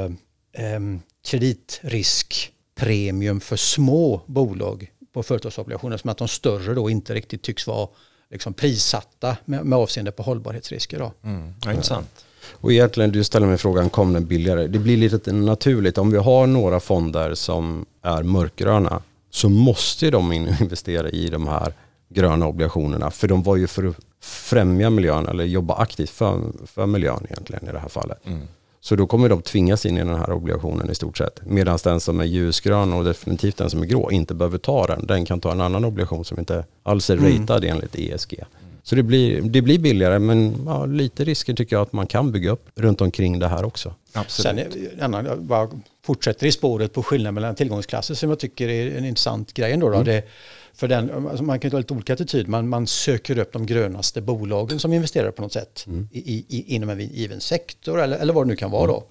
eh, 0.54 0.80
kreditriskpremium 1.28 3.40
för 3.40 3.56
små 3.56 4.22
bolag 4.26 4.92
på 5.14 5.24
företagsobligationer 5.24 5.98
som 5.98 6.10
att 6.10 6.18
de 6.18 6.28
större 6.28 6.74
då 6.74 6.90
inte 6.90 7.14
riktigt 7.14 7.42
tycks 7.42 7.68
vara 7.68 7.88
liksom 8.32 8.54
prissatta 8.54 9.38
med, 9.46 9.66
med 9.66 9.80
avseende 9.80 10.12
på 10.12 10.24
hållbarhetsrisker. 10.24 11.00
Då. 11.00 11.12
Mm, 11.24 11.54
ja, 11.66 11.72
intressant. 11.72 12.26
Och 12.52 12.72
egentligen, 12.72 13.12
du 13.12 13.24
ställer 13.24 13.48
mig 13.48 13.58
frågan, 13.58 13.90
kom 13.90 14.14
den 14.14 14.26
billigare? 14.26 14.68
Det 14.68 14.80
blir 14.80 14.98
lite 14.98 15.32
naturligt, 15.32 15.98
om 15.98 16.12
vi 16.12 16.18
har 16.18 16.48
några 16.48 16.80
fonder 16.80 17.34
som 17.34 17.86
är 18.02 18.24
mörkgröna 18.24 19.02
så 19.30 19.50
måste 19.50 20.10
de 20.10 20.34
investera 20.34 21.10
i 21.10 21.28
de 21.28 21.48
här 21.48 21.74
gröna 22.10 22.48
obligationerna. 22.48 23.12
För 23.12 23.28
de 23.28 23.44
var 23.44 23.56
ju 23.56 23.68
för 23.68 23.88
att 23.88 23.96
främja 24.22 24.90
miljön 24.90 25.28
eller 25.28 25.44
jobba 25.44 25.76
aktivt 25.76 26.10
för, 26.10 26.42
för 26.66 26.86
miljön 26.86 27.26
egentligen 27.30 27.70
i 27.70 27.72
det 27.72 27.80
här 27.80 27.90
fallet. 27.90 28.26
Mm. 28.26 28.48
Så 28.84 28.96
då 28.96 29.08
kommer 29.08 29.30
de 29.30 29.42
tvingas 29.42 29.86
in 29.86 29.98
i 29.98 30.00
den 30.00 30.16
här 30.16 30.32
obligationen 30.32 30.92
i 30.92 30.96
stort 30.96 31.18
sett. 31.18 31.40
Medan 31.46 31.80
den 31.84 32.00
som 32.00 32.20
är 32.20 32.26
ljusgrön 32.26 32.94
och 32.94 33.04
definitivt 33.04 33.58
den 33.58 33.70
som 33.70 33.82
är 33.82 33.86
grå 33.86 34.12
inte 34.12 34.34
behöver 34.34 34.58
ta 34.58 34.88
den. 34.88 35.06
Den 35.06 35.26
kan 35.26 35.40
ta 35.40 35.52
en 35.52 35.62
annan 35.62 35.86
obligation 35.86 36.26
som 36.26 36.40
inte 36.40 36.66
alls 36.84 37.10
är 37.10 37.18
mm. 37.18 37.42
ratad 37.42 37.64
enligt 37.64 37.96
ESG. 37.96 38.44
Så 38.84 38.96
det 38.96 39.04
blir, 39.04 39.42
det 39.42 39.62
blir 39.62 39.80
billigare 39.80 40.20
men 40.20 40.56
ja, 40.66 40.86
lite 40.86 41.24
risker 41.24 41.54
tycker 41.54 41.76
jag 41.76 41.84
att 41.84 41.94
man 41.94 42.08
kan 42.08 42.32
bygga 42.32 42.52
upp 42.52 42.70
runt 42.76 43.02
omkring 43.02 43.40
det 43.40 43.48
här 43.48 43.66
också. 43.66 43.94
Absolut. 44.14 44.74
Sen 45.00 45.14
jag 45.14 45.42
bara 45.42 45.70
fortsätter 46.06 46.48
i 46.48 46.52
spåret 46.52 46.94
på 46.94 47.04
skillnaden 47.04 47.34
mellan 47.34 47.56
tillgångsklasser 47.56 48.16
som 48.16 48.30
jag 48.30 48.40
tycker 48.40 48.70
är 48.70 48.98
en 48.98 49.06
intressant 49.06 49.54
grej 49.54 49.72
ändå. 49.72 49.90
Då. 49.90 49.96
Mm. 49.96 50.06
Det, 50.06 50.24
för 50.74 50.88
den, 50.88 51.28
alltså 51.28 51.44
man 51.44 51.60
kan 51.60 51.72
ha 51.72 51.80
lite 51.80 51.94
olika 51.94 52.14
attityd. 52.14 52.48
Man, 52.48 52.70
man 52.70 52.88
söker 52.88 53.38
upp 53.38 53.54
de 53.54 53.66
grönaste 53.66 54.22
bolagen 54.22 54.80
som 54.80 54.94
investerar 54.94 55.32
på 55.32 55.42
något 55.42 55.54
sätt 55.54 55.84
mm. 55.88 56.08
i, 56.12 56.46
i, 56.50 56.76
inom 56.76 56.90
en 56.90 57.00
given 57.00 57.42
sektor 57.42 58.02
eller, 58.02 58.18
eller 58.18 58.34
vad 58.34 58.46
det 58.46 58.48
nu 58.48 58.56
kan 58.56 58.72
vara. 58.72 58.88
Då. 58.88 58.98
Mm. 58.98 59.08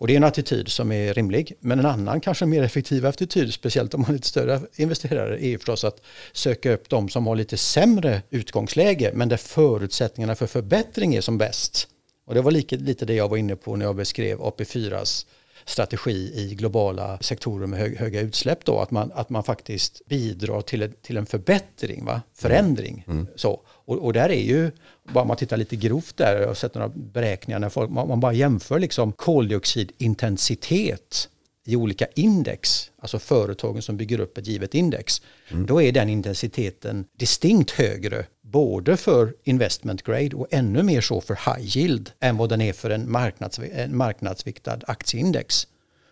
Och 0.00 0.06
det 0.06 0.12
är 0.12 0.16
en 0.16 0.24
attityd 0.24 0.68
som 0.68 0.92
är 0.92 1.14
rimlig. 1.14 1.52
Men 1.60 1.78
en 1.78 1.86
annan 1.86 2.20
kanske 2.20 2.46
mer 2.46 2.62
effektiv 2.62 3.06
attityd, 3.06 3.54
speciellt 3.54 3.94
om 3.94 4.00
man 4.00 4.10
är 4.10 4.14
lite 4.14 4.28
större 4.28 4.60
investerare, 4.76 5.44
är 5.44 5.58
förstås 5.58 5.84
att 5.84 6.02
söka 6.32 6.72
upp 6.72 6.88
de 6.88 7.08
som 7.08 7.26
har 7.26 7.36
lite 7.36 7.56
sämre 7.56 8.22
utgångsläge 8.30 9.10
men 9.14 9.28
där 9.28 9.36
förutsättningarna 9.36 10.34
för 10.34 10.46
förbättring 10.46 11.14
är 11.14 11.20
som 11.20 11.38
bäst. 11.38 11.88
Och 12.26 12.34
det 12.34 12.42
var 12.42 12.50
lite, 12.50 12.76
lite 12.76 13.04
det 13.04 13.14
jag 13.14 13.28
var 13.28 13.36
inne 13.36 13.56
på 13.56 13.76
när 13.76 13.86
jag 13.86 13.96
beskrev 13.96 14.38
AP4s 14.38 15.26
strategi 15.70 16.32
i 16.34 16.54
globala 16.54 17.18
sektorer 17.20 17.66
med 17.66 17.78
hög, 17.78 17.96
höga 17.96 18.20
utsläpp 18.20 18.64
då, 18.64 18.78
att 18.78 18.90
man, 18.90 19.12
att 19.14 19.30
man 19.30 19.44
faktiskt 19.44 20.06
bidrar 20.06 20.60
till, 20.60 20.82
ett, 20.82 21.02
till 21.02 21.16
en 21.16 21.26
förbättring, 21.26 22.04
va? 22.04 22.22
förändring. 22.34 23.04
Mm. 23.06 23.18
mm. 23.18 23.32
Så. 23.36 23.60
Och, 23.66 24.04
och, 24.04 24.12
där 24.12 24.28
är 24.28 24.42
ju, 24.42 24.70
bara 25.12 25.24
man 25.24 25.36
tittar 25.36 25.56
lite 25.56 25.76
grovt 25.76 26.16
där, 26.16 26.40
jag 26.40 26.46
har 26.46 26.54
sett 26.54 26.74
några 26.74 26.88
beräkningar, 26.88 27.58
när 27.58 27.68
folk, 27.68 27.90
man, 27.90 28.08
man 28.08 28.20
bara 28.20 28.32
jämför 28.32 28.78
liksom 28.78 29.12
koldioxidintensitet 29.12 31.28
i 31.66 31.76
olika 31.76 32.06
index, 32.14 32.90
alltså 32.98 33.18
företagen 33.18 33.82
som 33.82 33.96
bygger 33.96 34.20
upp 34.20 34.38
ett 34.38 34.46
givet 34.46 34.74
index, 34.74 35.22
mm. 35.50 35.66
då 35.66 35.82
är 35.82 35.92
den 35.92 36.08
intensiteten 36.08 37.04
distinkt 37.18 37.70
högre 37.70 38.26
både 38.50 38.96
för 38.96 39.34
investment 39.44 40.02
grade 40.02 40.36
och 40.36 40.46
ännu 40.50 40.82
mer 40.82 41.00
så 41.00 41.20
för 41.20 41.34
high 41.34 41.76
yield 41.76 42.12
än 42.20 42.36
vad 42.36 42.48
den 42.48 42.60
är 42.60 42.72
för 42.72 42.90
en, 42.90 43.10
marknads, 43.10 43.58
en 43.58 43.96
marknadsviktad 43.96 44.78
aktieindex. 44.86 45.66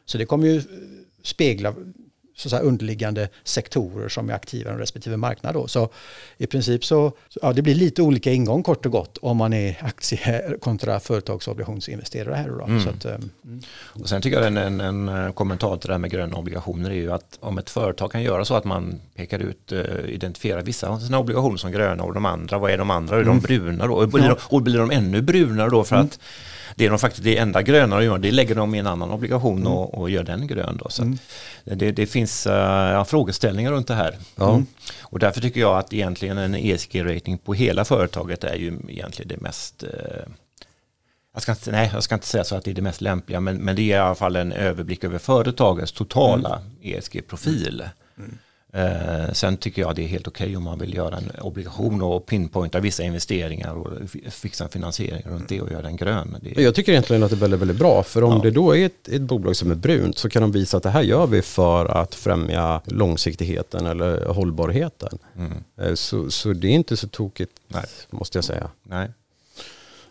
Så 0.05 0.19
det 0.19 0.27
kommer 0.27 0.47
ju 0.47 0.57
eh, 0.57 0.65
spegla 1.23 1.75
så 2.39 2.57
att 2.57 2.63
underliggande 2.63 3.29
sektorer 3.45 4.09
som 4.09 4.31
är 4.31 4.35
aktiva 4.35 4.75
i 4.75 4.77
respektive 4.77 5.17
marknad. 5.17 5.55
Då. 5.55 5.69
Så 5.69 5.89
i 6.39 6.47
princip 6.47 6.85
så, 6.85 7.13
ja, 7.43 7.53
det 7.53 7.63
blir 7.63 7.75
lite 7.75 8.03
olika 8.03 8.33
ingång 8.33 8.63
kort 8.63 8.87
och 8.87 8.93
gott 8.93 9.19
om 9.19 9.37
man 9.37 9.53
är 9.53 9.79
aktie 9.83 10.57
kontra 10.61 11.01
företagsobligationsinvesterare 11.01 12.35
här. 12.35 12.49
Då. 12.49 12.65
Mm. 12.65 12.83
Så 12.83 12.91
att, 12.91 13.05
mm. 13.05 13.31
och 13.79 14.09
sen 14.09 14.23
tycker 14.23 14.39
jag 14.39 14.47
en, 14.47 14.57
en, 14.57 14.81
en, 14.81 15.09
eh, 15.09 15.33
kommentar 15.33 15.77
till 15.77 15.89
det 15.89 15.95
här 15.95 15.99
med 15.99 16.11
gröna 16.11 16.37
obligationer 16.37 16.91
är 16.91 16.95
ju 16.95 17.13
att 17.13 17.39
om 17.41 17.59
ett 17.59 17.71
företag 17.71 18.13
kan 18.13 18.23
göra 18.23 18.45
så 18.45 18.55
att 18.55 18.65
man 18.65 19.01
pekar 19.15 19.39
ut, 19.39 19.73
uh, 19.73 19.85
identifierar 20.09 20.63
vissa 20.63 20.89
av 20.89 20.99
sina 20.99 21.19
obligationer 21.19 21.57
som 21.57 21.73
gröna 21.73 22.03
och 22.03 22.15
de 22.15 22.27
andra, 22.27 22.59
vad 22.59 22.71
är 22.71 22.79
de 22.79 22.91
andra? 22.91 23.17
Är 23.17 23.25
de 23.25 23.31
mm. 23.31 23.43
bruna 23.43 23.87
då? 23.87 23.95
Och 23.95 24.09
blir, 24.09 24.23
ja. 24.23 24.29
de, 24.29 24.57
och 24.57 24.63
blir 24.63 24.79
de 24.79 24.91
ännu 24.91 25.23
brunare 25.23 25.71
då 25.71 25.85
för 25.85 25.97
mm. 25.97 26.07
att 26.07 26.19
det 26.79 26.87
är 26.87 26.91
de 26.91 26.99
faktiskt 26.99 27.25
det 27.25 27.39
enda 27.39 27.63
gröna 27.63 27.97
de 27.97 28.05
gör, 28.05 28.19
det 28.19 28.31
lägger 28.31 28.55
de 28.55 28.75
i 28.75 28.79
en 28.79 28.87
annan 28.87 29.11
obligation 29.11 29.67
och, 29.67 29.95
och, 29.95 30.11
gör 30.11 30.23
den 30.23 30.47
grön. 30.47 30.79
Då. 30.83 30.89
Så 30.89 31.03
mm. 31.03 31.19
det, 31.65 31.93
det, 31.93 32.07
finns 32.07 32.28
uh, 32.47 32.53
ja, 32.53 33.05
frågeställningar 33.05 33.73
runt 33.73 33.89
det 33.89 33.95
här. 33.95 34.17
Ja. 34.37 34.51
Mm. 34.51 34.67
Och 35.03 35.19
därför 35.19 35.41
tycker 35.41 35.61
jag 35.61 35.79
att 35.79 35.93
egentligen 35.93 36.39
en 36.39 36.55
ESG-rating 36.55 37.39
på 37.39 37.55
hela 37.55 37.85
företaget 37.85 38.45
är 38.45 38.55
ju 38.55 38.79
egentligen 38.89 39.29
det 39.29 39.41
mest 39.41 39.85
uh, 39.85 39.91
jag 41.39 41.43
ska, 41.43 41.53
inte, 41.53 41.71
nej, 41.71 41.91
jag 41.93 42.03
ska 42.03 42.15
inte 42.15 42.27
säga 42.27 42.45
så 42.45 42.57
att 42.57 42.65
det 42.65 42.71
är 42.71 42.75
det 42.75 42.83
mest 42.83 43.01
lämpliga, 43.01 43.41
men, 43.41 43.57
men 43.57 43.77
det 43.77 43.83
är 43.83 43.97
i 43.97 43.99
alla 43.99 44.15
fall 44.15 44.37
en 44.37 44.53
överblick 44.53 45.05
över 45.05 45.19
företagets 45.19 45.93
totala 45.93 46.61
mm. 46.83 46.99
ESG-profil. 46.99 47.89
Mm. 48.19 48.39
Eh, 48.73 49.33
sen 49.33 49.57
tycker 49.57 49.83
jag 49.83 49.97
det 49.97 50.03
är 50.03 50.07
helt 50.07 50.29
okej 50.29 50.45
okay 50.45 50.57
om 50.57 50.63
man 50.63 50.79
vill 50.79 50.95
göra 50.95 51.17
en 51.17 51.31
obligation 51.41 52.03
och 52.03 52.27
pinpointa 52.27 52.81
vissa 52.81 53.03
investeringar 53.03 53.75
och 53.75 54.11
fixa 54.31 54.65
en 54.65 54.71
finansiering 54.71 55.23
runt 55.27 55.49
det 55.49 55.61
och 55.61 55.73
göra 55.73 55.83
den 55.83 55.97
grön. 55.97 56.37
Det... 56.41 56.63
Jag 56.63 56.75
tycker 56.75 56.93
egentligen 56.93 57.23
att 57.23 57.31
det 57.31 57.37
är 57.37 57.41
väldigt, 57.41 57.61
väldigt 57.61 57.79
bra. 57.79 58.03
För 58.03 58.25
om 58.25 58.33
ja. 58.33 58.43
det 58.43 58.51
då 58.51 58.77
är 58.77 58.87
ett, 58.87 59.09
ett, 59.09 59.23
bolag 59.23 59.57
som 59.57 59.71
är 59.71 59.75
brunt 59.75 60.19
så 60.19 60.29
kan 60.29 60.43
de 60.43 60.53
visa 60.53 60.77
att 60.77 60.83
det 60.83 60.91
här 60.91 61.03
gör 61.03 61.27
vi 61.27 61.43
för 61.43 61.87
att 61.87 62.15
främja 62.15 62.81
långsiktigheten 62.85 63.87
eller 63.87 64.27
hållbarheten. 64.27 65.19
Mm. 65.37 65.53
Eh, 65.81 65.95
så, 65.95 66.31
så 66.31 66.53
det 66.53 66.69
är 66.69 66.73
inte 66.73 66.97
så 66.97 67.09
tokigt 67.09 67.53
Nej. 67.69 67.85
måste 68.11 68.39
jag 68.39 68.45
säga. 68.45 68.71
Nej. 68.83 69.09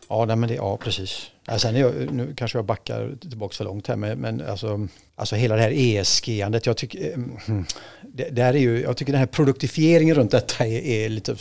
Ja, 0.09 0.25
nej, 0.25 0.35
men 0.35 0.49
det, 0.49 0.55
ja 0.55 0.77
precis. 0.77 1.31
Ja, 1.45 1.59
sen 1.59 1.75
jag, 1.75 2.13
nu 2.13 2.33
kanske 2.37 2.57
jag 2.57 2.65
backar 2.65 3.15
tillbaka 3.21 3.55
för 3.55 3.63
långt 3.63 3.87
här, 3.87 3.95
men, 3.95 4.19
men 4.19 4.41
alltså, 4.41 4.87
alltså 5.15 5.35
hela 5.35 5.55
det 5.55 5.61
här 5.61 5.71
ESG-andet, 5.71 6.65
jag 6.65 6.77
tycker, 6.77 7.13
mm, 7.13 7.65
det, 8.01 8.29
där 8.29 8.53
är 8.53 8.59
ju, 8.59 8.81
jag 8.81 8.97
tycker 8.97 9.11
den 9.11 9.19
här 9.19 9.27
produktifieringen 9.27 10.15
runt 10.15 10.31
detta 10.31 10.65
är, 10.65 10.81
är 10.81 11.09
lite 11.09 11.35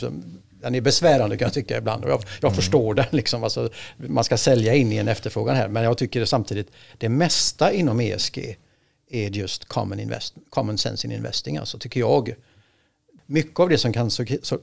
den 0.61 0.75
är 0.75 0.81
besvärande 0.81 1.37
kan 1.37 1.45
jag 1.45 1.53
tycka 1.53 1.77
ibland. 1.77 2.03
Och 2.03 2.09
jag, 2.09 2.23
jag 2.41 2.49
mm. 2.49 2.55
förstår 2.55 2.93
den. 2.93 3.05
Liksom. 3.09 3.43
Alltså, 3.43 3.69
man 3.97 4.23
ska 4.23 4.37
sälja 4.37 4.75
in 4.75 4.91
i 4.91 4.97
en 4.97 5.07
efterfrågan 5.07 5.55
här. 5.55 5.67
Men 5.67 5.83
jag 5.83 5.97
tycker 5.97 6.19
det 6.19 6.25
samtidigt, 6.25 6.71
det 6.97 7.09
mesta 7.09 7.71
inom 7.71 7.99
ESG 7.99 8.57
är 9.09 9.29
just 9.29 9.65
common, 9.65 9.99
invest, 9.99 10.35
common 10.49 10.77
sense 10.77 11.07
in 11.07 11.13
investing, 11.13 11.57
alltså 11.57 11.79
tycker 11.79 11.99
jag. 11.99 12.35
Mycket 13.25 13.59
av 13.59 13.69
det 13.69 13.77
som, 13.77 13.93
kan, 13.93 14.11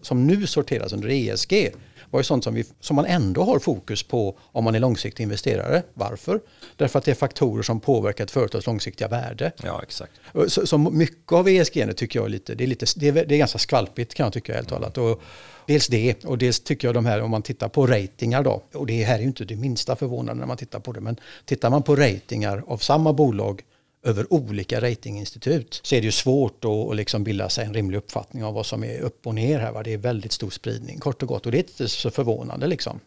som 0.03 0.27
nu 0.27 0.47
sorteras 0.47 0.93
under 0.93 1.09
ESG 1.09 1.71
var 2.15 2.21
ju 2.21 2.25
sånt 2.25 2.45
som, 2.45 2.55
vi, 2.55 2.65
som 2.81 2.97
man 2.97 3.07
ändå 3.07 3.43
har 3.45 3.59
fokus 3.59 4.03
på 4.03 4.39
om 4.43 4.65
man 4.65 4.75
är 4.75 4.81
långsiktig 4.81 5.23
investerare. 5.23 5.83
Varför? 5.95 6.41
Därför 6.77 6.99
att 6.99 7.05
det 7.05 7.11
är 7.11 7.15
faktorer 7.15 7.63
som 7.63 7.81
påverkar 7.81 8.25
ett 8.25 8.31
företags 8.31 8.67
långsiktiga 8.67 9.09
värde. 9.09 9.53
Ja, 9.63 9.81
exakt. 9.83 10.13
Så, 10.47 10.67
så 10.67 10.79
mycket 10.79 11.33
av 11.33 11.49
ESG 11.49 11.97
tycker 11.97 12.19
jag 12.19 12.27
är 12.27 12.31
lite, 12.31 12.55
det 12.55 12.65
är, 12.65 12.69
lite 12.69 12.87
det 12.97 13.09
är, 13.09 13.13
det 13.13 13.35
är 13.35 13.39
ganska 13.39 13.59
skvalpigt 13.59 14.15
kan 14.15 14.25
jag 14.25 14.33
tycka 14.33 14.55
helt 14.55 14.69
talat. 14.69 14.99
Och 14.99 15.23
dels 15.67 15.87
det 15.87 16.25
och 16.25 16.39
dels 16.39 16.61
tycker 16.61 16.89
jag 16.89 16.95
de 16.95 17.07
här 17.07 17.23
om 17.23 17.31
man 17.31 17.43
tittar 17.43 17.69
på 17.69 17.87
ratingar 17.87 18.43
då. 18.43 18.63
Och 18.75 18.87
det 18.87 19.05
här 19.05 19.15
är 19.15 19.21
ju 19.21 19.27
inte 19.27 19.45
det 19.45 19.57
minsta 19.57 19.97
förvånande 19.97 20.41
när 20.41 20.47
man 20.47 20.57
tittar 20.57 20.81
på 20.81 20.93
det. 20.93 21.01
Men 21.01 21.17
tittar 21.45 21.71
man 21.71 21.83
på 21.83 21.97
ratingar 21.97 22.65
av 22.67 22.79
samma 22.79 23.13
bolag 23.13 23.63
över 24.05 24.33
olika 24.33 24.81
ratinginstitut 24.81 25.81
så 25.83 25.95
är 25.95 26.01
det 26.01 26.05
ju 26.05 26.13
svårt 26.13 26.65
att 26.65 26.97
liksom 26.97 27.25
bilda 27.25 27.49
sig 27.49 27.67
en 27.67 27.75
rimlig 27.75 27.99
uppfattning 27.99 28.45
av 28.45 28.55
vad 28.55 28.67
som 28.67 28.85
är 28.85 29.01
upp 29.01 29.27
och 29.27 29.35
ner 29.35 29.59
här. 29.59 29.73
Va? 29.73 29.83
Det 29.83 29.93
är 29.93 29.99
väldigt 29.99 30.33
stor 30.33 30.51
spridning 30.51 30.99
kort 30.99 31.23
och 31.23 31.29
gott 31.29 31.47
och 31.47 31.53
det 31.53 31.59
är 31.59 31.63
inte 31.63 31.89
så 31.89 32.11
förvånande 32.11 32.67
liksom. 32.67 33.01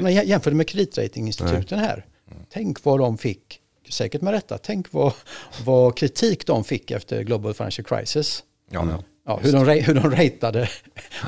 Men 0.00 0.14
jämför 0.14 0.50
med 0.50 0.68
kreditratinginstituten 0.68 1.78
här. 1.78 2.06
Mm. 2.30 2.42
Tänk 2.52 2.84
vad 2.84 2.98
de 2.98 3.18
fick, 3.18 3.60
säkert 3.88 4.22
med 4.22 4.32
rätta, 4.32 4.58
tänk 4.58 4.92
vad, 4.92 5.12
vad 5.64 5.96
kritik 5.96 6.46
de 6.46 6.64
fick 6.64 6.90
efter 6.90 7.22
Global 7.22 7.54
Financial 7.54 7.84
Crisis. 7.84 8.42
Ja, 8.70 8.86
ja. 8.90 9.02
Ja, 9.26 9.40
hur, 9.42 9.52
de, 9.52 9.80
hur 9.80 9.94
de 9.94 10.10
ratade, 10.10 10.68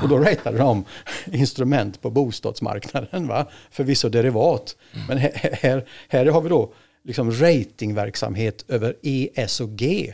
och 0.03 0.09
då 0.09 0.17
ratade 0.17 0.57
de 0.57 0.85
instrument 1.31 2.01
på 2.01 2.09
bostadsmarknaden, 2.09 3.27
va? 3.27 3.47
förvisso 3.71 4.09
derivat. 4.09 4.75
Mm. 4.93 5.05
Men 5.07 5.17
här, 5.17 5.57
här, 5.61 5.87
här 6.09 6.25
har 6.25 6.41
vi 6.41 6.49
då 6.49 6.73
liksom 7.05 7.31
ratingverksamhet 7.31 8.65
över 8.67 8.95
E, 9.01 9.29
S 9.35 9.61
och 9.61 9.69
G. 9.69 10.13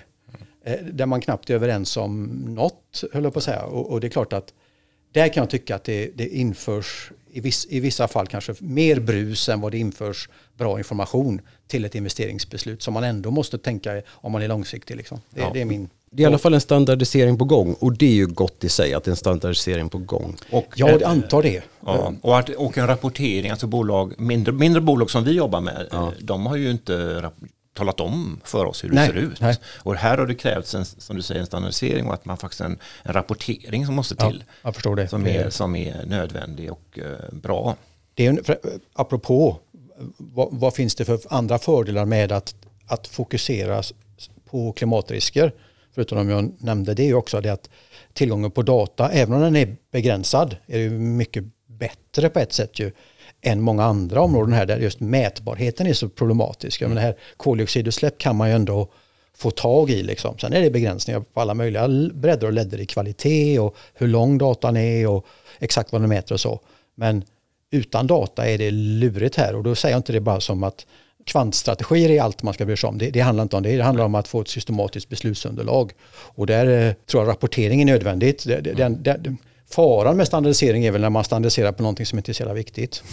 Mm. 0.63 0.97
Där 0.97 1.06
man 1.06 1.21
knappt 1.21 1.49
är 1.49 1.54
överens 1.54 1.97
om 1.97 2.25
något, 2.47 3.04
höll 3.13 3.23
jag 3.23 3.34
på 3.34 3.39
att 3.39 3.45
säga. 3.45 3.63
Och, 3.63 3.91
och, 3.91 3.99
det 4.01 4.08
är 4.08 4.12
klart 4.12 4.34
att 4.34 4.54
där 5.12 5.27
kan 5.27 5.41
jag 5.41 5.49
tycka 5.49 5.75
att 5.75 5.84
det, 5.84 6.12
det 6.15 6.27
införs 6.27 7.12
i, 7.34 7.39
viss, 7.39 7.67
i 7.70 7.80
vissa 7.80 8.08
fall 8.08 8.28
kanske 8.28 8.56
mer 8.60 9.00
brus 9.00 9.50
än 9.50 9.62
vad 9.62 9.72
det 9.72 9.78
införs 9.78 10.30
bra 10.58 10.78
information 10.78 11.41
till 11.67 11.86
ett 11.86 11.96
investeringsbeslut 11.96 12.82
som 12.82 12.94
man 12.94 13.04
ändå 13.04 13.32
måste 13.32 13.58
tänka 13.58 14.02
om 14.10 14.32
man 14.32 14.41
är 14.41 14.48
långsiktig. 14.48 14.96
Liksom. 14.96 15.22
Det, 15.30 15.41
ja. 15.41 15.52
det 15.54 15.62
är 15.62 15.65
min 15.65 15.89
det 16.13 16.24
är 16.24 16.26
i 16.26 16.28
alla 16.28 16.38
fall 16.38 16.54
en 16.54 16.62
standardisering 16.62 17.38
på 17.38 17.46
gång 17.46 17.74
och 17.74 17.94
det 17.94 18.06
är 18.06 18.13
ju 18.13 18.28
gott 18.28 18.63
i 18.63 18.70
sig 18.70 18.94
att 18.94 19.04
det 19.04 19.10
är 19.10 19.12
en 19.12 19.17
standardisering 19.17 19.89
på 19.89 19.98
gång. 19.98 20.36
Och, 20.52 20.65
ja, 20.76 20.89
jag 20.89 21.04
antar 21.04 21.44
det. 21.44 21.63
Ja, 21.86 22.13
och, 22.22 22.39
att, 22.39 22.50
och 22.50 22.78
en 22.78 22.88
rapportering, 22.88 23.52
alltså 23.52 23.67
bolag, 23.67 24.13
mindre, 24.17 24.54
mindre 24.54 24.82
bolag 24.82 25.12
som 25.12 25.24
vi 25.24 25.32
jobbar 25.32 25.62
med, 25.62 25.88
ja. 25.91 26.13
de 26.20 26.46
har 26.46 26.56
ju 26.56 26.72
inte 26.72 27.32
talat 27.73 27.99
om 27.99 28.41
för 28.43 28.65
oss 28.65 28.84
hur 28.84 28.89
det 28.89 28.95
nej, 28.95 29.07
ser 29.07 29.15
ut. 29.15 29.41
Nej. 29.41 29.57
Och 29.84 29.95
här 29.95 30.17
har 30.17 30.27
det 30.27 30.36
krävts, 30.36 30.75
en, 30.75 30.86
som 30.86 31.15
du 31.15 31.21
säger, 31.21 31.39
en 31.39 31.47
standardisering 31.47 32.07
och 32.07 32.13
att 32.13 32.25
man 32.25 32.38
faktiskt 32.38 32.62
en, 32.62 32.79
en 33.03 33.13
rapportering 33.13 33.86
som 33.86 33.95
måste 33.95 34.15
till. 34.15 34.43
Ja, 34.47 34.53
jag 34.63 34.73
förstår 34.75 34.95
det. 34.95 35.07
Som 35.07 35.27
är, 35.27 35.49
som 35.49 35.75
är 35.75 36.05
nödvändig 36.05 36.71
och 36.71 36.99
uh, 37.01 37.39
bra. 37.39 37.75
Det 38.13 38.25
är, 38.25 38.43
för, 38.43 38.60
apropå, 38.93 39.60
vad, 40.17 40.49
vad, 40.51 40.73
finns 40.73 40.95
det 40.95 41.05
för 41.05 41.19
andra 41.29 41.60
fördelar 41.60 42.05
med 42.05 42.31
att, 42.31 42.55
att 42.88 43.07
fokusera 43.07 43.84
på 44.45 44.71
klimatrisker? 44.71 45.51
förutom 45.95 46.17
om 46.17 46.29
jag 46.29 46.51
nämnde 46.57 46.93
det 46.93 47.13
också, 47.13 47.41
det 47.41 47.53
att 47.53 47.69
tillgången 48.13 48.51
på 48.51 48.62
data, 48.62 49.10
även 49.10 49.34
om 49.34 49.41
den 49.41 49.55
är 49.55 49.75
begränsad, 49.91 50.55
är 50.67 50.79
det 50.79 50.89
mycket 50.89 51.43
bättre 51.67 52.29
på 52.29 52.39
ett 52.39 52.53
sätt 52.53 52.79
ju 52.79 52.91
än 53.41 53.62
många 53.62 53.84
andra 53.84 54.21
områden 54.21 54.54
här 54.54 54.65
där 54.65 54.77
just 54.77 54.99
mätbarheten 54.99 55.88
är 55.88 55.93
så 55.93 56.10
problematisk. 56.10 56.82
Mm. 56.82 56.89
Men 56.89 56.95
det 56.95 57.01
här 57.01 57.15
koldioxidutsläpp 57.38 58.17
kan 58.17 58.36
man 58.36 58.49
ju 58.49 58.56
ändå 58.56 58.88
få 59.38 59.51
tag 59.51 59.89
i. 59.89 60.04
Liksom. 60.04 60.38
Sen 60.38 60.54
är 60.54 60.62
det 60.62 60.69
begränsningar 60.69 61.19
på 61.34 61.41
alla 61.41 61.54
möjliga 61.54 61.88
bredder 62.13 62.47
och 62.47 62.54
ledder 62.54 62.80
i 62.80 62.86
kvalitet 62.86 63.60
och 63.60 63.75
hur 63.93 64.08
lång 64.08 64.38
datan 64.38 64.77
är 64.77 65.08
och 65.08 65.25
exakt 65.60 65.91
vad 65.91 66.01
den 66.01 66.10
mäter 66.10 66.34
och 66.34 66.39
så. 66.39 66.60
Men 66.95 67.23
utan 67.71 68.08
data 68.08 68.47
är 68.47 68.58
det 68.58 68.71
lurigt 68.71 69.36
här 69.36 69.56
och 69.56 69.63
då 69.63 69.75
säger 69.75 69.93
jag 69.93 69.99
inte 69.99 70.13
det 70.13 70.19
bara 70.19 70.39
som 70.39 70.63
att 70.63 70.86
kvantstrategier 71.25 72.10
är 72.10 72.21
allt 72.21 72.43
man 72.43 72.54
ska 72.54 72.65
bry 72.65 72.77
sig 72.77 72.88
om. 72.88 72.97
Det, 72.97 73.10
det, 73.10 73.19
handlar 73.19 73.43
inte 73.43 73.56
om 73.56 73.63
det. 73.63 73.77
Det 73.77 73.84
handlar 73.84 74.06
om 74.06 74.15
att 74.15 74.27
få 74.27 74.41
ett 74.41 74.47
systematiskt 74.47 75.10
beslutsunderlag. 75.10 75.91
Och 76.12 76.47
där 76.47 76.88
eh, 76.88 76.93
tror 76.93 77.23
jag 77.23 77.30
rapportering 77.32 77.82
är 77.82 77.86
nödvändigt. 77.86 78.43
Den, 78.45 78.63
den, 78.63 79.04
den, 79.04 79.38
faran 79.71 80.17
med 80.17 80.27
standardisering 80.27 80.86
är 80.86 80.91
väl 80.91 81.01
när 81.01 81.10
man 81.10 81.23
standardiserar 81.23 81.71
på 81.71 81.84
någonting 81.84 82.05
som 82.05 82.19
inte 82.19 82.31
är 82.31 82.34
så 82.34 82.41
jävla 82.41 82.53
viktigt. 82.53 83.03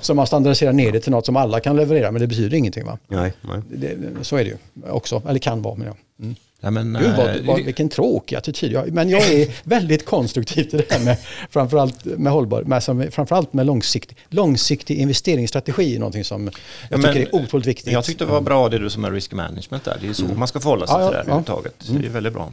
så 0.00 0.14
man 0.14 0.26
standardiserar 0.26 0.72
ner 0.72 0.92
det 0.92 1.00
till 1.00 1.12
något 1.12 1.26
som 1.26 1.36
alla 1.36 1.60
kan 1.60 1.76
leverera 1.76 2.10
men 2.10 2.20
det 2.20 2.26
betyder 2.26 2.56
ingenting 2.56 2.84
va? 2.84 2.98
Nej, 3.08 3.32
nej. 3.40 3.62
Det, 3.68 3.96
så 4.22 4.36
är 4.36 4.44
det 4.44 4.50
ju 4.50 4.56
också, 4.90 5.22
eller 5.28 5.38
kan 5.38 5.62
vara. 5.62 5.74
Men 5.74 5.86
ja. 5.86 5.94
Mm. 6.20 6.34
Ja, 6.64 6.70
men, 6.70 6.98
Gud, 7.00 7.16
vad, 7.16 7.36
eh, 7.36 7.42
vad, 7.44 7.64
vilken 7.64 7.88
tråkig 7.88 8.36
attityd. 8.36 8.72
Jag, 8.72 8.92
men 8.92 9.08
jag 9.08 9.32
är 9.32 9.48
väldigt 9.64 10.04
konstruktiv 10.04 10.74
i 10.74 10.76
det 10.76 10.92
här 10.92 11.04
med 11.04 11.16
framförallt 11.50 12.04
med 12.04 12.32
hållbar, 12.32 12.62
med, 12.62 13.14
framförallt 13.14 13.52
med 13.52 13.66
långsiktig, 13.66 14.16
långsiktig 14.28 14.98
investeringsstrategi. 14.98 15.98
Någonting 15.98 16.24
som 16.24 16.50
jag 16.90 17.00
men, 17.00 17.14
tycker 17.14 17.28
är 17.28 17.34
otroligt 17.34 17.66
viktigt. 17.66 17.92
Jag 17.92 18.04
tyckte 18.04 18.24
det 18.24 18.30
var 18.30 18.40
bra 18.40 18.68
det 18.68 18.78
du 18.78 18.90
som 18.90 19.04
är 19.04 19.10
risk 19.10 19.32
management 19.32 19.84
där. 19.84 19.98
Det 20.00 20.08
är 20.08 20.12
så 20.12 20.24
mm. 20.24 20.38
man 20.38 20.48
ska 20.48 20.60
förhålla 20.60 20.86
sig 20.86 20.96
ja, 20.96 21.08
till 21.08 21.12
det 21.12 21.16
här 21.16 21.24
ja. 21.24 21.30
överhuvudtaget. 21.30 21.88
Mm. 21.88 22.02
Det 22.02 22.08
är 22.08 22.10
väldigt 22.10 22.32
bra. 22.32 22.52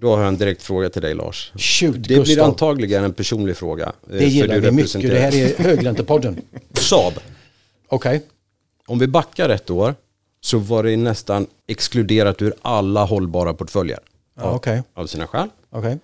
Då 0.00 0.10
har 0.10 0.18
jag 0.18 0.28
en 0.28 0.36
direkt 0.36 0.62
fråga 0.62 0.88
till 0.88 1.02
dig 1.02 1.14
Lars. 1.14 1.52
Shoot, 1.54 1.94
det 1.94 2.00
Gustav. 2.00 2.24
blir 2.24 2.42
antagligen 2.42 3.04
en 3.04 3.12
personlig 3.12 3.56
fråga. 3.56 3.84
Eh, 3.84 3.92
det 4.16 4.24
gillar 4.24 4.58
vi 4.58 4.70
mycket. 4.70 5.02
Det 5.02 5.18
här 5.18 5.34
är 5.34 5.58
högräntepodden. 5.58 6.40
Saab. 6.72 7.12
Okej. 7.88 8.16
Okay. 8.16 8.20
Om 8.86 8.98
vi 8.98 9.06
backar 9.06 9.48
ett 9.48 9.70
år 9.70 9.94
så 10.40 10.58
var 10.58 10.82
det 10.82 10.96
nästan 10.96 11.46
exkluderat 11.66 12.42
ur 12.42 12.54
alla 12.62 13.04
hållbara 13.04 13.54
portföljer. 13.54 13.98
Ja, 14.36 14.54
okay. 14.54 14.82
Av 14.94 15.06
sina 15.06 15.26
skäl. 15.26 15.48
Okay. 15.70 15.96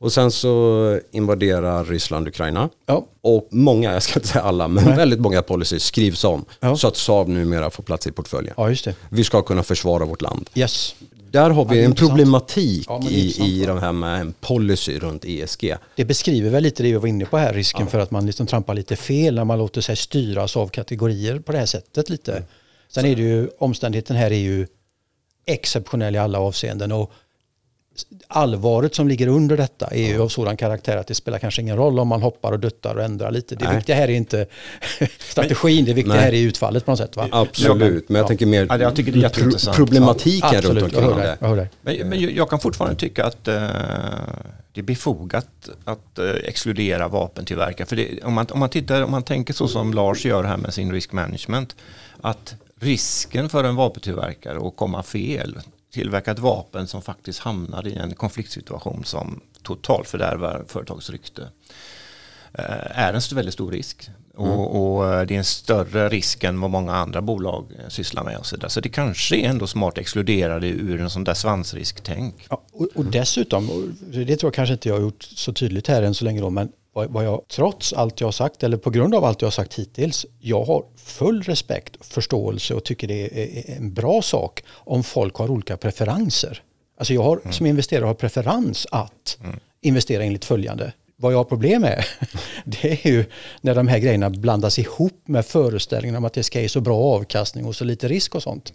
Och 0.00 0.12
sen 0.12 0.30
så 0.30 1.00
invaderar 1.10 1.84
Ryssland 1.84 2.28
Ukraina. 2.28 2.68
Ja. 2.86 3.06
Och 3.20 3.48
många, 3.50 3.92
jag 3.92 4.02
ska 4.02 4.18
inte 4.18 4.28
säga 4.28 4.44
alla, 4.44 4.68
men 4.68 4.84
Nej. 4.84 4.96
väldigt 4.96 5.20
många 5.20 5.42
policies 5.42 5.84
skrivs 5.84 6.24
om. 6.24 6.44
Ja. 6.60 6.76
Så 6.76 6.88
att 6.88 6.96
Saab 6.96 7.28
numera 7.28 7.70
får 7.70 7.82
plats 7.82 8.06
i 8.06 8.12
portföljen. 8.12 8.54
Ja, 8.56 8.68
just 8.68 8.84
det. 8.84 8.94
Vi 9.08 9.24
ska 9.24 9.42
kunna 9.42 9.62
försvara 9.62 10.04
vårt 10.04 10.22
land. 10.22 10.50
Yes. 10.54 10.94
Där 11.36 11.50
har 11.50 11.64
vi 11.64 11.78
ja, 11.78 11.84
en 11.84 11.94
problematik 11.94 12.88
i, 13.10 13.44
i 13.44 13.64
de 13.66 13.78
här 13.78 13.92
med 13.92 14.20
en 14.20 14.32
policy 14.32 14.98
runt 14.98 15.24
ESG. 15.24 15.74
Det 15.96 16.04
beskriver 16.04 16.50
väl 16.50 16.62
lite 16.62 16.82
det 16.82 16.92
vi 16.92 16.96
var 16.96 17.08
inne 17.08 17.24
på 17.24 17.36
här, 17.36 17.52
risken 17.52 17.86
för 17.86 17.98
att 17.98 18.10
man 18.10 18.26
liksom 18.26 18.46
trampar 18.46 18.74
lite 18.74 18.96
fel 18.96 19.34
när 19.34 19.44
man 19.44 19.58
låter 19.58 19.80
sig 19.80 19.96
styras 19.96 20.56
av 20.56 20.68
kategorier 20.68 21.38
på 21.38 21.52
det 21.52 21.58
här 21.58 21.66
sättet 21.66 22.10
lite. 22.10 22.32
Mm. 22.32 22.44
Sen 22.88 23.04
är 23.04 23.16
det 23.16 23.22
ju, 23.22 23.48
omständigheten 23.58 24.16
här 24.16 24.30
är 24.30 24.38
ju 24.38 24.66
exceptionell 25.46 26.14
i 26.14 26.18
alla 26.18 26.38
avseenden 26.38 26.92
och 26.92 27.12
allvaret 28.28 28.94
som 28.94 29.08
ligger 29.08 29.26
under 29.26 29.56
detta 29.56 29.86
är 29.86 30.06
ju 30.06 30.22
av 30.22 30.28
sådan 30.28 30.56
karaktär 30.56 30.96
att 30.96 31.06
det 31.06 31.14
spelar 31.14 31.38
kanske 31.38 31.62
ingen 31.62 31.76
roll 31.76 31.98
om 31.98 32.08
man 32.08 32.22
hoppar 32.22 32.52
och 32.52 32.60
duttar 32.60 32.94
och 32.94 33.02
ändrar 33.02 33.30
lite. 33.30 33.54
Det 33.54 33.64
Nej. 33.64 33.76
viktiga 33.76 33.96
här 33.96 34.08
är 34.08 34.12
inte 34.12 34.46
strategin, 35.18 35.84
det 35.84 35.92
viktiga 35.92 36.14
Nej. 36.14 36.24
här 36.24 36.32
är 36.32 36.42
utfallet 36.42 36.84
på 36.84 36.90
något 36.90 36.98
sätt. 36.98 37.16
Va? 37.16 37.28
Absolut, 37.32 38.08
men 38.08 38.16
jag 38.16 38.24
ja. 38.24 38.28
tänker 38.28 38.46
mer 38.46 38.66
ja, 38.70 38.78
jag 38.78 38.96
tycker 38.96 39.12
det 39.12 39.24
är 39.24 39.72
problematiken 39.72 40.50
ja, 40.52 40.60
runt 40.60 40.82
omkring 40.82 41.02
jag 41.02 41.16
det. 41.16 41.36
Jag 41.40 41.68
men, 41.80 42.08
men, 42.08 42.34
jag 42.34 42.50
kan 42.50 42.60
fortfarande 42.60 42.96
tycka 42.96 43.24
att 43.24 43.48
uh, 43.48 43.54
det 44.72 44.80
är 44.80 44.82
befogat 44.82 45.68
att 45.84 46.18
uh, 46.18 46.30
exkludera 46.44 47.08
vapentillverkare. 47.08 47.86
För 47.86 47.96
det, 47.96 48.22
om, 48.24 48.34
man, 48.34 48.46
om, 48.50 48.58
man 48.58 48.68
tittar, 48.68 49.02
om 49.02 49.10
man 49.10 49.22
tänker 49.22 49.54
så 49.54 49.68
som 49.68 49.94
Lars 49.94 50.24
gör 50.24 50.44
här 50.44 50.56
med 50.56 50.74
sin 50.74 50.92
risk 50.92 51.12
management, 51.12 51.76
att 52.20 52.54
risken 52.80 53.48
för 53.48 53.64
en 53.64 53.76
vapentillverkare 53.76 54.68
att 54.68 54.76
komma 54.76 55.02
fel, 55.02 55.58
tillverka 55.96 56.30
ett 56.30 56.38
vapen 56.38 56.86
som 56.86 57.02
faktiskt 57.02 57.38
hamnar 57.38 57.86
i 57.86 57.94
en 57.94 58.14
konfliktsituation 58.14 59.04
som 59.04 59.40
totalt 59.62 60.08
fördärvar 60.08 60.64
företagets 60.68 61.10
rykte 61.10 61.42
eh, 62.52 62.98
är 62.98 63.14
en 63.14 63.20
väldigt 63.32 63.54
stor 63.54 63.70
risk. 63.70 64.10
Mm. 64.38 64.50
Och, 64.50 64.96
och, 64.96 65.14
eh, 65.14 65.26
det 65.26 65.34
är 65.34 65.38
en 65.38 65.44
större 65.44 66.08
risk 66.08 66.44
än 66.44 66.60
vad 66.60 66.70
många 66.70 66.94
andra 66.94 67.22
bolag 67.22 67.66
eh, 67.78 67.88
sysslar 67.88 68.24
med. 68.24 68.38
Och 68.38 68.46
så, 68.46 68.56
där. 68.56 68.68
så 68.68 68.80
det 68.80 68.88
kanske 68.88 69.36
är 69.36 69.48
ändå 69.48 69.66
smart 69.66 69.92
att 69.94 69.98
exkludera 69.98 70.58
det 70.60 70.68
ur 70.68 71.00
en 71.00 71.10
sån 71.10 71.24
där 71.24 71.34
svansrisktänk. 71.34 72.46
Ja, 72.50 72.62
och, 72.72 72.88
och 72.94 73.04
dessutom, 73.04 73.94
det 74.00 74.36
tror 74.36 74.48
jag 74.48 74.54
kanske 74.54 74.72
inte 74.72 74.88
jag 74.88 74.96
har 74.96 75.02
gjort 75.02 75.22
så 75.22 75.52
tydligt 75.52 75.88
här 75.88 76.02
än 76.02 76.14
så 76.14 76.24
länge 76.24 76.40
då, 76.40 76.50
men 76.50 76.68
vad 76.92 77.24
jag 77.24 77.42
trots 77.48 77.92
allt 77.92 78.20
jag 78.20 78.26
har 78.26 78.32
sagt, 78.32 78.62
eller 78.62 78.76
på 78.76 78.90
grund 78.90 79.14
av 79.14 79.24
allt 79.24 79.42
jag 79.42 79.46
har 79.46 79.52
sagt 79.52 79.74
hittills, 79.74 80.26
jag 80.40 80.64
har 80.64 80.84
full 80.96 81.42
respekt, 81.42 82.06
förståelse 82.06 82.74
och 82.74 82.84
tycker 82.84 83.08
det 83.08 83.24
är 83.24 83.76
en 83.76 83.92
bra 83.92 84.22
sak 84.22 84.62
om 84.70 85.02
folk 85.02 85.34
har 85.34 85.50
olika 85.50 85.76
preferenser. 85.76 86.62
Alltså 86.98 87.14
jag 87.14 87.22
har, 87.22 87.36
mm. 87.36 87.52
som 87.52 87.66
investerare 87.66 88.06
har 88.06 88.14
preferens 88.14 88.86
att 88.90 89.38
mm. 89.44 89.56
investera 89.80 90.24
enligt 90.24 90.44
följande. 90.44 90.92
Vad 91.16 91.32
jag 91.32 91.36
har 91.36 91.44
problem 91.44 91.82
med, 91.82 92.04
det 92.64 93.06
är 93.06 93.10
ju 93.10 93.24
när 93.60 93.74
de 93.74 93.88
här 93.88 93.98
grejerna 93.98 94.30
blandas 94.30 94.78
ihop 94.78 95.22
med 95.24 95.46
föreställningen 95.46 96.16
om 96.16 96.24
att 96.24 96.32
det 96.32 96.42
ska 96.42 96.60
ge 96.60 96.68
så 96.68 96.80
bra 96.80 96.98
avkastning 96.98 97.64
och 97.64 97.76
så 97.76 97.84
lite 97.84 98.08
risk 98.08 98.34
och 98.34 98.42
sånt. 98.42 98.72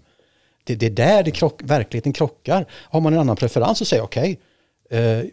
Det, 0.64 0.76
det 0.76 0.86
är 0.86 0.90
där 0.90 1.24
det 1.24 1.32
krock, 1.32 1.62
verkligheten 1.64 2.14
krockar. 2.14 2.66
Har 2.72 3.02
man 3.02 3.14
en 3.14 3.20
annan 3.20 3.36
preferens 3.36 3.78
så 3.78 3.86
säger 3.86 4.04
okej, 4.04 4.22
okay, 4.22 4.38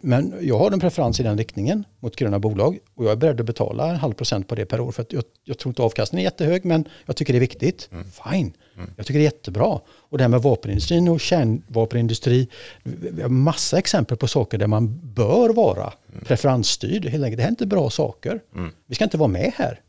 men 0.01 0.33
jag 0.41 0.57
har 0.57 0.71
en 0.71 0.79
preferens 0.79 1.19
i 1.19 1.23
den 1.23 1.37
riktningen 1.37 1.83
mot 1.99 2.15
gröna 2.15 2.39
bolag 2.39 2.77
och 2.95 3.05
jag 3.05 3.11
är 3.11 3.15
beredd 3.15 3.39
att 3.39 3.45
betala 3.45 3.89
en 3.89 3.95
halv 3.95 4.13
procent 4.13 4.47
på 4.47 4.55
det 4.55 4.65
per 4.65 4.79
år 4.79 4.91
för 4.91 5.01
att 5.01 5.13
jag, 5.13 5.23
jag 5.43 5.57
tror 5.57 5.71
inte 5.71 5.81
avkastningen 5.81 6.21
är 6.21 6.31
jättehög 6.31 6.65
men 6.65 6.85
jag 7.05 7.15
tycker 7.15 7.33
det 7.33 7.37
är 7.37 7.41
viktigt. 7.41 7.89
Mm. 7.91 8.05
Fine, 8.23 8.53
mm. 8.75 8.89
jag 8.97 9.05
tycker 9.05 9.19
det 9.19 9.23
är 9.23 9.31
jättebra. 9.31 9.79
Och 9.87 10.17
det 10.17 10.23
här 10.23 10.29
med 10.29 10.41
vapenindustrin 10.41 11.07
och 11.07 11.19
kärnvapenindustri, 11.19 12.47
vi 12.83 13.21
har 13.21 13.29
massa 13.29 13.77
exempel 13.77 14.17
på 14.17 14.27
saker 14.27 14.57
där 14.57 14.67
man 14.67 14.99
bör 15.03 15.49
vara 15.49 15.93
mm. 16.13 16.25
preferensstyrd. 16.25 17.05
Helt 17.05 17.23
enkelt. 17.23 17.37
Det 17.37 17.43
här 17.43 17.49
är 17.49 17.51
inte 17.51 17.65
bra 17.65 17.89
saker. 17.89 18.39
Mm. 18.55 18.71
Vi 18.87 18.95
ska 18.95 19.03
inte 19.03 19.17
vara 19.17 19.27
med 19.27 19.51
här. 19.55 19.81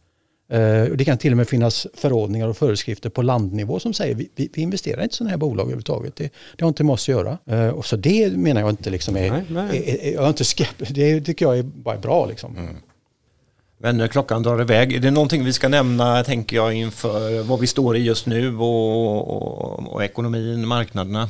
Eh, 0.51 0.85
det 0.85 1.05
kan 1.05 1.19
till 1.19 1.33
och 1.33 1.37
med 1.37 1.49
finnas 1.49 1.87
förordningar 1.95 2.49
och 2.49 2.57
föreskrifter 2.57 3.11
på 3.11 3.23
landnivå 3.23 3.81
som 3.81 3.95
säger 3.95 4.15
vi, 4.15 4.31
vi, 4.35 4.51
vi 4.55 4.63
investerar 4.63 5.03
inte 5.03 5.15
i 5.15 5.17
sådana 5.17 5.31
här 5.31 5.37
bolag 5.39 5.65
överhuvudtaget. 5.65 6.17
Det, 6.17 6.33
det 6.57 6.65
har 6.65 6.69
inte 6.69 6.85
med 6.85 6.93
oss 6.93 7.05
att 7.05 7.09
göra. 7.09 7.39
Eh, 7.47 7.69
och 7.69 7.87
så 7.87 7.97
det 7.97 8.37
menar 8.37 8.61
jag 8.61 8.71
inte 8.71 8.91
liksom 8.91 9.17
är, 9.17 9.31
nej, 9.31 9.45
nej. 9.49 9.85
är, 9.87 10.09
är, 10.09 10.15
jag 10.15 10.25
är 10.25 10.29
inte 10.29 10.45
skeptisk. 10.45 10.95
Det 10.95 11.21
tycker 11.21 11.45
jag 11.47 11.59
är 11.59 11.63
bara 11.63 11.99
bra 11.99 12.27
liksom. 12.27 12.57
Mm. 12.57 12.77
Vänner, 13.79 14.09
klockan 14.09 14.43
drar 14.43 14.61
iväg. 14.61 14.93
Är 14.93 15.01
det 15.01 15.11
någonting 15.11 15.45
vi 15.45 15.53
ska 15.53 15.69
nämna, 15.69 16.25
tänker 16.25 16.57
jag, 16.57 16.75
inför 16.75 17.43
vad 17.43 17.61
vi 17.61 17.67
står 17.67 17.97
i 17.97 18.01
just 18.01 18.27
nu 18.27 18.57
och, 18.57 19.19
och, 19.29 19.93
och 19.93 20.05
ekonomin, 20.05 20.69
marknaderna? 20.69 21.29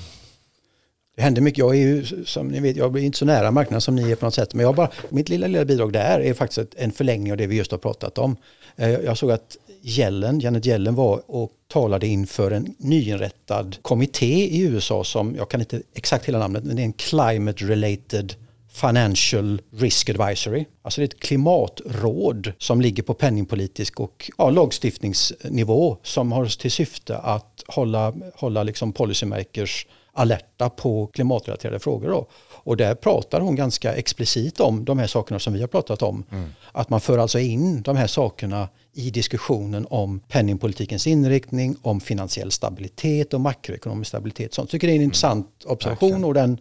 Det 1.17 1.23
händer 1.23 1.43
mycket. 1.43 1.59
Jag 1.59 1.77
är 1.77 1.81
ju, 1.81 2.25
som 2.27 2.49
ni 2.49 2.61
vet, 2.61 2.77
jag 2.77 2.97
är 2.97 3.01
inte 3.01 3.19
så 3.19 3.25
nära 3.25 3.51
marknaden 3.51 3.81
som 3.81 3.97
ni 3.97 4.11
är 4.11 4.17
på 4.17 4.25
något 4.25 4.35
sätt. 4.35 4.55
Men 4.55 4.67
jag 4.67 4.75
bara, 4.75 4.91
mitt 5.09 5.29
lilla, 5.29 5.47
lilla 5.47 5.65
bidrag 5.65 5.93
där 5.93 6.21
är 6.21 6.35
faktiskt 6.35 6.75
en 6.77 6.93
förlängning 6.93 7.33
av 7.33 7.39
det 7.39 7.47
vi 7.47 7.57
just 7.57 7.71
har 7.71 7.79
pratat 7.79 8.19
om. 8.19 8.37
Eh, 8.77 8.91
jag 8.91 9.19
såg 9.19 9.31
att 9.31 9.57
Yellen, 9.83 10.41
Janet 10.41 10.67
Yellen 10.67 10.95
var 10.95 11.23
och 11.27 11.51
talade 11.69 12.07
inför 12.07 12.51
en 12.51 12.75
nyinrättad 12.79 13.77
kommitté 13.83 14.47
i 14.57 14.61
USA 14.61 15.05
som, 15.05 15.35
jag 15.37 15.49
kan 15.49 15.61
inte 15.61 15.83
exakt 15.95 16.29
hela 16.29 16.39
namnet, 16.39 16.65
men 16.65 16.77
det 16.77 16.83
är 16.83 16.85
en 16.85 16.93
Climate 16.93 17.65
Related 17.65 18.35
Financial 18.73 19.61
Risk 19.71 20.11
Advisory. 20.11 20.65
Alltså 20.83 21.01
det 21.01 21.05
är 21.05 21.09
ett 21.09 21.21
klimatråd 21.21 22.53
som 22.59 22.81
ligger 22.81 23.03
på 23.03 23.15
penningpolitisk 23.15 24.01
och 24.01 24.31
ja, 24.39 24.51
lagstiftningsnivå 24.51 25.97
som 26.03 26.33
har 26.33 26.47
till 26.47 26.71
syfte 26.71 27.19
att 27.19 27.65
hålla, 27.67 28.15
hålla 28.35 28.63
liksom 28.63 28.93
policymakers 28.93 29.87
alerta 30.13 30.71
på 30.71 31.07
klimatrelaterade 31.07 31.79
frågor. 31.79 32.09
Då. 32.09 32.27
Och 32.71 32.77
där 32.77 32.95
pratar 32.95 33.41
hon 33.41 33.57
ganska 33.57 33.95
explicit 33.95 34.61
om 34.61 34.85
de 34.85 34.99
här 34.99 35.07
sakerna 35.07 35.39
som 35.39 35.53
vi 35.53 35.61
har 35.61 35.69
pratat 35.69 36.03
om. 36.03 36.25
Mm. 36.33 36.49
Att 36.73 36.91
man 36.91 37.01
för 37.01 37.19
alltså 37.19 37.39
in 37.39 37.83
de 37.83 37.97
här 37.97 38.07
sakerna 38.07 38.69
i 38.95 39.11
diskussionen 39.11 39.87
om 39.91 40.21
penningpolitikens 40.21 41.07
inriktning, 41.07 41.77
om 41.83 42.01
finansiell 42.01 42.51
stabilitet 42.51 43.35
och 43.35 43.41
makroekonomisk 43.41 44.09
stabilitet. 44.09 44.55
Så 44.55 44.61
jag 44.61 44.69
tycker 44.69 44.87
det 44.87 44.93
är 44.93 44.95
en 44.95 45.01
mm. 45.01 45.05
intressant 45.05 45.65
observation 45.67 46.11
Verkligen. 46.11 46.25
och 46.25 46.35
den, 46.35 46.59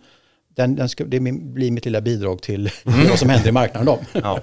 den, 0.55 0.75
den 0.75 0.89
ska, 0.89 1.03
det 1.03 1.19
blir 1.19 1.71
mitt 1.71 1.85
lilla 1.85 2.01
bidrag 2.01 2.41
till 2.41 2.69
mm. 2.85 3.09
vad 3.09 3.19
som 3.19 3.29
händer 3.29 3.49
i 3.49 3.51
marknaden. 3.51 3.85
Då. 3.85 3.99
Ja. 4.23 4.39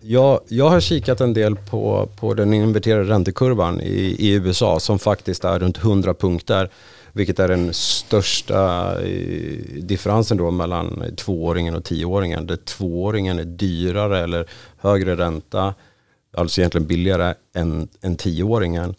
Jag, 0.00 0.40
jag 0.48 0.68
har 0.68 0.80
kikat 0.80 1.20
en 1.20 1.34
del 1.34 1.56
på, 1.56 2.08
på 2.20 2.34
den 2.34 2.54
inverterade 2.54 3.04
räntekurvan 3.10 3.80
i, 3.80 4.16
i 4.18 4.32
USA 4.32 4.80
som 4.80 4.98
faktiskt 4.98 5.44
är 5.44 5.58
runt 5.58 5.78
100 5.78 6.14
punkter 6.14 6.70
vilket 7.16 7.38
är 7.38 7.48
den 7.48 7.74
största 7.74 8.92
eh, 9.02 9.58
differensen 9.82 10.36
då 10.36 10.50
mellan 10.50 11.02
tvååringen 11.16 11.74
och 11.74 11.84
tioåringen. 11.84 12.46
Där 12.46 12.56
tvååringen 12.56 13.38
är 13.38 13.44
dyrare 13.44 14.20
eller 14.20 14.48
högre 14.76 15.16
ränta, 15.16 15.74
alltså 16.36 16.60
egentligen 16.60 16.86
billigare 16.86 17.34
än, 17.54 17.88
än 18.00 18.16
tioåringen. 18.16 18.94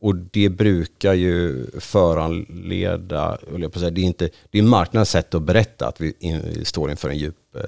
Och 0.00 0.16
det 0.16 0.48
brukar 0.48 1.14
ju 1.14 1.66
föranleda, 1.80 3.38
jag 3.58 3.72
på 3.72 3.78
säga, 3.78 3.90
det 3.90 4.00
är, 4.00 4.04
inte, 4.04 4.30
det 4.50 4.58
är 4.58 4.62
marknadens 4.62 5.10
sätt 5.10 5.34
att 5.34 5.42
berätta 5.42 5.88
att 5.88 6.00
vi 6.00 6.12
in, 6.18 6.64
står 6.64 6.90
inför 6.90 7.08
en 7.08 7.18
djup 7.18 7.36
eh, 7.54 7.62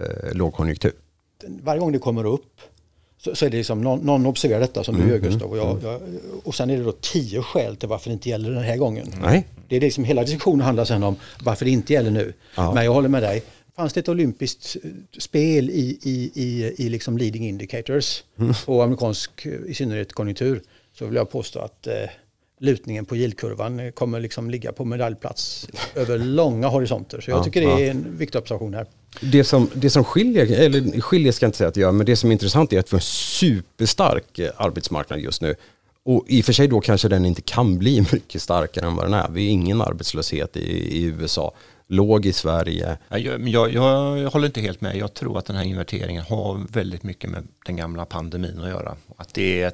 eh 0.00 0.34
lågkonjunktur. 0.34 0.92
Varje 1.62 1.80
gång 1.80 1.92
det 1.92 1.98
kommer 1.98 2.26
upp 2.26 2.60
så, 3.24 3.34
så 3.34 3.46
är 3.46 3.50
det 3.50 3.56
liksom 3.56 3.80
någon, 3.80 4.00
någon 4.00 4.26
observerar 4.26 4.60
detta 4.60 4.84
som 4.84 4.94
mm, 4.94 5.06
du 5.06 5.14
gör 5.14 5.20
Gustav 5.20 5.50
och, 5.50 5.58
jag, 5.58 5.70
mm. 5.70 5.84
jag, 5.84 6.00
och 6.44 6.54
sen 6.54 6.70
är 6.70 6.76
det 6.76 6.84
då 6.84 6.92
tio 6.92 7.42
skäl 7.42 7.76
till 7.76 7.88
varför 7.88 8.10
det 8.10 8.12
inte 8.12 8.28
gäller 8.28 8.50
den 8.50 8.62
här 8.62 8.76
gången. 8.76 9.12
Nej. 9.22 9.46
Det 9.68 9.76
är 9.76 9.80
liksom 9.80 10.04
hela 10.04 10.22
diskussionen 10.22 10.60
handlar 10.60 10.84
sen 10.84 11.02
om 11.02 11.16
varför 11.42 11.64
det 11.64 11.70
inte 11.70 11.92
gäller 11.92 12.10
nu. 12.10 12.32
Ja. 12.56 12.74
Men 12.74 12.84
jag 12.84 12.92
håller 12.92 13.08
med 13.08 13.22
dig. 13.22 13.42
Fanns 13.76 13.92
det 13.92 14.00
ett 14.00 14.08
olympiskt 14.08 14.76
eh, 14.84 14.90
spel 15.18 15.70
i, 15.70 15.98
i, 16.02 16.30
i, 16.34 16.74
i 16.78 16.88
liksom 16.88 17.18
leading 17.18 17.48
indicators 17.48 18.22
mm. 18.38 18.54
på 18.66 18.82
amerikansk, 18.82 19.46
i 19.66 19.74
synnerhet 19.74 20.12
konjunktur, 20.12 20.62
så 20.98 21.06
vill 21.06 21.14
jag 21.14 21.30
påstå 21.30 21.58
att 21.58 21.86
eh, 21.86 21.94
lutningen 22.60 23.04
på 23.04 23.16
yieldkurvan 23.16 23.92
kommer 23.92 24.20
liksom 24.20 24.50
ligga 24.50 24.72
på 24.72 24.84
medaljplats 24.84 25.68
över 25.94 26.18
långa 26.18 26.68
horisonter. 26.68 27.20
Så 27.20 27.30
jag 27.30 27.38
ja, 27.38 27.44
tycker 27.44 27.60
det 27.60 27.86
är 27.86 27.90
en 27.90 28.16
viktig 28.16 28.38
observation 28.38 28.74
här. 28.74 28.86
Det 29.20 29.44
som, 29.44 29.70
det 29.74 29.90
som 29.90 30.04
skiljer, 30.04 30.60
eller 30.60 31.00
skiljer 31.00 31.32
ska 31.32 31.44
jag 31.44 31.48
inte 31.48 31.58
säga 31.58 31.68
att 31.68 31.74
det 31.74 31.80
gör, 31.80 31.92
men 31.92 32.06
det 32.06 32.16
som 32.16 32.30
är 32.30 32.32
intressant 32.32 32.72
är 32.72 32.78
att 32.78 32.92
vi 32.92 32.94
har 32.94 32.98
en 32.98 33.02
superstark 33.02 34.38
eh, 34.38 34.50
arbetsmarknad 34.56 35.20
just 35.20 35.42
nu. 35.42 35.54
Och 36.04 36.24
i 36.28 36.40
och 36.40 36.44
för 36.44 36.52
sig 36.52 36.68
då 36.68 36.80
kanske 36.80 37.08
den 37.08 37.24
inte 37.24 37.42
kan 37.42 37.78
bli 37.78 38.00
mycket 38.12 38.42
starkare 38.42 38.86
än 38.86 38.96
vad 38.96 39.04
den 39.04 39.14
är. 39.14 39.28
Vi 39.30 39.46
har 39.46 39.52
ingen 39.52 39.80
arbetslöshet 39.80 40.56
i, 40.56 40.98
i 40.98 41.02
USA, 41.04 41.54
låg 41.86 42.26
i 42.26 42.32
Sverige. 42.32 42.98
Jag, 43.08 43.48
jag, 43.48 43.72
jag, 43.72 44.30
håller 44.30 44.46
inte 44.46 44.60
helt 44.60 44.80
med. 44.80 44.96
Jag 44.96 45.14
tror 45.14 45.38
att 45.38 45.46
den 45.46 45.56
här 45.56 45.64
inverteringen 45.64 46.22
har 46.22 46.66
väldigt 46.72 47.02
mycket 47.02 47.30
med 47.30 47.48
den 47.66 47.76
gamla 47.76 48.04
pandemin 48.04 48.60
att 48.60 48.68
göra. 48.68 48.96
Att 49.16 49.34
det 49.34 49.62
är 49.62 49.72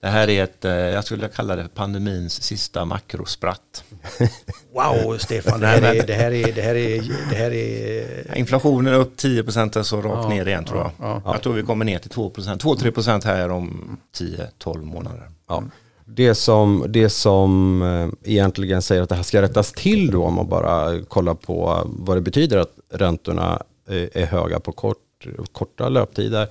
det 0.00 0.08
här 0.08 0.30
är 0.30 0.44
ett, 0.44 0.64
eh, 0.64 0.72
jag 0.72 1.04
skulle 1.04 1.28
kalla 1.28 1.56
det 1.56 1.68
pandemins 1.74 2.42
sista 2.42 2.84
makrospratt. 2.84 3.84
Wow, 4.74 5.18
Stefan, 5.18 5.60
det 5.60 5.66
här 5.66 5.94
är... 5.94 6.06
Det 6.06 6.14
här 6.14 6.32
är, 6.32 6.52
det 6.52 6.62
här 6.62 6.74
är, 6.74 7.02
det 7.30 7.36
här 7.36 7.50
är... 7.50 8.36
Inflationen 8.38 8.94
är 8.94 8.98
upp 8.98 9.16
10 9.16 9.42
procent 9.44 9.86
så 9.86 9.96
rakt 10.02 10.24
ja, 10.24 10.28
ner 10.28 10.48
igen 10.48 10.64
tror 10.64 10.78
jag. 10.78 10.90
Ja, 10.98 11.22
ja. 11.24 11.32
Jag 11.32 11.42
tror 11.42 11.52
vi 11.52 11.62
kommer 11.62 11.84
ner 11.84 11.98
till 11.98 12.10
2 12.10 12.30
procent, 12.30 12.64
2-3 12.64 12.90
procent 12.90 13.24
här 13.24 13.48
om 13.50 13.96
10-12 14.18 14.84
månader. 14.84 15.28
Ja. 15.48 15.62
Det 16.04 16.34
som, 16.34 16.84
det 16.88 17.10
som 17.10 17.82
eh, 17.82 18.32
egentligen 18.32 18.82
säger 18.82 19.02
att 19.02 19.08
det 19.08 19.14
här 19.14 19.22
ska 19.22 19.42
rättas 19.42 19.72
till 19.72 20.10
då 20.10 20.24
om 20.24 20.34
man 20.34 20.48
bara 20.48 21.02
kollar 21.02 21.34
på 21.34 21.82
vad 21.86 22.16
det 22.16 22.20
betyder 22.20 22.58
att 22.58 22.72
räntorna 22.90 23.62
eh, 23.88 24.22
är 24.22 24.26
höga 24.26 24.60
på 24.60 24.72
kort, 24.72 25.26
korta 25.52 25.88
löptider 25.88 26.48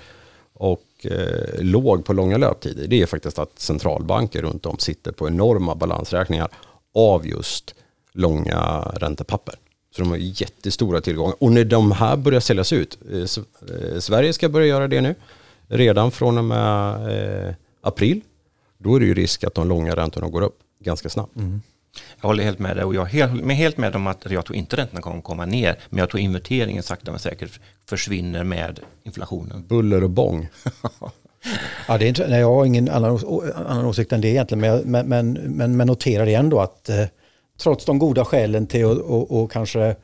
och 0.54 0.82
eh, 1.06 1.62
låg 1.64 2.06
på 2.06 2.14
långa 2.14 2.38
löptider, 2.38 2.88
det 2.88 3.02
är 3.02 3.06
faktiskt 3.06 3.40
att 3.40 3.60
centralbanker 3.60 4.42
runt 4.42 4.66
om 4.66 4.78
sitter 4.78 5.12
på 5.12 5.28
enorma 5.28 5.76
balansräkningar 5.76 6.50
av 6.96 7.28
just 7.28 7.76
långa 8.14 8.92
räntepapper. 8.96 9.56
Så 9.96 10.02
de 10.02 10.10
har 10.10 10.18
jättestora 10.18 11.02
tillgångar. 11.02 11.36
Och 11.40 11.52
när 11.52 11.66
de 11.66 11.92
här 11.92 12.18
börjar 12.18 12.40
säljas 12.40 12.74
ut, 12.74 12.98
eh, 13.12 13.20
eh, 13.20 14.00
Sverige 14.00 14.34
ska 14.34 14.50
börja 14.50 14.68
göra 14.68 14.88
det 14.88 15.02
nu, 15.02 15.16
redan 15.68 16.12
från 16.12 16.38
och 16.38 16.44
med 16.46 17.48
eh, 17.48 17.54
april, 17.82 18.22
då 18.78 18.96
är 18.96 19.00
det 19.00 19.06
ju 19.06 19.14
risk 19.14 19.44
att 19.44 19.54
de 19.54 19.68
långa 19.68 19.96
räntorna 19.96 20.28
går 20.28 20.42
upp 20.42 20.60
ganska 20.80 21.10
snabbt. 21.10 21.36
Mm. 21.36 21.62
Jag 22.22 22.28
håller 22.28 22.44
helt 22.44 22.60
med 22.60 22.76
dig 22.76 22.86
och 22.86 22.96
jag 22.96 23.02
är 23.04 23.54
helt, 23.54 23.78
med 23.78 23.96
om 23.96 24.08
att 24.08 24.32
jag 24.32 24.46
tror 24.46 24.56
inte 24.56 24.78
räntorna 24.78 25.02
kommer 25.02 25.22
komma 25.22 25.46
ner. 25.46 25.80
Men 25.90 26.00
jag 26.00 26.10
tror 26.10 26.22
inverteringen 26.22 26.84
sakta 26.84 27.12
men 27.12 27.20
säkert 27.20 27.60
försvinner 27.90 28.44
med 28.44 28.80
inflationen. 29.04 29.68
Buller 29.68 30.04
och 30.04 30.10
bång. 30.10 30.48
ja, 31.88 31.98
det 31.98 32.06
är 32.06 32.10
inte, 32.10 32.28
nej, 32.28 32.40
jag 32.40 32.56
har 32.56 32.66
ingen 32.66 32.90
annan, 32.90 33.20
annan 33.56 33.86
åsikt 33.86 34.14
än 34.14 34.22
det 34.22 34.28
egentligen. 34.28 34.62
Men, 34.62 34.92
men, 34.92 35.08
men, 35.08 35.34
men, 35.34 35.78
men 35.78 35.88
noterar 35.88 36.26
det 36.26 36.34
ändå 36.34 36.60
att 36.60 36.90
eh, 36.90 37.06
trots 37.62 37.86
de 37.86 38.00
goda 38.00 38.26
skälen 38.26 38.68
till 38.68 38.86
att 38.86 38.98
och, 38.98 39.42
och 39.42 39.52
kanske 39.52 39.96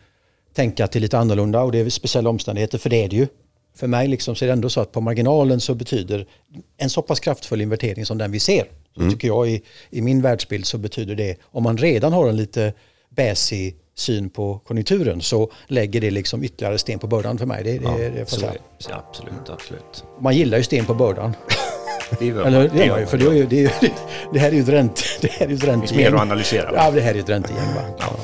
tänka 0.53 0.87
till 0.87 1.01
lite 1.01 1.17
annorlunda 1.17 1.61
och 1.61 1.71
det 1.71 1.79
är 1.79 1.89
speciella 1.89 2.29
omständigheter, 2.29 2.77
för 2.77 2.89
det 2.89 3.03
är 3.03 3.09
det 3.09 3.15
ju. 3.15 3.27
För 3.75 3.87
mig 3.87 4.07
liksom 4.07 4.35
så 4.35 4.45
är 4.45 4.47
det 4.47 4.53
ändå 4.53 4.69
så 4.69 4.81
att 4.81 4.91
på 4.91 5.01
marginalen 5.01 5.59
så 5.59 5.75
betyder 5.75 6.25
en 6.77 6.89
så 6.89 7.01
pass 7.01 7.19
kraftfull 7.19 7.61
invertering 7.61 8.05
som 8.05 8.17
den 8.17 8.31
vi 8.31 8.39
ser 8.39 8.65
Mm. 8.97 9.11
tycker 9.11 9.27
jag 9.27 9.49
i, 9.49 9.61
i 9.89 10.01
min 10.01 10.21
världsbild 10.21 10.65
så 10.65 10.77
betyder 10.77 11.15
det, 11.15 11.35
om 11.43 11.63
man 11.63 11.77
redan 11.77 12.13
har 12.13 12.29
en 12.29 12.37
lite 12.37 12.73
bäsig 13.09 13.75
syn 13.95 14.29
på 14.29 14.59
konjunkturen 14.67 15.21
så 15.21 15.51
lägger 15.67 16.01
det 16.01 16.11
liksom 16.11 16.43
ytterligare 16.43 16.77
sten 16.77 16.99
på 16.99 17.07
bördan 17.07 17.37
för 17.37 17.45
mig. 17.45 17.63
Det, 17.63 17.75
ja, 17.75 17.97
det, 17.97 18.09
det 18.09 18.25
så, 18.29 18.45
absolut, 18.91 19.49
absolut. 19.49 20.03
Man 20.19 20.35
gillar 20.35 20.57
ju 20.57 20.63
sten 20.63 20.85
på 20.85 20.93
bördan. 20.93 21.35
Det 22.19 22.29
Eller, 22.29 22.69
det, 22.69 23.05
för 23.05 23.17
det, 23.17 23.25
är 23.25 23.31
ju, 23.31 23.45
det, 23.45 23.65
är, 23.65 23.71
det 24.33 24.39
här 24.39 24.47
är 24.47 24.51
ju 24.51 24.61
ett 24.61 24.69
ränte, 24.69 25.01
det 25.21 25.31
här 25.31 25.47
är 25.47 25.53
ett 25.53 25.63
räntegäng. 25.63 25.81
Det 25.81 25.87
finns 25.87 25.97
mer 25.97 26.15
att 26.15 26.21
analysera. 26.21 26.71
Ja, 26.75 26.91
det 26.91 27.01
här 27.01 27.11
är 27.11 27.15
ju 27.15 27.19
ett 27.19 27.29
räntegäng. 27.29 27.63
Ja. 27.99 28.17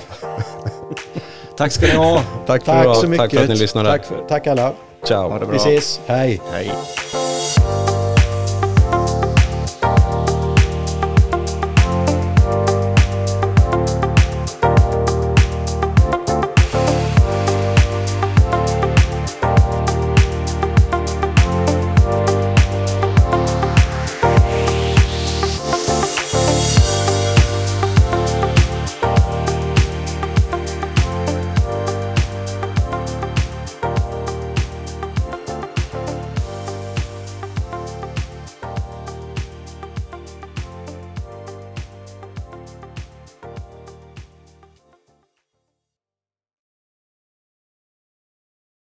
tack 1.57 1.71
ska 1.71 1.85
ni 1.85 1.93
ha. 1.93 2.23
Tack, 2.47 2.65
för, 2.65 2.83
tack 2.83 2.97
så 2.97 3.07
mycket. 3.07 3.23
Tack 3.23 3.31
för 3.31 3.43
att 3.43 3.49
ni 3.49 3.55
lyssnade. 3.55 3.89
Tack, 3.89 4.05
för, 4.05 4.25
tack 4.29 4.47
alla. 4.47 4.73
Ciao. 5.07 5.51
Vi 5.51 5.57
ses. 5.57 6.01
Hej. 6.05 6.41
Hej. 6.51 6.71